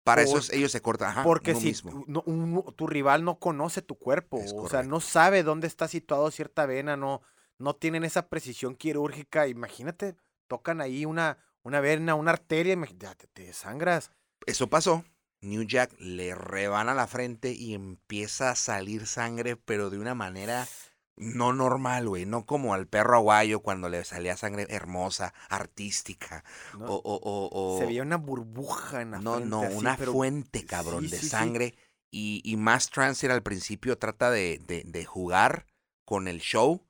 Para 0.05 0.23
eso 0.23 0.33
por- 0.33 0.55
ellos 0.55 0.73
se 0.73 0.83
cortan. 0.83 1.11
Ajá, 1.11 1.23
porque 1.23 1.55
si 1.55 1.73
tu, 1.75 2.05
no- 2.09 2.23
un- 2.27 2.75
tu 2.77 2.87
rival 2.87 3.25
no 3.25 3.39
conoce 3.39 3.83
tu 3.83 3.97
cuerpo, 3.97 4.39
Es 4.39 4.53
o 4.53 4.69
sea, 4.69 4.83
no 4.83 5.01
sabe 5.01 5.43
dónde 5.43 5.67
está 5.67 5.89
situado 5.89 6.31
cierta 6.31 6.67
vena, 6.67 6.97
no, 6.97 7.23
no 7.59 7.75
tienen 7.75 8.05
esa 8.05 8.29
precisión 8.29 8.75
quirúrgica. 8.75 9.47
Imagínate, 9.47 10.17
tocan 10.49 10.81
ahí 10.81 11.05
una, 11.05 11.39
una 11.63 11.81
vena, 11.81 12.15
una 12.15 12.33
arteria, 12.33 12.77
ya 12.99 13.15
te, 13.15 13.27
te 13.29 13.53
sangras. 13.53 14.11
Eso 14.47 14.69
pasó. 14.69 15.05
New 15.41 15.63
Jack 15.65 15.93
le 15.99 16.35
rebana 16.35 16.95
la 16.95 17.07
frente 17.09 17.53
y 17.53 17.75
empieza 17.75 18.51
a 18.51 18.57
salir 18.57 19.07
sangre, 19.07 19.57
pero 19.57 19.91
de 19.91 19.99
una 19.99 20.15
manera 20.15 20.69
no 21.17 21.53
normal, 21.53 22.09
güey. 22.09 22.27
No 22.27 22.47
como 22.47 22.75
al 22.75 22.87
perro 22.89 23.17
aguayo 23.17 23.61
cuando 23.61 23.89
le 23.89 24.05
salía 24.05 24.37
sangre 24.37 24.67
hermosa, 24.71 25.35
artística. 25.49 26.45
¿no? 26.79 26.87
O, 26.87 26.95
o, 26.97 27.17
o, 27.23 27.75
o- 27.77 27.79
Se 27.79 27.87
veía 27.87 28.03
una 28.03 28.17
burbuja 28.17 29.03
en 29.03 29.13
la 29.13 29.19
No, 29.19 29.35
frente, 29.37 29.51
no, 29.51 29.63
así, 29.63 29.77
una 29.77 29.97
pero 29.97 30.13
fuente, 30.13 30.65
cabrón, 30.67 31.05
sí, 31.05 31.11
de 31.11 31.17
sí, 31.19 31.23
sí. 31.25 31.31
sangre. 31.31 31.75
Y, 32.11 32.41
y 32.45 32.57
Mass 32.57 32.91
Transit 32.91 33.31
al 33.31 33.43
principio 33.43 33.97
trata 33.99 34.31
de, 34.31 34.61
de, 34.67 34.83
de 34.85 35.05
jugar 35.05 35.67
con 36.05 36.29
el 36.29 36.41
show. 36.41 36.87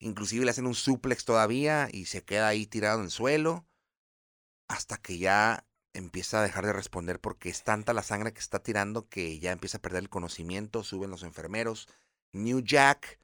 Inclusive 0.00 0.44
le 0.44 0.50
hacen 0.52 0.66
un 0.66 0.74
suplex 0.74 1.24
todavía 1.24 1.88
y 1.92 2.06
se 2.06 2.24
queda 2.24 2.48
ahí 2.48 2.66
tirado 2.66 2.98
en 2.98 3.06
el 3.06 3.10
suelo. 3.10 3.66
Hasta 4.68 4.98
que 4.98 5.18
ya 5.18 5.64
empieza 5.94 6.40
a 6.40 6.42
dejar 6.42 6.66
de 6.66 6.72
responder 6.72 7.20
porque 7.20 7.48
es 7.48 7.64
tanta 7.64 7.92
la 7.92 8.02
sangre 8.02 8.32
que 8.32 8.40
está 8.40 8.60
tirando 8.62 9.08
que 9.08 9.38
ya 9.40 9.50
empieza 9.52 9.78
a 9.78 9.82
perder 9.82 10.02
el 10.02 10.10
conocimiento, 10.10 10.84
suben 10.84 11.10
los 11.10 11.22
enfermeros. 11.22 11.88
New 12.32 12.60
Jack 12.60 13.18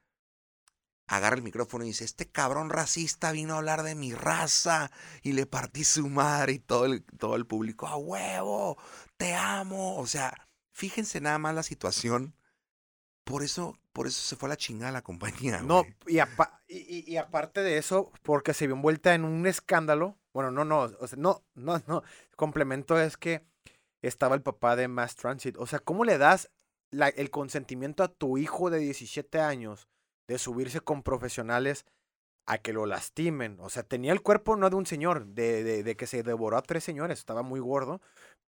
agarra 1.07 1.35
el 1.35 1.43
micrófono 1.43 1.83
y 1.83 1.87
dice, 1.87 2.03
este 2.05 2.27
cabrón 2.29 2.69
racista 2.69 3.31
vino 3.31 3.53
a 3.53 3.57
hablar 3.57 3.83
de 3.83 3.95
mi 3.95 4.13
raza 4.13 4.91
y 5.21 5.33
le 5.33 5.45
partí 5.45 5.83
su 5.83 6.07
madre 6.09 6.53
y 6.53 6.59
todo 6.59 6.85
el, 6.85 7.03
todo 7.19 7.35
el 7.35 7.45
público, 7.45 7.87
a 7.87 7.95
huevo, 7.97 8.77
te 9.17 9.35
amo. 9.35 9.97
O 9.97 10.07
sea, 10.07 10.33
fíjense 10.71 11.21
nada 11.21 11.37
más 11.37 11.53
la 11.55 11.63
situación. 11.63 12.35
Por 13.23 13.41
eso, 13.43 13.77
por 13.91 14.05
eso 14.07 14.21
se 14.21 14.35
fue 14.35 14.47
a 14.47 14.51
la 14.51 14.57
chingada 14.57 14.91
la 14.91 15.01
compañía. 15.03 15.61
No, 15.61 15.83
güey. 15.83 15.95
y, 16.07 16.19
apa- 16.19 16.61
y- 16.67 16.77
y- 16.99 17.11
y 17.11 17.17
aparte 17.17 17.61
de 17.61 17.77
eso, 17.77 18.11
porque 18.21 18.53
se 18.53 18.67
vio 18.67 18.75
envuelta 18.75 19.13
en 19.15 19.25
un 19.25 19.47
escándalo. 19.47 20.17
Bueno, 20.33 20.51
no, 20.51 20.65
no, 20.65 20.81
o 20.99 21.07
sea, 21.07 21.17
no, 21.17 21.43
no, 21.55 21.81
no. 21.87 22.03
Complemento 22.35 22.99
es 22.99 23.17
que 23.17 23.43
estaba 24.01 24.35
el 24.35 24.41
papá 24.43 24.75
de 24.75 24.87
Mass 24.87 25.15
Transit. 25.15 25.55
O 25.57 25.65
sea, 25.65 25.79
¿cómo 25.79 26.03
le 26.03 26.17
das 26.19 26.51
la- 26.91 27.09
el 27.09 27.31
consentimiento 27.31 28.03
a 28.03 28.09
tu 28.13 28.37
hijo 28.37 28.69
de 28.69 28.77
17 28.79 29.39
años 29.39 29.87
de 30.27 30.37
subirse 30.37 30.81
con 30.81 31.03
profesionales 31.03 31.85
a 32.45 32.57
que 32.59 32.73
lo 32.73 32.85
lastimen? 32.85 33.57
O 33.59 33.69
sea, 33.69 33.83
tenía 33.83 34.11
el 34.13 34.21
cuerpo 34.21 34.55
no 34.55 34.69
de 34.69 34.75
un 34.75 34.85
señor, 34.85 35.25
de, 35.27 35.63
de, 35.63 35.83
de 35.83 35.95
que 35.95 36.07
se 36.07 36.23
devoró 36.23 36.57
a 36.57 36.61
tres 36.61 36.83
señores, 36.83 37.19
estaba 37.19 37.41
muy 37.41 37.59
gordo, 37.59 38.01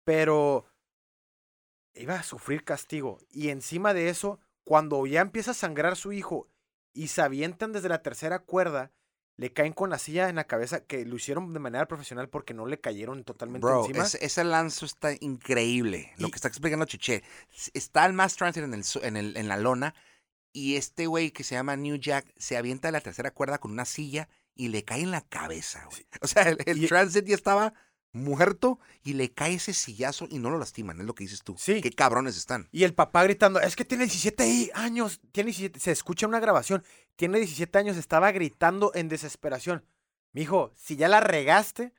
pero 0.05 0.65
iba 1.95 2.15
a 2.17 2.23
sufrir 2.23 2.65
castigo. 2.65 3.19
Y 3.31 3.49
encima 3.51 3.95
de 3.95 4.09
eso, 4.09 4.41
cuando 4.65 5.05
ya 5.07 5.21
empieza 5.21 5.51
a 5.51 5.55
sangrar 5.55 5.97
su 5.97 6.13
hijo 6.13 6.49
y 6.95 7.09
se 7.09 7.23
avientan 7.23 7.73
desde 7.73 7.89
la 7.89 8.03
tercera 8.03 8.39
cuerda, 8.41 8.91
le 9.39 9.53
caen 9.53 9.73
con 9.73 9.91
la 9.91 9.99
silla 9.99 10.29
en 10.29 10.37
la 10.37 10.45
cabeza, 10.45 10.85
que 10.85 11.05
lo 11.07 11.17
hicieron 11.17 11.53
de 11.53 11.59
manera 11.59 11.89
profesional 11.89 12.29
porque 12.29 12.55
no 12.55 12.67
le 12.67 12.81
cayeron 12.81 13.25
totalmente 13.25 13.67
Bro, 13.67 13.87
encima. 13.87 14.05
ese, 14.05 14.25
ese 14.25 14.45
lanzo 14.45 14.85
está 14.85 15.13
increíble. 15.21 16.13
Lo 16.19 16.29
que 16.29 16.37
está 16.37 16.49
explicando 16.49 16.85
Chiche. 16.85 17.23
Está 17.73 18.05
el 18.07 18.13
Mass 18.13 18.37
Transit 18.37 18.63
en, 18.65 18.75
el, 18.75 18.85
su- 18.85 19.01
en, 19.01 19.17
el, 19.17 19.37
en 19.37 19.49
la 19.49 19.57
lona 19.57 19.95
y 20.53 20.77
este 20.77 21.07
güey 21.07 21.31
que 21.31 21.45
se 21.45 21.55
llama 21.55 21.77
New 21.77 21.97
Jack 21.97 22.33
se 22.37 22.57
avienta 22.57 22.89
de 22.89 22.93
la 22.93 23.01
tercera 23.01 23.31
cuerda 23.33 23.59
con 23.59 23.71
una 23.73 23.85
silla 23.85 24.29
y 24.55 24.69
le 24.69 24.85
cae 24.85 25.01
en 25.03 25.11
la 25.11 25.23
cabeza, 25.23 25.85
güey. 25.91 26.07
O 26.21 26.27
sea, 26.27 26.43
el, 26.45 26.59
el 26.67 26.83
Y- 26.85 26.89
Transit 26.89 27.25
ya 27.27 27.35
estaba 27.35 27.73
muerto 28.15 28.79
y 29.03 29.15
le 29.15 29.33
cae 29.33 29.55
ese 29.55 29.73
sillazo 29.73 30.27
y 30.31 30.39
no 30.39 30.51
lo 30.51 30.59
lastiman, 30.59 31.01
es 31.01 31.07
lo 31.07 31.15
que 31.15 31.25
dices 31.25 31.43
tú. 31.43 31.57
Sí. 31.59 31.81
Qué 31.81 31.91
cabrones 31.93 32.37
están. 32.37 32.69
Y 32.71 32.85
el 32.85 32.95
papá 32.95 33.25
gritando, 33.25 33.59
es 33.61 33.75
que 33.77 33.85
tiene 33.87 34.05
17 34.05 34.47
i- 34.47 34.71
años, 34.75 35.21
tiene 35.33 35.47
17, 35.49 35.81
se 35.81 35.91
escucha 35.93 36.27
una 36.27 36.41
grabación, 36.41 36.85
tiene 37.17 37.39
17 37.39 37.79
años, 37.79 37.97
estaba 37.97 38.31
gritando 38.33 38.93
en 38.95 39.09
desesperación. 39.09 39.85
Mijo, 40.35 40.73
si 40.77 40.97
ya 40.97 41.09
la 41.09 41.21
regaste, 41.21 41.93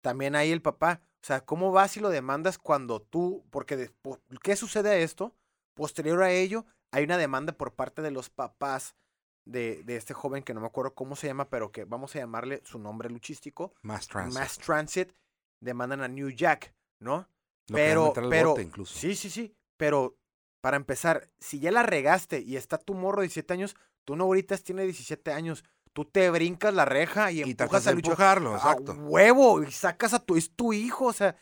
también 0.00 0.34
ahí 0.34 0.50
el 0.50 0.62
papá. 0.62 1.02
O 1.22 1.26
sea, 1.26 1.44
¿cómo 1.44 1.70
vas 1.70 1.96
y 1.96 2.00
lo 2.00 2.08
demandas 2.08 2.58
cuando 2.58 3.00
tú, 3.00 3.44
porque 3.50 3.76
de- 3.76 3.90
po- 3.90 4.20
¿qué 4.42 4.56
sucede 4.56 4.90
a 4.90 4.96
esto? 4.98 5.36
Posterior 5.74 6.22
a 6.22 6.32
ello, 6.32 6.66
hay 6.92 7.04
una 7.04 7.18
demanda 7.18 7.52
por 7.52 7.74
parte 7.74 8.02
de 8.02 8.10
los 8.10 8.30
papás 8.30 8.96
de, 9.44 9.82
de 9.84 9.96
este 9.96 10.14
joven 10.14 10.42
que 10.42 10.54
no 10.54 10.60
me 10.60 10.66
acuerdo 10.66 10.94
cómo 10.94 11.16
se 11.16 11.26
llama, 11.26 11.48
pero 11.48 11.72
que 11.72 11.84
vamos 11.84 12.14
a 12.14 12.18
llamarle 12.18 12.60
su 12.64 12.78
nombre 12.78 13.10
luchístico, 13.10 13.74
Mass 13.82 14.06
Transit. 14.08 14.38
Mass 14.38 14.58
Transit, 14.58 15.12
demandan 15.60 16.02
a 16.02 16.08
New 16.08 16.30
Jack, 16.30 16.74
¿no? 17.00 17.28
Lo 17.68 17.76
pero, 17.76 18.12
pero, 18.28 18.60
incluso. 18.60 18.98
sí, 18.98 19.14
sí, 19.14 19.30
sí, 19.30 19.54
pero 19.76 20.16
para 20.60 20.76
empezar, 20.76 21.30
si 21.38 21.60
ya 21.60 21.70
la 21.70 21.82
regaste 21.82 22.40
y 22.40 22.56
está 22.56 22.78
tu 22.78 22.94
morro 22.94 23.20
de 23.20 23.28
17 23.28 23.52
años, 23.54 23.76
tú 24.04 24.16
no 24.16 24.28
gritas, 24.28 24.62
tiene 24.62 24.82
17 24.84 25.32
años, 25.32 25.64
tú 25.92 26.04
te 26.04 26.28
brincas 26.30 26.74
la 26.74 26.84
reja 26.84 27.32
y, 27.32 27.38
Y 27.38 27.50
empujas 27.50 27.86
luchador 27.86 27.94
empujarlo, 27.94 28.54
a 28.54 28.56
exacto. 28.56 28.92
huevo 28.94 29.62
y 29.62 29.70
sacas 29.70 30.14
a 30.14 30.18
tu, 30.18 30.36
es 30.36 30.54
tu 30.54 30.72
hijo, 30.72 31.06
o 31.06 31.12
sea, 31.12 31.36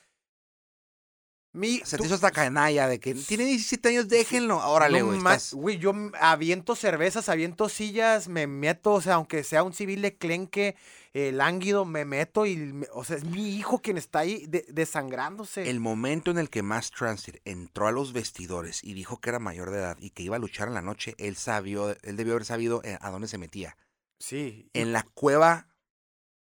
mi, 1.52 1.78
Se 1.84 1.96
te 1.96 2.04
hizo 2.04 2.14
esta 2.14 2.30
canalla 2.30 2.86
de 2.88 3.00
que 3.00 3.14
tiene 3.14 3.44
17 3.44 3.88
años, 3.88 4.08
déjenlo. 4.08 4.58
Órale, 4.58 5.00
no 5.00 5.06
güey. 5.06 5.18
estás- 5.18 5.54
Güey, 5.54 5.78
yo 5.78 5.92
aviento 6.20 6.76
cervezas, 6.76 7.28
aviento 7.28 7.68
sillas, 7.68 8.28
me 8.28 8.46
meto, 8.46 8.92
o 8.92 9.00
sea, 9.00 9.14
aunque 9.14 9.42
sea 9.42 9.62
un 9.62 9.72
civil 9.72 10.02
de 10.02 10.16
clenque, 10.16 10.76
eh, 11.14 11.32
lánguido, 11.32 11.84
me 11.86 12.04
meto 12.04 12.44
y, 12.46 12.56
me- 12.56 12.86
o 12.92 13.02
sea, 13.02 13.16
es 13.16 13.24
mi 13.24 13.56
hijo 13.56 13.80
quien 13.80 13.96
está 13.96 14.20
ahí 14.20 14.44
de- 14.46 14.66
desangrándose. 14.68 15.68
El 15.68 15.80
momento 15.80 16.30
en 16.30 16.38
el 16.38 16.50
que 16.50 16.62
Mass 16.62 16.90
Transit 16.90 17.36
entró 17.44 17.86
a 17.88 17.92
los 17.92 18.12
vestidores 18.12 18.84
y 18.84 18.92
dijo 18.92 19.18
que 19.20 19.30
era 19.30 19.38
mayor 19.38 19.70
de 19.70 19.78
edad 19.78 19.96
y 20.00 20.10
que 20.10 20.22
iba 20.22 20.36
a 20.36 20.38
luchar 20.38 20.68
en 20.68 20.74
la 20.74 20.82
noche, 20.82 21.14
él 21.18 21.34
sabió, 21.36 21.96
él 22.02 22.16
debió 22.16 22.34
haber 22.34 22.44
sabido 22.44 22.82
eh, 22.84 22.98
a 23.00 23.10
dónde 23.10 23.26
se 23.26 23.38
metía. 23.38 23.76
Sí. 24.20 24.68
En 24.74 24.92
la 24.92 25.02
cueva 25.14 25.68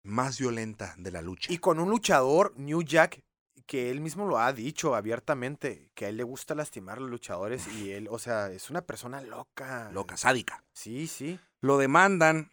más 0.02 0.38
violenta 0.38 0.94
de 0.98 1.10
la 1.10 1.22
lucha. 1.22 1.52
Y 1.52 1.58
con 1.58 1.78
un 1.78 1.90
luchador, 1.90 2.54
New 2.56 2.82
Jack, 2.82 3.20
que 3.66 3.90
él 3.90 4.00
mismo 4.00 4.26
lo 4.26 4.38
ha 4.38 4.52
dicho 4.52 4.94
abiertamente, 4.94 5.90
que 5.94 6.06
a 6.06 6.08
él 6.08 6.16
le 6.16 6.24
gusta 6.24 6.54
lastimar 6.54 6.98
a 6.98 7.00
los 7.00 7.10
luchadores 7.10 7.66
y 7.68 7.92
él, 7.92 8.08
o 8.10 8.18
sea, 8.18 8.50
es 8.50 8.70
una 8.70 8.82
persona 8.82 9.22
loca. 9.22 9.90
Loca, 9.92 10.16
sádica. 10.16 10.64
Sí, 10.72 11.06
sí. 11.06 11.38
Lo 11.60 11.78
demandan. 11.78 12.52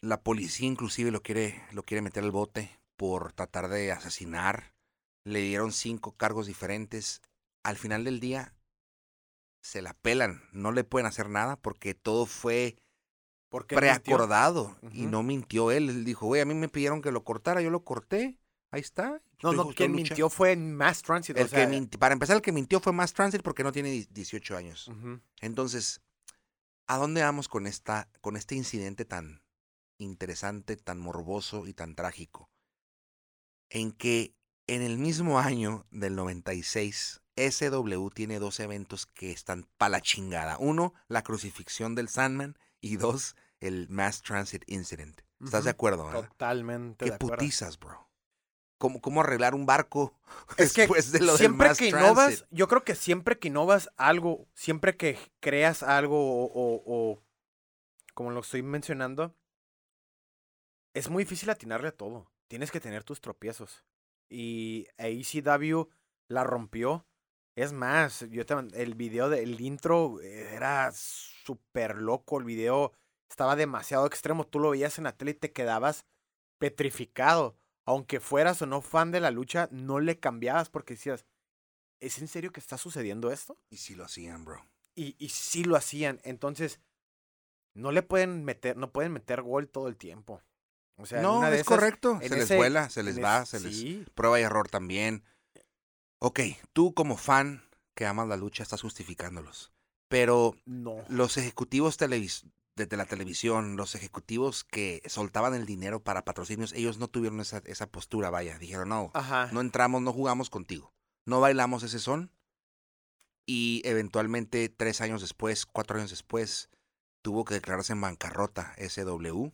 La 0.00 0.22
policía 0.22 0.66
inclusive 0.66 1.10
lo 1.10 1.22
quiere, 1.22 1.62
lo 1.72 1.82
quiere 1.82 2.02
meter 2.02 2.24
al 2.24 2.30
bote 2.30 2.78
por 2.96 3.32
tratar 3.32 3.68
de 3.68 3.92
asesinar. 3.92 4.72
Le 5.24 5.40
dieron 5.40 5.72
cinco 5.72 6.12
cargos 6.12 6.46
diferentes. 6.46 7.22
Al 7.62 7.76
final 7.76 8.04
del 8.04 8.20
día 8.20 8.54
se 9.60 9.82
la 9.82 9.94
pelan. 9.94 10.42
No 10.52 10.72
le 10.72 10.84
pueden 10.84 11.06
hacer 11.06 11.28
nada 11.28 11.56
porque 11.56 11.94
todo 11.94 12.26
fue 12.26 12.76
preacordado. 13.50 14.76
Y 14.92 15.06
no 15.06 15.22
mintió 15.22 15.70
él. 15.70 15.88
Él 15.88 16.04
dijo, 16.04 16.26
güey, 16.26 16.40
a 16.40 16.44
mí 16.44 16.54
me 16.54 16.68
pidieron 16.68 17.02
que 17.02 17.12
lo 17.12 17.24
cortara, 17.24 17.60
yo 17.60 17.70
lo 17.70 17.84
corté. 17.84 18.38
Ahí 18.70 18.80
está. 18.80 19.22
No, 19.42 19.52
no, 19.52 19.68
quien 19.68 19.92
lucha". 19.92 20.02
mintió 20.10 20.28
fue 20.28 20.56
Mass 20.56 21.02
Transit. 21.02 21.36
El 21.36 21.44
o 21.46 21.48
sea, 21.48 21.68
que 21.70 21.98
para 21.98 22.12
empezar, 22.12 22.36
el 22.36 22.42
que 22.42 22.52
mintió 22.52 22.80
fue 22.80 22.92
Mass 22.92 23.12
Transit 23.12 23.42
porque 23.42 23.62
no 23.62 23.72
tiene 23.72 23.90
di- 23.90 24.08
18 24.10 24.56
años. 24.56 24.90
Entonces, 25.40 26.00
¿a 26.86 26.96
dónde 26.98 27.22
vamos 27.22 27.48
con 27.48 27.66
esta, 27.66 28.08
con 28.20 28.36
este 28.36 28.54
incidente 28.54 29.04
tan 29.04 29.42
interesante, 29.98 30.76
tan 30.76 30.98
morboso 30.98 31.66
y 31.66 31.74
tan 31.74 31.94
trágico? 31.94 32.50
En 33.70 33.92
que 33.92 34.34
en 34.66 34.82
el 34.82 34.98
mismo 34.98 35.38
año 35.38 35.86
del 35.90 36.16
96, 36.16 37.20
SW 37.36 38.08
tiene 38.10 38.38
dos 38.38 38.58
eventos 38.60 39.06
que 39.06 39.30
están 39.30 39.68
pa' 39.78 39.88
la 39.88 40.00
chingada. 40.00 40.56
Uno, 40.58 40.94
la 41.08 41.22
crucifixión 41.22 41.94
del 41.94 42.08
Sandman 42.08 42.58
y 42.80 42.96
dos, 42.96 43.36
el 43.60 43.88
Mass 43.90 44.22
Transit 44.22 44.62
Incident. 44.66 45.20
¿Estás 45.44 45.64
de 45.64 45.70
acuerdo? 45.70 46.06
verdad? 46.06 46.28
Totalmente 46.28 47.04
Qué 47.04 47.10
de 47.10 47.14
acuerdo. 47.16 47.36
putizas, 47.36 47.78
bro. 47.78 48.05
¿Cómo, 48.78 49.00
¿Cómo 49.00 49.20
arreglar 49.22 49.54
un 49.54 49.64
barco 49.66 50.14
Es 50.58 50.72
que 50.72 50.82
después 50.82 51.12
de 51.12 51.20
lo 51.20 51.32
del 51.32 51.38
siempre 51.38 51.68
Mass 51.68 51.78
que 51.78 51.90
Transit? 51.90 52.06
innovas, 52.08 52.46
yo 52.50 52.68
creo 52.68 52.84
que 52.84 52.94
siempre 52.94 53.38
que 53.38 53.48
innovas 53.48 53.90
algo, 53.96 54.46
siempre 54.54 54.96
que 54.96 55.18
creas 55.40 55.82
algo 55.82 56.18
o, 56.18 56.44
o- 56.46 56.82
o 56.86 57.22
como 58.14 58.30
lo 58.30 58.40
estoy 58.40 58.62
mencionando, 58.62 59.34
es 60.94 61.10
muy 61.10 61.24
difícil 61.24 61.50
atinarle 61.50 61.88
a 61.88 61.92
todo. 61.96 62.30
Tienes 62.48 62.70
que 62.70 62.80
tener 62.80 63.04
tus 63.04 63.20
tropiezos. 63.20 63.84
Y 64.30 64.86
AECW 64.98 65.88
la 66.28 66.44
rompió. 66.44 67.06
Es 67.54 67.72
más, 67.72 68.24
yo 68.30 68.44
te 68.46 68.54
el 68.74 68.94
video 68.94 69.28
del 69.28 69.60
intro 69.60 70.20
era 70.22 70.90
súper 70.92 71.96
loco. 71.96 72.38
El 72.38 72.44
video 72.44 72.92
estaba 73.28 73.56
demasiado 73.56 74.06
extremo. 74.06 74.46
Tú 74.46 74.58
lo 74.58 74.70
veías 74.70 74.98
en 74.98 75.04
la 75.04 75.12
tele 75.16 75.32
y 75.32 75.34
te 75.34 75.52
quedabas 75.52 76.06
petrificado. 76.58 77.56
Aunque 77.86 78.20
fueras 78.20 78.60
o 78.62 78.66
no 78.66 78.82
fan 78.82 79.10
de 79.12 79.20
la 79.20 79.30
lucha, 79.30 79.68
no 79.70 80.00
le 80.00 80.18
cambiabas 80.18 80.68
porque 80.68 80.94
decías, 80.94 81.24
¿es 82.00 82.18
en 82.18 82.28
serio 82.28 82.52
que 82.52 82.60
está 82.60 82.76
sucediendo 82.78 83.30
esto? 83.30 83.56
Y 83.70 83.76
sí 83.78 83.94
lo 83.94 84.04
hacían, 84.04 84.44
bro. 84.44 84.64
Y, 84.94 85.14
y 85.18 85.28
sí 85.30 85.64
lo 85.64 85.76
hacían. 85.76 86.20
Entonces, 86.24 86.80
no 87.74 87.92
le 87.92 88.02
pueden 88.02 88.44
meter, 88.44 88.76
no 88.76 88.92
pueden 88.92 89.12
meter 89.12 89.42
gol 89.42 89.68
todo 89.68 89.88
el 89.88 89.96
tiempo. 89.96 90.42
O 90.96 91.06
sea, 91.06 91.20
no, 91.22 91.38
una 91.38 91.50
de 91.50 91.56
es 91.56 91.60
esas, 91.62 91.68
correcto. 91.68 92.18
Se 92.22 92.36
les 92.36 92.56
vuela, 92.56 92.90
se 92.90 93.02
les 93.02 93.18
es- 93.18 93.24
va, 93.24 93.44
se 93.46 93.60
les 93.60 94.08
prueba 94.14 94.40
y 94.40 94.42
error 94.42 94.68
también. 94.68 95.22
Ok, 96.18 96.40
tú 96.72 96.94
como 96.94 97.16
fan 97.16 97.62
que 97.94 98.06
amas 98.06 98.26
la 98.28 98.36
lucha 98.36 98.62
estás 98.62 98.82
justificándolos. 98.82 99.72
Pero 100.08 100.56
no. 100.64 101.04
los 101.08 101.36
ejecutivos 101.36 101.96
televis 101.98 102.46
desde 102.76 102.96
la 102.96 103.06
televisión, 103.06 103.76
los 103.76 103.94
ejecutivos 103.94 104.64
que 104.64 105.02
soltaban 105.06 105.54
el 105.54 105.66
dinero 105.66 106.02
para 106.04 106.24
patrocinios, 106.24 106.72
ellos 106.74 106.98
no 106.98 107.08
tuvieron 107.08 107.40
esa, 107.40 107.62
esa 107.64 107.90
postura, 107.90 108.30
vaya. 108.30 108.58
Dijeron, 108.58 108.90
no, 108.90 109.10
Ajá. 109.14 109.48
no 109.52 109.60
entramos, 109.60 110.02
no 110.02 110.12
jugamos 110.12 110.50
contigo. 110.50 110.92
No 111.24 111.40
bailamos 111.40 111.82
ese 111.82 111.98
son. 111.98 112.30
Y 113.46 113.80
eventualmente, 113.84 114.68
tres 114.68 115.00
años 115.00 115.22
después, 115.22 115.64
cuatro 115.66 115.98
años 115.98 116.10
después, 116.10 116.68
tuvo 117.22 117.44
que 117.44 117.54
declararse 117.54 117.94
en 117.94 118.00
bancarrota 118.00 118.74
SW. 118.78 119.48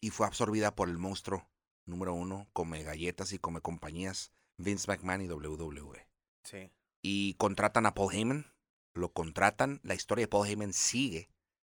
Y 0.00 0.10
fue 0.10 0.26
absorbida 0.26 0.74
por 0.74 0.88
el 0.88 0.98
monstruo 0.98 1.48
número 1.86 2.14
uno, 2.14 2.48
come 2.52 2.82
galletas 2.82 3.32
y 3.32 3.38
come 3.38 3.60
compañías, 3.60 4.32
Vince 4.56 4.86
McMahon 4.88 5.22
y 5.22 5.28
WWE. 5.28 6.08
Sí. 6.44 6.72
Y 7.02 7.34
contratan 7.34 7.86
a 7.86 7.94
Paul 7.94 8.14
Heyman, 8.14 8.52
lo 8.94 9.12
contratan, 9.12 9.80
la 9.82 9.94
historia 9.94 10.24
de 10.24 10.28
Paul 10.28 10.46
Heyman 10.46 10.72
sigue, 10.72 11.30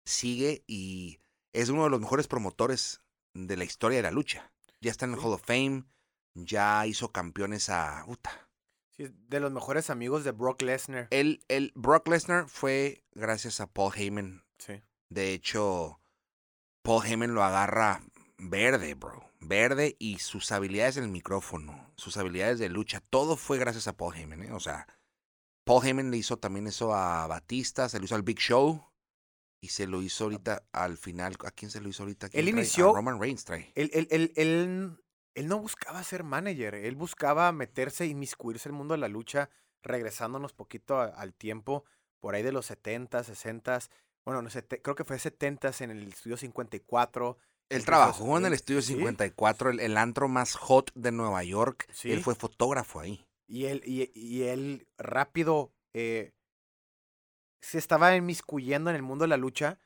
sigue 0.04 0.64
y 0.66 1.20
es 1.52 1.68
uno 1.68 1.84
de 1.84 1.90
los 1.90 2.00
mejores 2.00 2.28
promotores 2.28 3.02
de 3.34 3.56
la 3.56 3.64
historia 3.64 3.98
de 3.98 4.02
la 4.02 4.10
lucha. 4.10 4.52
Ya 4.80 4.90
está 4.90 5.04
en 5.04 5.12
el 5.12 5.18
Sí. 5.18 5.24
Hall 5.24 5.34
of 5.34 5.42
Fame, 5.44 5.84
ya 6.34 6.86
hizo 6.86 7.12
campeones 7.12 7.68
a... 7.68 8.04
Uta. 8.06 8.48
Sí, 8.96 9.08
de 9.28 9.40
los 9.40 9.52
mejores 9.52 9.90
amigos 9.90 10.24
de 10.24 10.32
Brock 10.32 10.62
Lesnar. 10.62 11.08
El, 11.10 11.44
el 11.48 11.72
Brock 11.74 12.08
Lesnar 12.08 12.48
fue 12.48 13.04
gracias 13.12 13.60
a 13.60 13.66
Paul 13.66 13.92
Heyman. 13.94 14.44
Sí. 14.58 14.82
De 15.10 15.32
hecho, 15.32 16.00
Paul 16.82 17.04
Heyman 17.06 17.34
lo 17.34 17.42
agarra 17.42 18.02
verde, 18.38 18.94
bro. 18.94 19.28
Verde 19.40 19.96
y 19.98 20.18
sus 20.18 20.52
habilidades 20.52 20.98
en 20.98 21.04
el 21.04 21.10
micrófono, 21.10 21.90
sus 21.96 22.16
habilidades 22.18 22.58
de 22.58 22.68
lucha, 22.68 23.00
todo 23.00 23.36
fue 23.36 23.58
gracias 23.58 23.88
a 23.88 23.96
Paul 23.96 24.14
Heyman, 24.14 24.42
¿eh? 24.42 24.52
O 24.52 24.60
sea, 24.60 24.86
Paul 25.64 25.84
Heyman 25.84 26.10
le 26.10 26.18
hizo 26.18 26.36
también 26.38 26.66
eso 26.66 26.94
a 26.94 27.26
Batista, 27.26 27.88
se 27.88 27.98
lo 27.98 28.04
hizo 28.04 28.14
al 28.14 28.22
Big 28.22 28.38
Show 28.38 28.89
y 29.60 29.68
se 29.68 29.86
lo 29.86 30.02
hizo 30.02 30.24
ahorita 30.24 30.62
al 30.72 30.96
final. 30.96 31.36
¿A 31.44 31.50
quién 31.50 31.70
se 31.70 31.80
lo 31.80 31.88
hizo 31.88 32.02
ahorita? 32.02 32.28
¿Quién 32.28 32.40
Él 32.40 32.48
inició- 32.54 32.90
A 32.90 32.94
Roman 32.94 33.20
Reigns 33.20 33.44
trae. 33.44 33.72
Él, 33.74 33.90
él, 33.92 34.08
él, 34.10 34.32
él, 34.36 34.96
él 35.34 35.46
no 35.48 35.58
buscaba 35.58 36.02
ser 36.02 36.24
manager, 36.24 36.74
él 36.74 36.96
buscaba 36.96 37.50
meterse, 37.52 38.06
inmiscuirse 38.06 38.68
en 38.68 38.74
el 38.74 38.78
mundo 38.78 38.94
de 38.94 38.98
la 38.98 39.08
lucha, 39.08 39.50
regresándonos 39.82 40.52
poquito 40.52 40.98
a- 40.98 41.06
al 41.06 41.34
tiempo, 41.34 41.84
por 42.20 42.34
ahí 42.34 42.42
de 42.42 42.52
los 42.52 42.66
70, 42.66 43.22
60, 43.24 43.80
bueno, 44.24 44.42
no 44.42 44.50
sé, 44.50 44.66
creo 44.66 44.94
que 44.94 45.04
fue 45.04 45.18
70 45.18 45.72
en 45.80 45.90
el 45.90 46.08
estudio 46.08 46.36
54. 46.36 47.38
Él 47.70 47.84
trabajó 47.84 48.36
en 48.36 48.46
el 48.46 48.52
Estudio 48.52 48.82
sí. 48.82 48.94
54, 48.94 49.70
el, 49.70 49.80
el 49.80 49.96
antro 49.96 50.26
más 50.28 50.54
hot 50.56 50.90
de 50.94 51.12
Nueva 51.12 51.44
York. 51.44 51.86
Sí. 51.92 52.10
Él 52.10 52.20
fue 52.22 52.34
fotógrafo 52.34 52.98
ahí. 53.00 53.24
Y 53.46 53.66
él, 53.66 53.80
y, 53.86 54.10
y 54.14 54.42
él 54.42 54.88
rápido 54.98 55.72
eh, 55.94 56.32
se 57.60 57.78
estaba 57.78 58.14
inmiscuyendo 58.16 58.90
en 58.90 58.96
el 58.96 59.02
mundo 59.02 59.24
de 59.24 59.28
la 59.28 59.36
lucha, 59.36 59.78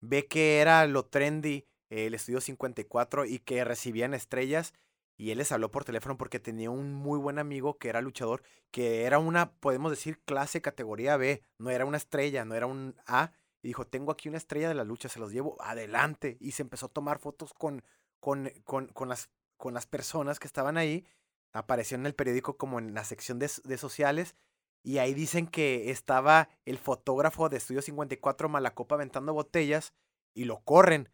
ve 0.00 0.26
que 0.26 0.60
era 0.60 0.86
lo 0.86 1.04
trendy 1.04 1.66
eh, 1.90 2.06
el 2.06 2.14
estudio 2.14 2.40
54 2.40 3.24
y 3.24 3.40
que 3.40 3.64
recibían 3.64 4.14
estrellas. 4.14 4.72
Y 5.16 5.32
él 5.32 5.38
les 5.38 5.52
habló 5.52 5.70
por 5.70 5.84
teléfono 5.84 6.16
porque 6.16 6.40
tenía 6.40 6.70
un 6.70 6.94
muy 6.94 7.18
buen 7.18 7.38
amigo 7.38 7.76
que 7.76 7.90
era 7.90 8.00
luchador, 8.00 8.42
que 8.70 9.04
era 9.04 9.18
una, 9.18 9.52
podemos 9.52 9.90
decir, 9.90 10.18
clase 10.24 10.62
categoría 10.62 11.18
B, 11.18 11.42
no 11.58 11.68
era 11.68 11.84
una 11.84 11.98
estrella, 11.98 12.46
no 12.46 12.54
era 12.54 12.66
un 12.66 12.96
A. 13.06 13.32
Y 13.62 13.68
dijo, 13.68 13.86
tengo 13.86 14.12
aquí 14.12 14.30
una 14.30 14.38
estrella 14.38 14.68
de 14.68 14.74
la 14.74 14.84
lucha, 14.84 15.10
se 15.10 15.20
los 15.20 15.32
llevo 15.32 15.60
adelante. 15.60 16.38
Y 16.40 16.52
se 16.52 16.62
empezó 16.62 16.86
a 16.86 16.90
tomar 16.90 17.18
fotos 17.18 17.52
con, 17.52 17.84
con, 18.18 18.50
con, 18.64 18.86
con 18.88 19.10
las, 19.10 19.28
con 19.58 19.74
las 19.74 19.86
personas 19.86 20.38
que 20.38 20.46
estaban 20.46 20.78
ahí 20.78 21.04
apareció 21.52 21.96
en 21.96 22.06
el 22.06 22.14
periódico 22.14 22.56
como 22.56 22.78
en 22.78 22.94
la 22.94 23.04
sección 23.04 23.38
de, 23.38 23.50
de 23.64 23.78
sociales 23.78 24.36
y 24.82 24.98
ahí 24.98 25.14
dicen 25.14 25.46
que 25.46 25.90
estaba 25.90 26.48
el 26.64 26.78
fotógrafo 26.78 27.48
de 27.48 27.58
Estudio 27.58 27.82
54 27.82 28.48
Malacopa 28.48 28.94
aventando 28.94 29.34
botellas 29.34 29.92
y 30.34 30.44
lo 30.44 30.60
corren. 30.60 31.10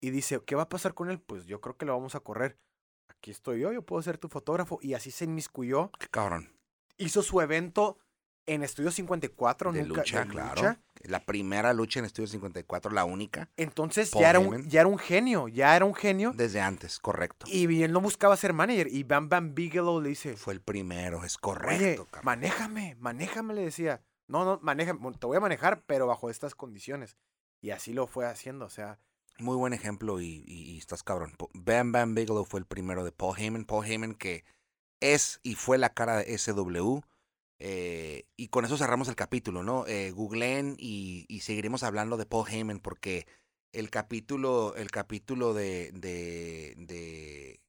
Y 0.00 0.10
dice, 0.10 0.40
¿qué 0.46 0.54
va 0.54 0.62
a 0.62 0.68
pasar 0.68 0.94
con 0.94 1.10
él? 1.10 1.20
Pues 1.20 1.46
yo 1.46 1.60
creo 1.60 1.76
que 1.76 1.84
lo 1.86 1.92
vamos 1.92 2.14
a 2.14 2.20
correr. 2.20 2.58
Aquí 3.08 3.30
estoy 3.30 3.60
yo, 3.60 3.72
yo 3.72 3.82
puedo 3.82 4.00
ser 4.02 4.16
tu 4.16 4.28
fotógrafo. 4.28 4.78
Y 4.80 4.94
así 4.94 5.10
se 5.10 5.24
inmiscuyó. 5.24 5.90
Qué 5.98 6.06
cabrón. 6.08 6.56
Hizo 6.96 7.22
su 7.22 7.40
evento 7.40 7.98
en 8.46 8.62
Estudio 8.62 8.90
54. 8.90 9.72
De 9.72 9.82
nunca, 9.82 10.00
lucha, 10.00 10.24
de 10.24 10.30
claro. 10.30 10.54
lucha. 10.56 10.80
La 11.04 11.24
primera 11.24 11.72
lucha 11.72 11.98
en 12.00 12.04
Estudio 12.04 12.26
54, 12.26 12.90
la 12.90 13.04
única. 13.04 13.48
Entonces 13.56 14.10
Paul 14.10 14.22
ya 14.22 14.30
era, 14.30 14.38
un, 14.38 14.68
ya 14.68 14.80
era 14.80 14.88
un 14.88 14.98
genio, 14.98 15.48
ya 15.48 15.74
era 15.74 15.84
un 15.86 15.94
genio. 15.94 16.32
Desde 16.34 16.60
antes, 16.60 16.98
correcto. 16.98 17.46
Y 17.48 17.82
él 17.82 17.92
no 17.92 18.00
buscaba 18.02 18.36
ser 18.36 18.52
manager. 18.52 18.86
Y 18.90 19.02
Bam 19.04 19.28
Bam 19.30 19.54
Bigelow 19.54 20.00
le 20.00 20.10
dice, 20.10 20.36
Fue 20.36 20.52
el 20.52 20.60
primero, 20.60 21.24
es 21.24 21.34
Oye, 21.36 21.40
correcto, 21.40 22.04
cabrón. 22.06 22.24
manéjame, 22.26 22.96
manéjame, 23.00 23.54
le 23.54 23.62
decía. 23.62 24.02
No, 24.28 24.44
no, 24.44 24.58
manéjame, 24.62 25.00
bueno, 25.00 25.18
te 25.18 25.26
voy 25.26 25.38
a 25.38 25.40
manejar, 25.40 25.82
pero 25.86 26.06
bajo 26.06 26.28
estas 26.30 26.54
condiciones. 26.54 27.16
Y 27.62 27.70
así 27.70 27.92
lo 27.94 28.06
fue 28.06 28.26
haciendo, 28.26 28.64
o 28.66 28.70
sea, 28.70 28.98
Muy 29.38 29.56
buen 29.56 29.72
ejemplo 29.72 30.20
y, 30.20 30.44
y- 30.46 30.72
y 30.72 30.78
estás 30.78 31.02
cabrón. 31.02 31.34
Bam 31.54 31.92
Bam 31.92 32.14
Bigelow 32.14 32.44
fue 32.44 32.60
el 32.60 32.66
primero 32.66 33.04
de 33.04 33.12
Paul 33.12 33.38
Heyman. 33.38 33.64
Paul 33.64 33.86
Heyman 33.86 34.14
que 34.14 34.44
es 35.00 35.40
y 35.42 35.54
fue 35.54 35.78
la 35.78 35.94
cara 35.94 36.18
de 36.18 36.36
SW. 36.36 37.00
Eh, 37.60 38.26
y 38.36 38.48
con 38.48 38.64
eso 38.64 38.76
cerramos 38.76 39.08
el 39.08 39.14
capítulo, 39.16 39.62
¿no? 39.62 39.86
Eh, 39.86 40.10
googleen 40.10 40.74
y, 40.78 41.26
y 41.28 41.40
seguiremos 41.40 41.82
hablando 41.82 42.16
de 42.16 42.26
Paul 42.26 42.48
Heyman 42.48 42.80
porque 42.80 43.26
el 43.72 43.90
capítulo, 43.90 44.74
el 44.76 44.90
capítulo 44.90 45.54
de, 45.54 45.92
de, 45.92 46.74
de 46.78 47.60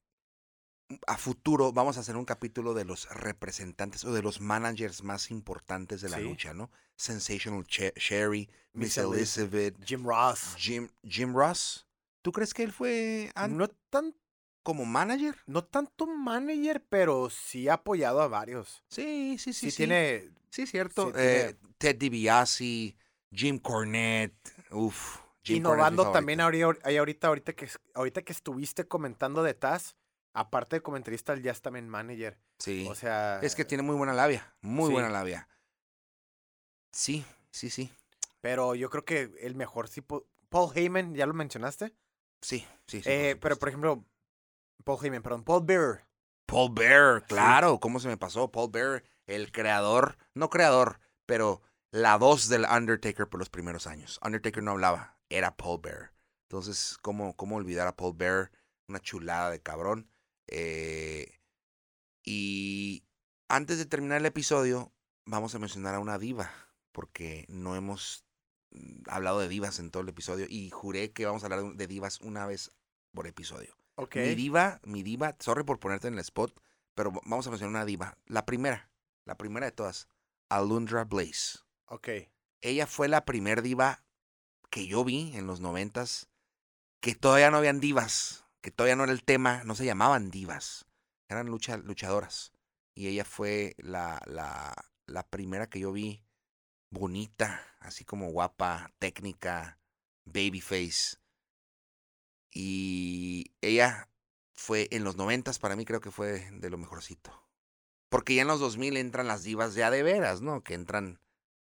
a 1.06 1.16
futuro 1.16 1.72
vamos 1.72 1.96
a 1.96 2.00
hacer 2.00 2.16
un 2.16 2.24
capítulo 2.24 2.74
de 2.74 2.84
los 2.84 3.08
representantes 3.10 4.04
o 4.04 4.12
de 4.12 4.20
los 4.22 4.40
managers 4.40 5.02
más 5.02 5.30
importantes 5.30 6.00
de 6.02 6.10
la 6.10 6.18
Sí. 6.18 6.22
lucha, 6.24 6.52
¿no? 6.52 6.70
Sensational 6.96 7.64
Che- 7.66 7.94
Sherry, 7.96 8.48
Miss 8.74 8.96
Miss 8.96 8.98
Eliz- 8.98 9.14
Elizabeth, 9.16 9.84
Jim 9.84 10.04
Ross. 10.04 10.54
Jim, 10.58 10.88
Jim 11.02 11.34
Ross. 11.34 11.86
¿Tú 12.22 12.30
crees 12.32 12.52
que 12.54 12.62
él 12.62 12.72
fue 12.72 13.30
No, 13.50 13.68
tan, 13.90 14.14
como 14.62 14.84
manager? 14.84 15.36
no 15.46 15.64
tanto 15.64 16.06
manager, 16.06 16.84
pero 16.88 17.30
sí 17.30 17.68
ha 17.68 17.74
apoyado 17.74 18.20
a 18.20 18.28
varios. 18.28 18.82
Sí, 18.88 19.36
sí, 19.38 19.52
sí. 19.52 19.70
Sí, 19.70 19.76
tiene. 19.76 20.30
Sí, 20.50 20.66
cierto. 20.66 21.08
sí 21.08 21.14
Eh, 21.16 21.56
Ted 21.78 21.96
DiBiase, 21.96 22.96
Jim 23.30 23.58
Cornette. 23.58 24.52
Uf. 24.70 25.18
Jim 25.18 25.20
Cornette 25.20 25.22
es 25.42 25.50
mi 25.50 25.56
innovando 25.56 26.12
también 26.12 26.40
ahorita, 26.40 26.78
ahorita, 26.84 27.28
ahorita 27.28 27.52
que, 27.54 27.68
ahorita 27.94 28.22
que 28.22 28.32
estuviste 28.32 28.86
comentando 28.86 29.42
de 29.42 29.54
Taz, 29.54 29.96
aparte 30.32 30.76
de 30.76 30.82
comentarista, 30.82 31.34
ya 31.36 31.50
es 31.50 31.62
también 31.62 31.88
manager. 31.88 32.38
Sí. 32.58 32.86
O 32.88 32.94
sea. 32.94 33.40
es 33.42 33.54
que 33.54 33.64
tiene 33.64 33.82
muy 33.82 33.96
buena 33.96 34.12
labia. 34.12 34.54
Muy 34.60 34.88
sí. 34.88 34.92
buena 34.92 35.08
labia. 35.08 35.48
Sí, 36.92 37.24
sí, 37.50 37.70
sí. 37.70 37.90
Pero 38.40 38.74
yo 38.74 38.90
creo 38.90 39.04
que 39.04 39.30
el 39.40 39.54
mejor 39.54 39.88
tipo. 39.88 40.26
Paul 40.48 40.70
Heyman, 40.74 41.14
¿ya 41.14 41.24
lo 41.24 41.32
mencionaste? 41.32 41.94
Sí, 42.42 42.66
sí, 42.86 43.02
sí. 43.02 43.08
Eh, 43.08 43.36
pero, 43.40 43.56
por 43.56 43.68
ejemplo, 43.68 44.04
Paul 44.84 44.98
Heyman, 45.02 45.22
perdón, 45.22 45.44
Paul 45.44 45.64
Bearer. 45.64 46.04
Paul 46.52 46.74
Bear, 46.74 47.24
claro, 47.26 47.80
¿cómo 47.80 47.98
se 47.98 48.08
me 48.08 48.18
pasó? 48.18 48.52
Paul 48.52 48.70
Bear, 48.70 49.04
el 49.26 49.52
creador, 49.52 50.18
no 50.34 50.50
creador, 50.50 51.00
pero 51.24 51.62
la 51.90 52.18
voz 52.18 52.48
del 52.50 52.66
Undertaker 52.66 53.26
por 53.26 53.38
los 53.38 53.48
primeros 53.48 53.86
años. 53.86 54.20
Undertaker 54.22 54.62
no 54.62 54.72
hablaba, 54.72 55.16
era 55.30 55.56
Paul 55.56 55.80
Bear. 55.82 56.12
Entonces, 56.50 56.98
¿cómo, 57.00 57.34
cómo 57.36 57.56
olvidar 57.56 57.88
a 57.88 57.96
Paul 57.96 58.16
Bear? 58.18 58.50
Una 58.86 59.00
chulada 59.00 59.50
de 59.50 59.62
cabrón. 59.62 60.10
Eh, 60.46 61.40
y 62.22 63.04
antes 63.48 63.78
de 63.78 63.86
terminar 63.86 64.18
el 64.18 64.26
episodio, 64.26 64.92
vamos 65.24 65.54
a 65.54 65.58
mencionar 65.58 65.94
a 65.94 66.00
una 66.00 66.18
diva, 66.18 66.50
porque 66.92 67.46
no 67.48 67.76
hemos 67.76 68.26
mm, 68.72 69.04
hablado 69.08 69.38
de 69.38 69.48
divas 69.48 69.78
en 69.78 69.90
todo 69.90 70.02
el 70.02 70.10
episodio 70.10 70.44
y 70.50 70.68
juré 70.68 71.12
que 71.12 71.24
vamos 71.24 71.42
a 71.42 71.46
hablar 71.46 71.76
de 71.76 71.86
divas 71.86 72.20
una 72.20 72.44
vez 72.44 72.72
por 73.14 73.26
episodio. 73.26 73.74
Mi 74.16 74.34
diva, 74.34 74.80
mi 74.84 75.02
diva, 75.02 75.36
sorry 75.38 75.64
por 75.64 75.78
ponerte 75.78 76.08
en 76.08 76.14
el 76.14 76.20
spot, 76.20 76.58
pero 76.94 77.12
vamos 77.12 77.46
a 77.46 77.50
mencionar 77.50 77.70
una 77.70 77.84
diva. 77.84 78.18
La 78.26 78.46
primera, 78.46 78.90
la 79.24 79.36
primera 79.36 79.66
de 79.66 79.72
todas, 79.72 80.08
Alundra 80.48 81.04
Blaze. 81.04 81.60
Ok. 81.86 82.08
Ella 82.60 82.86
fue 82.86 83.08
la 83.08 83.24
primer 83.24 83.62
diva 83.62 84.04
que 84.70 84.86
yo 84.86 85.04
vi 85.04 85.36
en 85.36 85.46
los 85.46 85.60
noventas, 85.60 86.28
que 87.00 87.14
todavía 87.14 87.50
no 87.50 87.58
habían 87.58 87.80
divas, 87.80 88.44
que 88.60 88.70
todavía 88.70 88.96
no 88.96 89.04
era 89.04 89.12
el 89.12 89.24
tema, 89.24 89.64
no 89.64 89.74
se 89.74 89.84
llamaban 89.84 90.30
divas, 90.30 90.86
eran 91.28 91.46
lucha, 91.46 91.76
luchadoras. 91.76 92.52
Y 92.94 93.08
ella 93.08 93.24
fue 93.24 93.74
la, 93.78 94.22
la, 94.26 94.74
la 95.06 95.26
primera 95.28 95.68
que 95.68 95.80
yo 95.80 95.92
vi 95.92 96.24
bonita, 96.90 97.60
así 97.80 98.04
como 98.04 98.30
guapa, 98.30 98.92
técnica, 98.98 99.78
babyface. 100.24 101.16
Y 102.52 103.52
ella 103.60 104.08
fue 104.52 104.88
en 104.90 105.04
los 105.04 105.16
noventas, 105.16 105.58
para 105.58 105.76
mí 105.76 105.84
creo 105.84 106.00
que 106.00 106.10
fue 106.10 106.48
de 106.52 106.70
lo 106.70 106.78
mejorcito. 106.78 107.32
Porque 108.08 108.34
ya 108.34 108.42
en 108.42 108.48
los 108.48 108.60
2000 108.60 108.96
entran 108.98 109.26
las 109.26 109.42
divas 109.42 109.74
ya 109.74 109.90
de 109.90 110.02
veras, 110.02 110.42
¿no? 110.42 110.62
Que 110.62 110.74
entran 110.74 111.18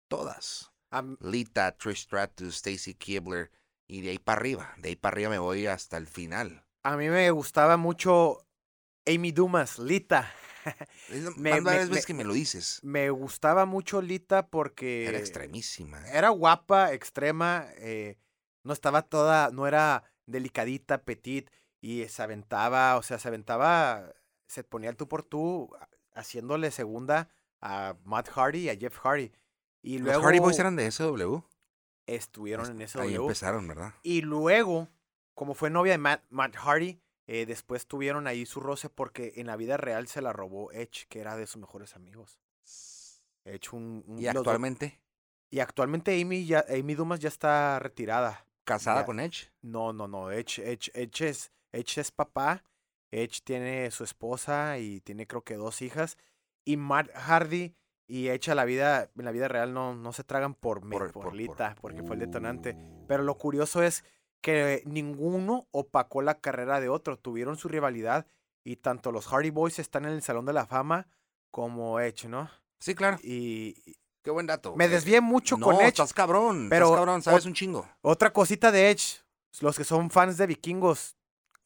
todas. 0.08 0.72
Lita, 1.20 1.76
Trish 1.76 2.02
Stratus, 2.02 2.56
Stacy 2.56 2.94
Kibler. 2.94 3.52
Y 3.86 4.00
de 4.02 4.10
ahí 4.10 4.18
para 4.18 4.40
arriba. 4.40 4.74
De 4.78 4.88
ahí 4.90 4.96
para 4.96 5.14
arriba 5.14 5.30
me 5.30 5.38
voy 5.38 5.66
hasta 5.66 5.96
el 5.96 6.06
final. 6.08 6.64
A 6.82 6.96
mí 6.96 7.08
me 7.08 7.30
gustaba 7.30 7.76
mucho 7.76 8.44
Amy 9.06 9.30
Dumas, 9.32 9.78
Lita. 9.78 10.32
Me- 11.08 11.52
me- 11.52 11.60
varias 11.62 11.88
me- 11.88 11.94
veces 11.94 12.06
que 12.06 12.14
me 12.14 12.22
lo 12.24 12.34
dices. 12.34 12.80
Me 12.82 13.08
gustaba 13.10 13.64
mucho 13.64 14.02
Lita 14.02 14.48
porque 14.48 15.06
Era 15.06 15.18
extremísima. 15.18 16.06
era 16.10 16.28
guapa, 16.28 16.92
extrema, 16.92 17.66
eh, 17.78 18.18
no 18.62 18.72
estaba 18.74 19.02
toda, 19.02 19.50
no 19.50 19.66
era 19.66 20.04
delicadita, 20.26 21.02
petit, 21.04 21.50
y 21.80 22.04
se 22.08 22.22
aventaba, 22.22 22.96
o 22.96 23.02
sea, 23.02 23.18
se 23.18 23.28
aventaba, 23.28 24.12
se 24.46 24.64
ponía 24.64 24.90
el 24.90 24.96
tú 24.96 25.08
por 25.08 25.22
tú, 25.22 25.70
a- 25.80 25.88
haciéndole 26.20 26.70
segunda 26.70 27.28
a 27.60 27.96
Matt 28.04 28.28
Hardy 28.30 28.60
y 28.60 28.68
a 28.70 28.76
Jeff 28.76 28.98
Hardy. 28.98 29.32
Y 29.82 29.98
Los 29.98 30.08
luego 30.08 30.22
Hardy 30.24 30.38
Boys 30.40 30.58
eran 30.58 30.76
de 30.76 30.90
SW. 30.90 31.42
estuvieron 32.06 32.70
en 32.70 32.82
ese 32.82 33.00
Ahí 33.00 33.14
empezaron, 33.14 33.66
¿verdad? 33.68 33.94
Y 34.02 34.22
luego, 34.22 34.88
como 35.34 35.54
fue 35.54 35.70
novia 35.70 35.92
de 35.92 35.98
Matt, 35.98 36.22
Matt 36.30 36.56
Hardy, 36.56 37.00
eh, 37.26 37.46
después 37.46 37.86
tuvieron 37.86 38.26
ahí 38.26 38.44
su 38.44 38.60
roce 38.60 38.90
porque 38.90 39.34
en 39.36 39.46
la 39.46 39.56
vida 39.56 39.76
real 39.76 40.08
se 40.08 40.20
la 40.20 40.32
robó 40.32 40.72
Edge, 40.72 41.06
que 41.08 41.20
era 41.20 41.36
de 41.36 41.46
sus 41.46 41.60
mejores 41.60 41.94
amigos. 41.96 42.40
Edge 43.44 43.68
un, 43.72 44.04
un- 44.06 44.18
Y 44.18 44.24
los 44.24 44.36
actualmente, 44.36 45.00
y 45.48 45.60
actualmente 45.60 46.20
Amy, 46.20 46.44
ya, 46.46 46.64
Amy 46.68 46.94
Dumas 46.94 47.20
ya 47.20 47.28
está 47.28 47.78
retirada. 47.78 48.44
Casada 48.74 49.00
ya. 49.00 49.06
con 49.06 49.20
Edge. 49.20 49.50
No, 49.62 49.92
no, 49.92 50.08
no. 50.08 50.30
Edge, 50.30 50.58
Edge, 50.60 50.90
Edge, 50.94 51.28
es, 51.28 51.52
Edge 51.72 52.00
es 52.00 52.10
papá 52.10 52.62
Edge 53.12 53.40
tiene 53.42 53.90
su 53.90 54.04
esposa 54.04 54.78
y 54.78 55.00
tiene 55.00 55.26
creo 55.26 55.42
que 55.42 55.56
dos 55.56 55.82
hijas. 55.82 56.16
Y 56.64 56.76
Matt 56.76 57.10
Hardy 57.14 57.74
y 58.06 58.28
Edge 58.28 58.50
a 58.50 58.54
la 58.54 58.64
vida, 58.64 59.10
en 59.16 59.24
la 59.24 59.32
vida 59.32 59.48
real 59.48 59.72
no, 59.74 59.94
no 59.96 60.12
se 60.12 60.22
tragan 60.24 60.54
por, 60.54 60.80
Por- 60.88 61.12
por, 61.12 61.24
por- 61.24 61.34
Lita, 61.34 61.70
por- 61.74 61.80
porque 61.92 62.02
fue 62.04 62.14
el 62.14 62.20
detonante. 62.20 62.76
Uh. 62.78 63.06
Pero 63.08 63.24
lo 63.24 63.36
curioso 63.36 63.82
es 63.82 64.04
que 64.40 64.82
ninguno 64.86 65.66
opacó 65.72 66.22
la 66.22 66.38
carrera 66.40 66.80
de 66.80 66.88
otro. 66.88 67.18
Tuvieron 67.18 67.56
su 67.56 67.68
rivalidad 67.68 68.26
y 68.64 68.76
tanto 68.76 69.10
los 69.10 69.26
Hardy 69.26 69.50
Boys 69.50 69.78
están 69.80 70.04
en 70.04 70.12
el 70.12 70.22
Salón 70.22 70.46
de 70.46 70.52
la 70.52 70.66
Fama 70.66 71.08
como 71.50 71.98
Edge, 71.98 72.28
¿no? 72.28 72.48
Sí, 72.78 72.94
claro. 72.94 73.18
Y 73.24 73.96
Qué 74.22 74.30
buen 74.30 74.46
dato. 74.46 74.74
me 74.76 74.84
Eh, 74.84 74.88
desvié 74.88 75.20
mucho 75.20 75.56
no, 75.56 75.66
con 75.66 75.76
Edge. 75.76 75.88
estás 75.88 76.12
cabrón. 76.12 76.68
pero 76.68 76.86
estás 76.86 76.98
cabrón, 76.98 77.22
sabes 77.22 77.46
un 77.46 77.54
chingo. 77.54 77.88
Otra 78.02 78.32
cosita 78.32 78.70
de 78.70 78.90
Edge, 78.90 79.22
los 79.60 79.76
que 79.76 79.84
son 79.84 80.10
fans 80.10 80.36
de 80.36 80.46
Vikingos, 80.46 81.16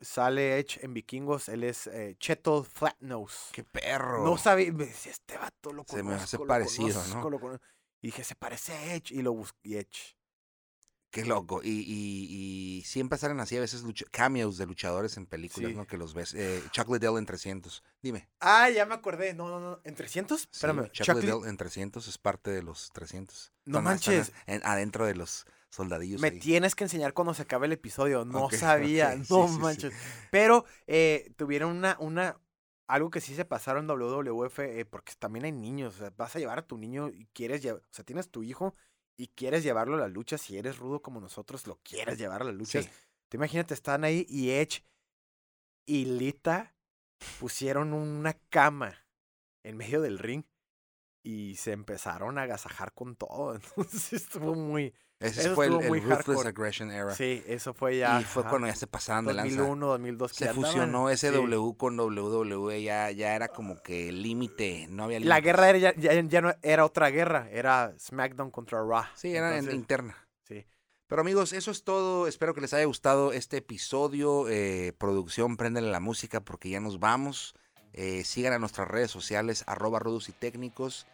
sale 0.01 0.59
Edge 0.59 0.79
en 0.85 0.95
Vikingos, 0.95 1.49
él 1.49 1.65
es 1.65 1.87
eh, 1.89 2.17
Cheto 2.19 2.63
Flatnose. 2.65 3.51
Qué 3.53 3.65
perro. 3.65 4.25
No 4.25 4.37
sabía, 4.37 4.73
me 4.73 4.87
decía, 4.87 5.13
este 5.13 5.37
vato 5.39 5.73
lo 5.73 5.85
Se 5.89 6.03
me 6.03 6.15
hace 6.15 6.37
conozco, 6.37 6.45
lo 6.45 6.49
parecido, 6.49 7.01
conozco, 7.01 7.17
¿no? 7.23 7.31
lo 7.31 7.41
cono-". 7.41 7.61
Y 8.03 8.09
dije, 8.09 8.23
se 8.23 8.35
parece 8.35 8.73
a 8.75 8.95
Edge, 8.95 9.13
y 9.15 9.23
lo 9.23 9.33
busqué, 9.33 9.79
Edge. 9.81 10.15
Qué 11.15 11.25
loco. 11.25 11.61
Y, 11.63 11.69
y, 11.71 12.79
y 12.79 12.83
siempre 12.83 13.17
salen 13.19 13.39
así 13.41 13.57
a 13.57 13.61
veces 13.61 13.83
lucha- 13.85 14.05
cameos 14.11 14.59
de 14.59 14.67
luchadores 14.67 15.17
en 15.17 15.27
películas, 15.27 15.71
Sí. 15.71 15.77
¿no? 15.77 15.87
Que 15.87 15.97
los 15.97 16.13
ves. 16.13 16.35
Eh, 16.35 16.63
Chuck 16.73 16.89
Liddell 16.91 17.17
en 17.19 17.25
300. 17.27 17.83
Dime. 18.03 18.29
Ah, 18.41 18.69
ya 18.71 18.85
me 18.85 18.95
acordé, 18.95 19.33
no, 19.33 19.49
no, 19.49 19.61
no, 19.61 19.81
¿en 19.85 19.95
300? 19.95 20.41
Sí, 20.41 20.49
Espérame, 20.53 20.91
Chuck, 20.91 21.07
Chuck 21.07 21.17
Liddell 21.23 21.49
en 21.49 21.57
300 21.57 22.09
es 22.09 22.19
parte 22.19 22.51
de 22.51 22.63
los 22.63 22.91
300. 22.93 23.53
No 23.65 23.79
Están- 23.79 23.85
manches. 23.85 24.33
en- 24.47 24.63
adentro 24.65 25.07
de 25.07 25.15
los 25.15 25.47
soldadillos. 25.71 26.21
Me 26.21 26.29
ahí. 26.29 26.39
tienes 26.41 26.75
que 26.75 26.85
enseñar 26.85 27.13
cuando 27.15 27.33
se 27.35 27.43
acabe 27.43 27.67
el 27.67 27.73
episodio. 27.73 28.25
No 28.25 28.49
sabía, 28.51 29.17
no 29.31 29.49
sí. 29.49 29.59
manches. 29.59 29.95
Pero 30.31 30.65
eh, 30.87 31.33
tuvieron 31.37 31.77
una, 31.77 31.97
una, 32.01 32.41
algo 32.87 33.11
que 33.11 33.21
sí 33.21 33.35
se 33.35 33.45
pasaron 33.45 33.85
en 33.85 33.89
WWF, 33.89 34.59
eh, 34.61 34.85
porque 34.85 35.13
también 35.19 35.45
hay 35.45 35.53
niños. 35.53 35.95
O 35.95 35.99
sea, 35.99 36.13
vas 36.17 36.35
a 36.35 36.39
llevar 36.41 36.59
a 36.59 36.67
tu 36.67 36.77
niño 36.77 37.09
y 37.09 37.27
quieres 37.33 37.63
llevar, 37.63 37.81
o 37.81 37.93
sea, 37.95 38.05
tienes 38.05 38.31
tu 38.31 38.43
hijo 38.43 38.75
y 39.17 39.29
quieres 39.29 39.63
llevarlo 39.63 39.97
a 39.97 40.01
la 40.01 40.09
lucha. 40.09 40.39
Si 40.39 40.57
eres 40.57 40.79
rudo 40.79 41.03
como 41.03 41.21
nosotros, 41.21 41.67
lo 41.67 41.79
quieres 41.83 42.19
llevar 42.19 42.43
a 42.43 42.47
las 42.47 42.55
luchas. 42.55 42.85
Sí. 42.85 42.91
Tú 43.29 43.37
imagínate, 43.37 43.75
están 43.75 44.05
ahí 44.05 44.27
y 44.29 44.51
Edge 44.51 44.85
y 45.87 46.05
Lita 46.05 46.75
pusieron 47.39 47.93
una 47.93 48.35
cama 48.51 49.07
en 49.63 49.77
medio 49.77 50.01
del 50.01 50.19
ring 50.19 50.45
y 51.23 51.57
se 51.57 51.73
empezaron 51.73 52.39
a 52.39 52.43
agasajar 52.43 52.93
con 52.93 53.17
todo. 53.17 53.55
Entonces 53.77 54.13
estuvo 54.13 54.55
muy. 54.55 54.95
Ese 55.25 55.41
Eso 55.41 55.55
fue 55.55 55.67
el, 55.67 55.73
el 55.75 55.89
Ruthless 55.89 56.09
hardcore. 56.27 56.49
Aggression 56.49 56.91
Era. 56.91 57.15
Sí, 57.15 57.43
eso 57.47 57.73
fue 57.75 57.99
ya. 57.99 58.21
y 58.21 58.25
fue 58.25 58.43
ajá, 58.43 58.51
cuando 58.51 58.69
ya 58.69 58.75
se 58.77 58.87
pasaban 58.87 59.25
de 59.27 59.35
lanza. 59.35 59.57
2001, 59.57 59.87
2002. 59.87 60.33
que 60.33 60.45
Se 60.45 60.53
fusionó 60.55 61.09
sí. 61.09 61.17
SW 61.29 61.73
con 61.77 61.99
WWE, 61.99 62.83
ya, 62.83 63.11
ya 63.11 63.35
era 63.35 63.49
como 63.49 63.83
que 63.83 64.09
el 64.11 64.23
límite, 64.23 64.87
no 64.91 65.05
había 65.05 65.19
La 65.21 65.25
límites. 65.37 65.45
guerra 65.45 65.69
era 65.71 65.79
ya, 65.79 65.95
ya- 65.97 66.21
ya 66.21 66.41
no 66.41 66.55
era 66.63 66.85
otra 66.85 67.11
guerra, 67.11 67.49
era 67.51 67.95
SmackDown 67.99 68.51
contra 68.51 68.81
Raw. 68.81 69.05
Sí, 69.15 69.35
era 69.35 69.49
en- 69.51 69.55
Entonces, 69.61 69.75
interna. 69.75 70.29
sí. 70.47 70.67
Pero 71.07 71.21
amigos, 71.21 71.53
eso 71.53 71.71
es 71.71 71.85
todo. 71.85 72.27
Espero 72.27 72.55
que 72.55 72.61
les 72.63 72.73
haya 72.75 72.87
gustado 72.87 73.33
este 73.33 73.59
episodio. 73.59 74.49
Eh, 74.49 74.93
producción, 74.99 75.57
préndenle 75.57 75.91
la 75.91 76.01
música 76.01 76.41
porque 76.41 76.71
ya 76.71 76.81
nos 76.81 76.99
vamos. 76.99 77.55
Eh, 77.93 78.25
sigan 78.25 78.53
a 78.55 78.59
nuestras 78.59 78.89
redes 78.89 79.11
sociales, 79.11 79.65
arroba 79.67 79.99
rudos 80.01 80.29
y 80.29 80.33
técnicos. 80.33 81.07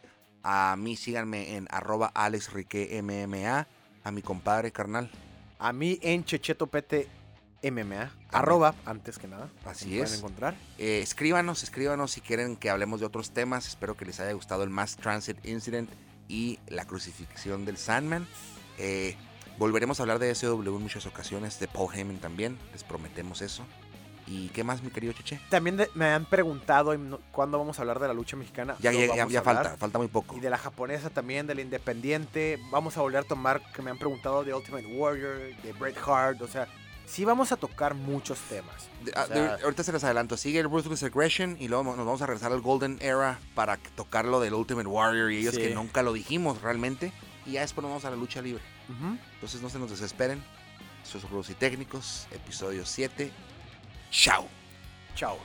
A 0.42 0.74
mí 0.78 0.96
síganme 0.96 1.56
en 1.56 1.66
arroba 1.70 2.10
alexriquemma. 2.14 3.66
A 4.04 4.10
mi 4.10 4.22
compadre 4.22 4.72
carnal. 4.72 5.10
A 5.58 5.72
mí 5.72 5.98
en 6.02 6.24
Checheto 6.24 6.66
PT 6.66 7.08
MMA, 7.62 8.10
arroba, 8.30 8.74
antes 8.86 9.18
que 9.18 9.28
nada. 9.28 9.50
Así 9.64 9.86
me 9.86 9.98
pueden 9.98 10.12
es. 10.14 10.18
encontrar. 10.18 10.54
Eh, 10.78 11.00
escríbanos, 11.02 11.62
escríbanos 11.62 12.12
si 12.12 12.20
quieren 12.20 12.56
que 12.56 12.70
hablemos 12.70 13.00
de 13.00 13.06
otros 13.06 13.32
temas. 13.32 13.66
Espero 13.66 13.96
que 13.96 14.06
les 14.06 14.20
haya 14.20 14.32
gustado 14.32 14.62
el 14.62 14.70
Mass 14.70 14.96
Transit 14.96 15.44
Incident 15.44 15.90
y 16.28 16.58
la 16.68 16.86
crucifixión 16.86 17.64
del 17.64 17.76
Sandman. 17.76 18.26
Eh, 18.78 19.16
volveremos 19.58 20.00
a 20.00 20.04
hablar 20.04 20.18
de 20.18 20.34
SW 20.34 20.62
en 20.62 20.82
muchas 20.82 21.04
ocasiones, 21.04 21.60
de 21.60 21.68
Paul 21.68 21.94
Heyman 21.94 22.18
también, 22.18 22.58
les 22.72 22.82
prometemos 22.84 23.42
eso. 23.42 23.64
¿Y 24.32 24.48
qué 24.50 24.62
más, 24.62 24.80
mi 24.80 24.90
querido 24.90 25.12
Cheche? 25.12 25.40
También 25.50 25.76
de- 25.76 25.90
me 25.94 26.06
han 26.06 26.24
preguntado 26.24 26.94
cuándo 27.32 27.58
vamos 27.58 27.78
a 27.78 27.82
hablar 27.82 27.98
de 27.98 28.06
la 28.06 28.14
lucha 28.14 28.36
mexicana. 28.36 28.76
Ya, 28.78 28.92
ya, 28.92 29.42
falta, 29.42 29.76
falta 29.76 29.98
muy 29.98 30.06
poco. 30.06 30.36
Y 30.36 30.40
de 30.40 30.48
la 30.50 30.56
japonesa 30.56 31.10
también, 31.10 31.48
de 31.48 31.56
la 31.56 31.62
independiente. 31.62 32.60
Vamos 32.70 32.96
a 32.96 33.00
volver 33.00 33.20
a 33.20 33.24
tomar, 33.24 33.60
que 33.72 33.82
me 33.82 33.90
han 33.90 33.98
preguntado 33.98 34.44
de 34.44 34.54
Ultimate 34.54 34.86
Warrior, 34.86 35.56
de 35.62 35.72
Bret 35.72 35.96
Hart. 36.06 36.40
O 36.42 36.46
sea, 36.46 36.68
sí 37.06 37.24
vamos 37.24 37.50
a 37.50 37.56
tocar 37.56 37.94
muchos 37.94 38.38
temas. 38.48 38.88
De- 39.04 39.10
o 39.10 39.14
ah, 39.16 39.26
de- 39.26 39.64
ahorita 39.64 39.82
se 39.82 39.92
les 39.92 40.04
adelanto. 40.04 40.36
Sigue 40.36 40.60
el 40.60 40.70
Ruthless 40.70 41.02
Aggression 41.02 41.56
y 41.58 41.66
luego 41.66 41.82
nos 41.82 41.96
vamos 41.98 42.22
a 42.22 42.26
regresar 42.26 42.52
al 42.52 42.60
Golden 42.60 42.98
Era 43.00 43.40
para 43.56 43.78
tocar 43.96 44.26
lo 44.26 44.38
del 44.38 44.54
Ultimate 44.54 44.86
Warrior 44.86 45.32
y 45.32 45.38
ellos 45.38 45.56
Sí. 45.56 45.60
que 45.62 45.74
nunca 45.74 46.02
lo 46.02 46.12
dijimos 46.12 46.62
realmente. 46.62 47.12
Y 47.46 47.52
ya 47.52 47.62
después 47.62 47.82
nos 47.82 47.90
vamos 47.90 48.04
a 48.04 48.10
la 48.10 48.16
lucha 48.16 48.40
libre. 48.40 48.62
Entonces 49.34 49.60
no 49.60 49.68
se 49.70 49.80
nos 49.80 49.90
desesperen. 49.90 50.40
Es 51.02 51.28
Rudos 51.28 51.50
y 51.50 51.54
Técnicos, 51.54 52.28
episodio 52.30 52.86
7. 52.86 53.32
Tchau. 54.10 54.48
Tchau. 55.14 55.38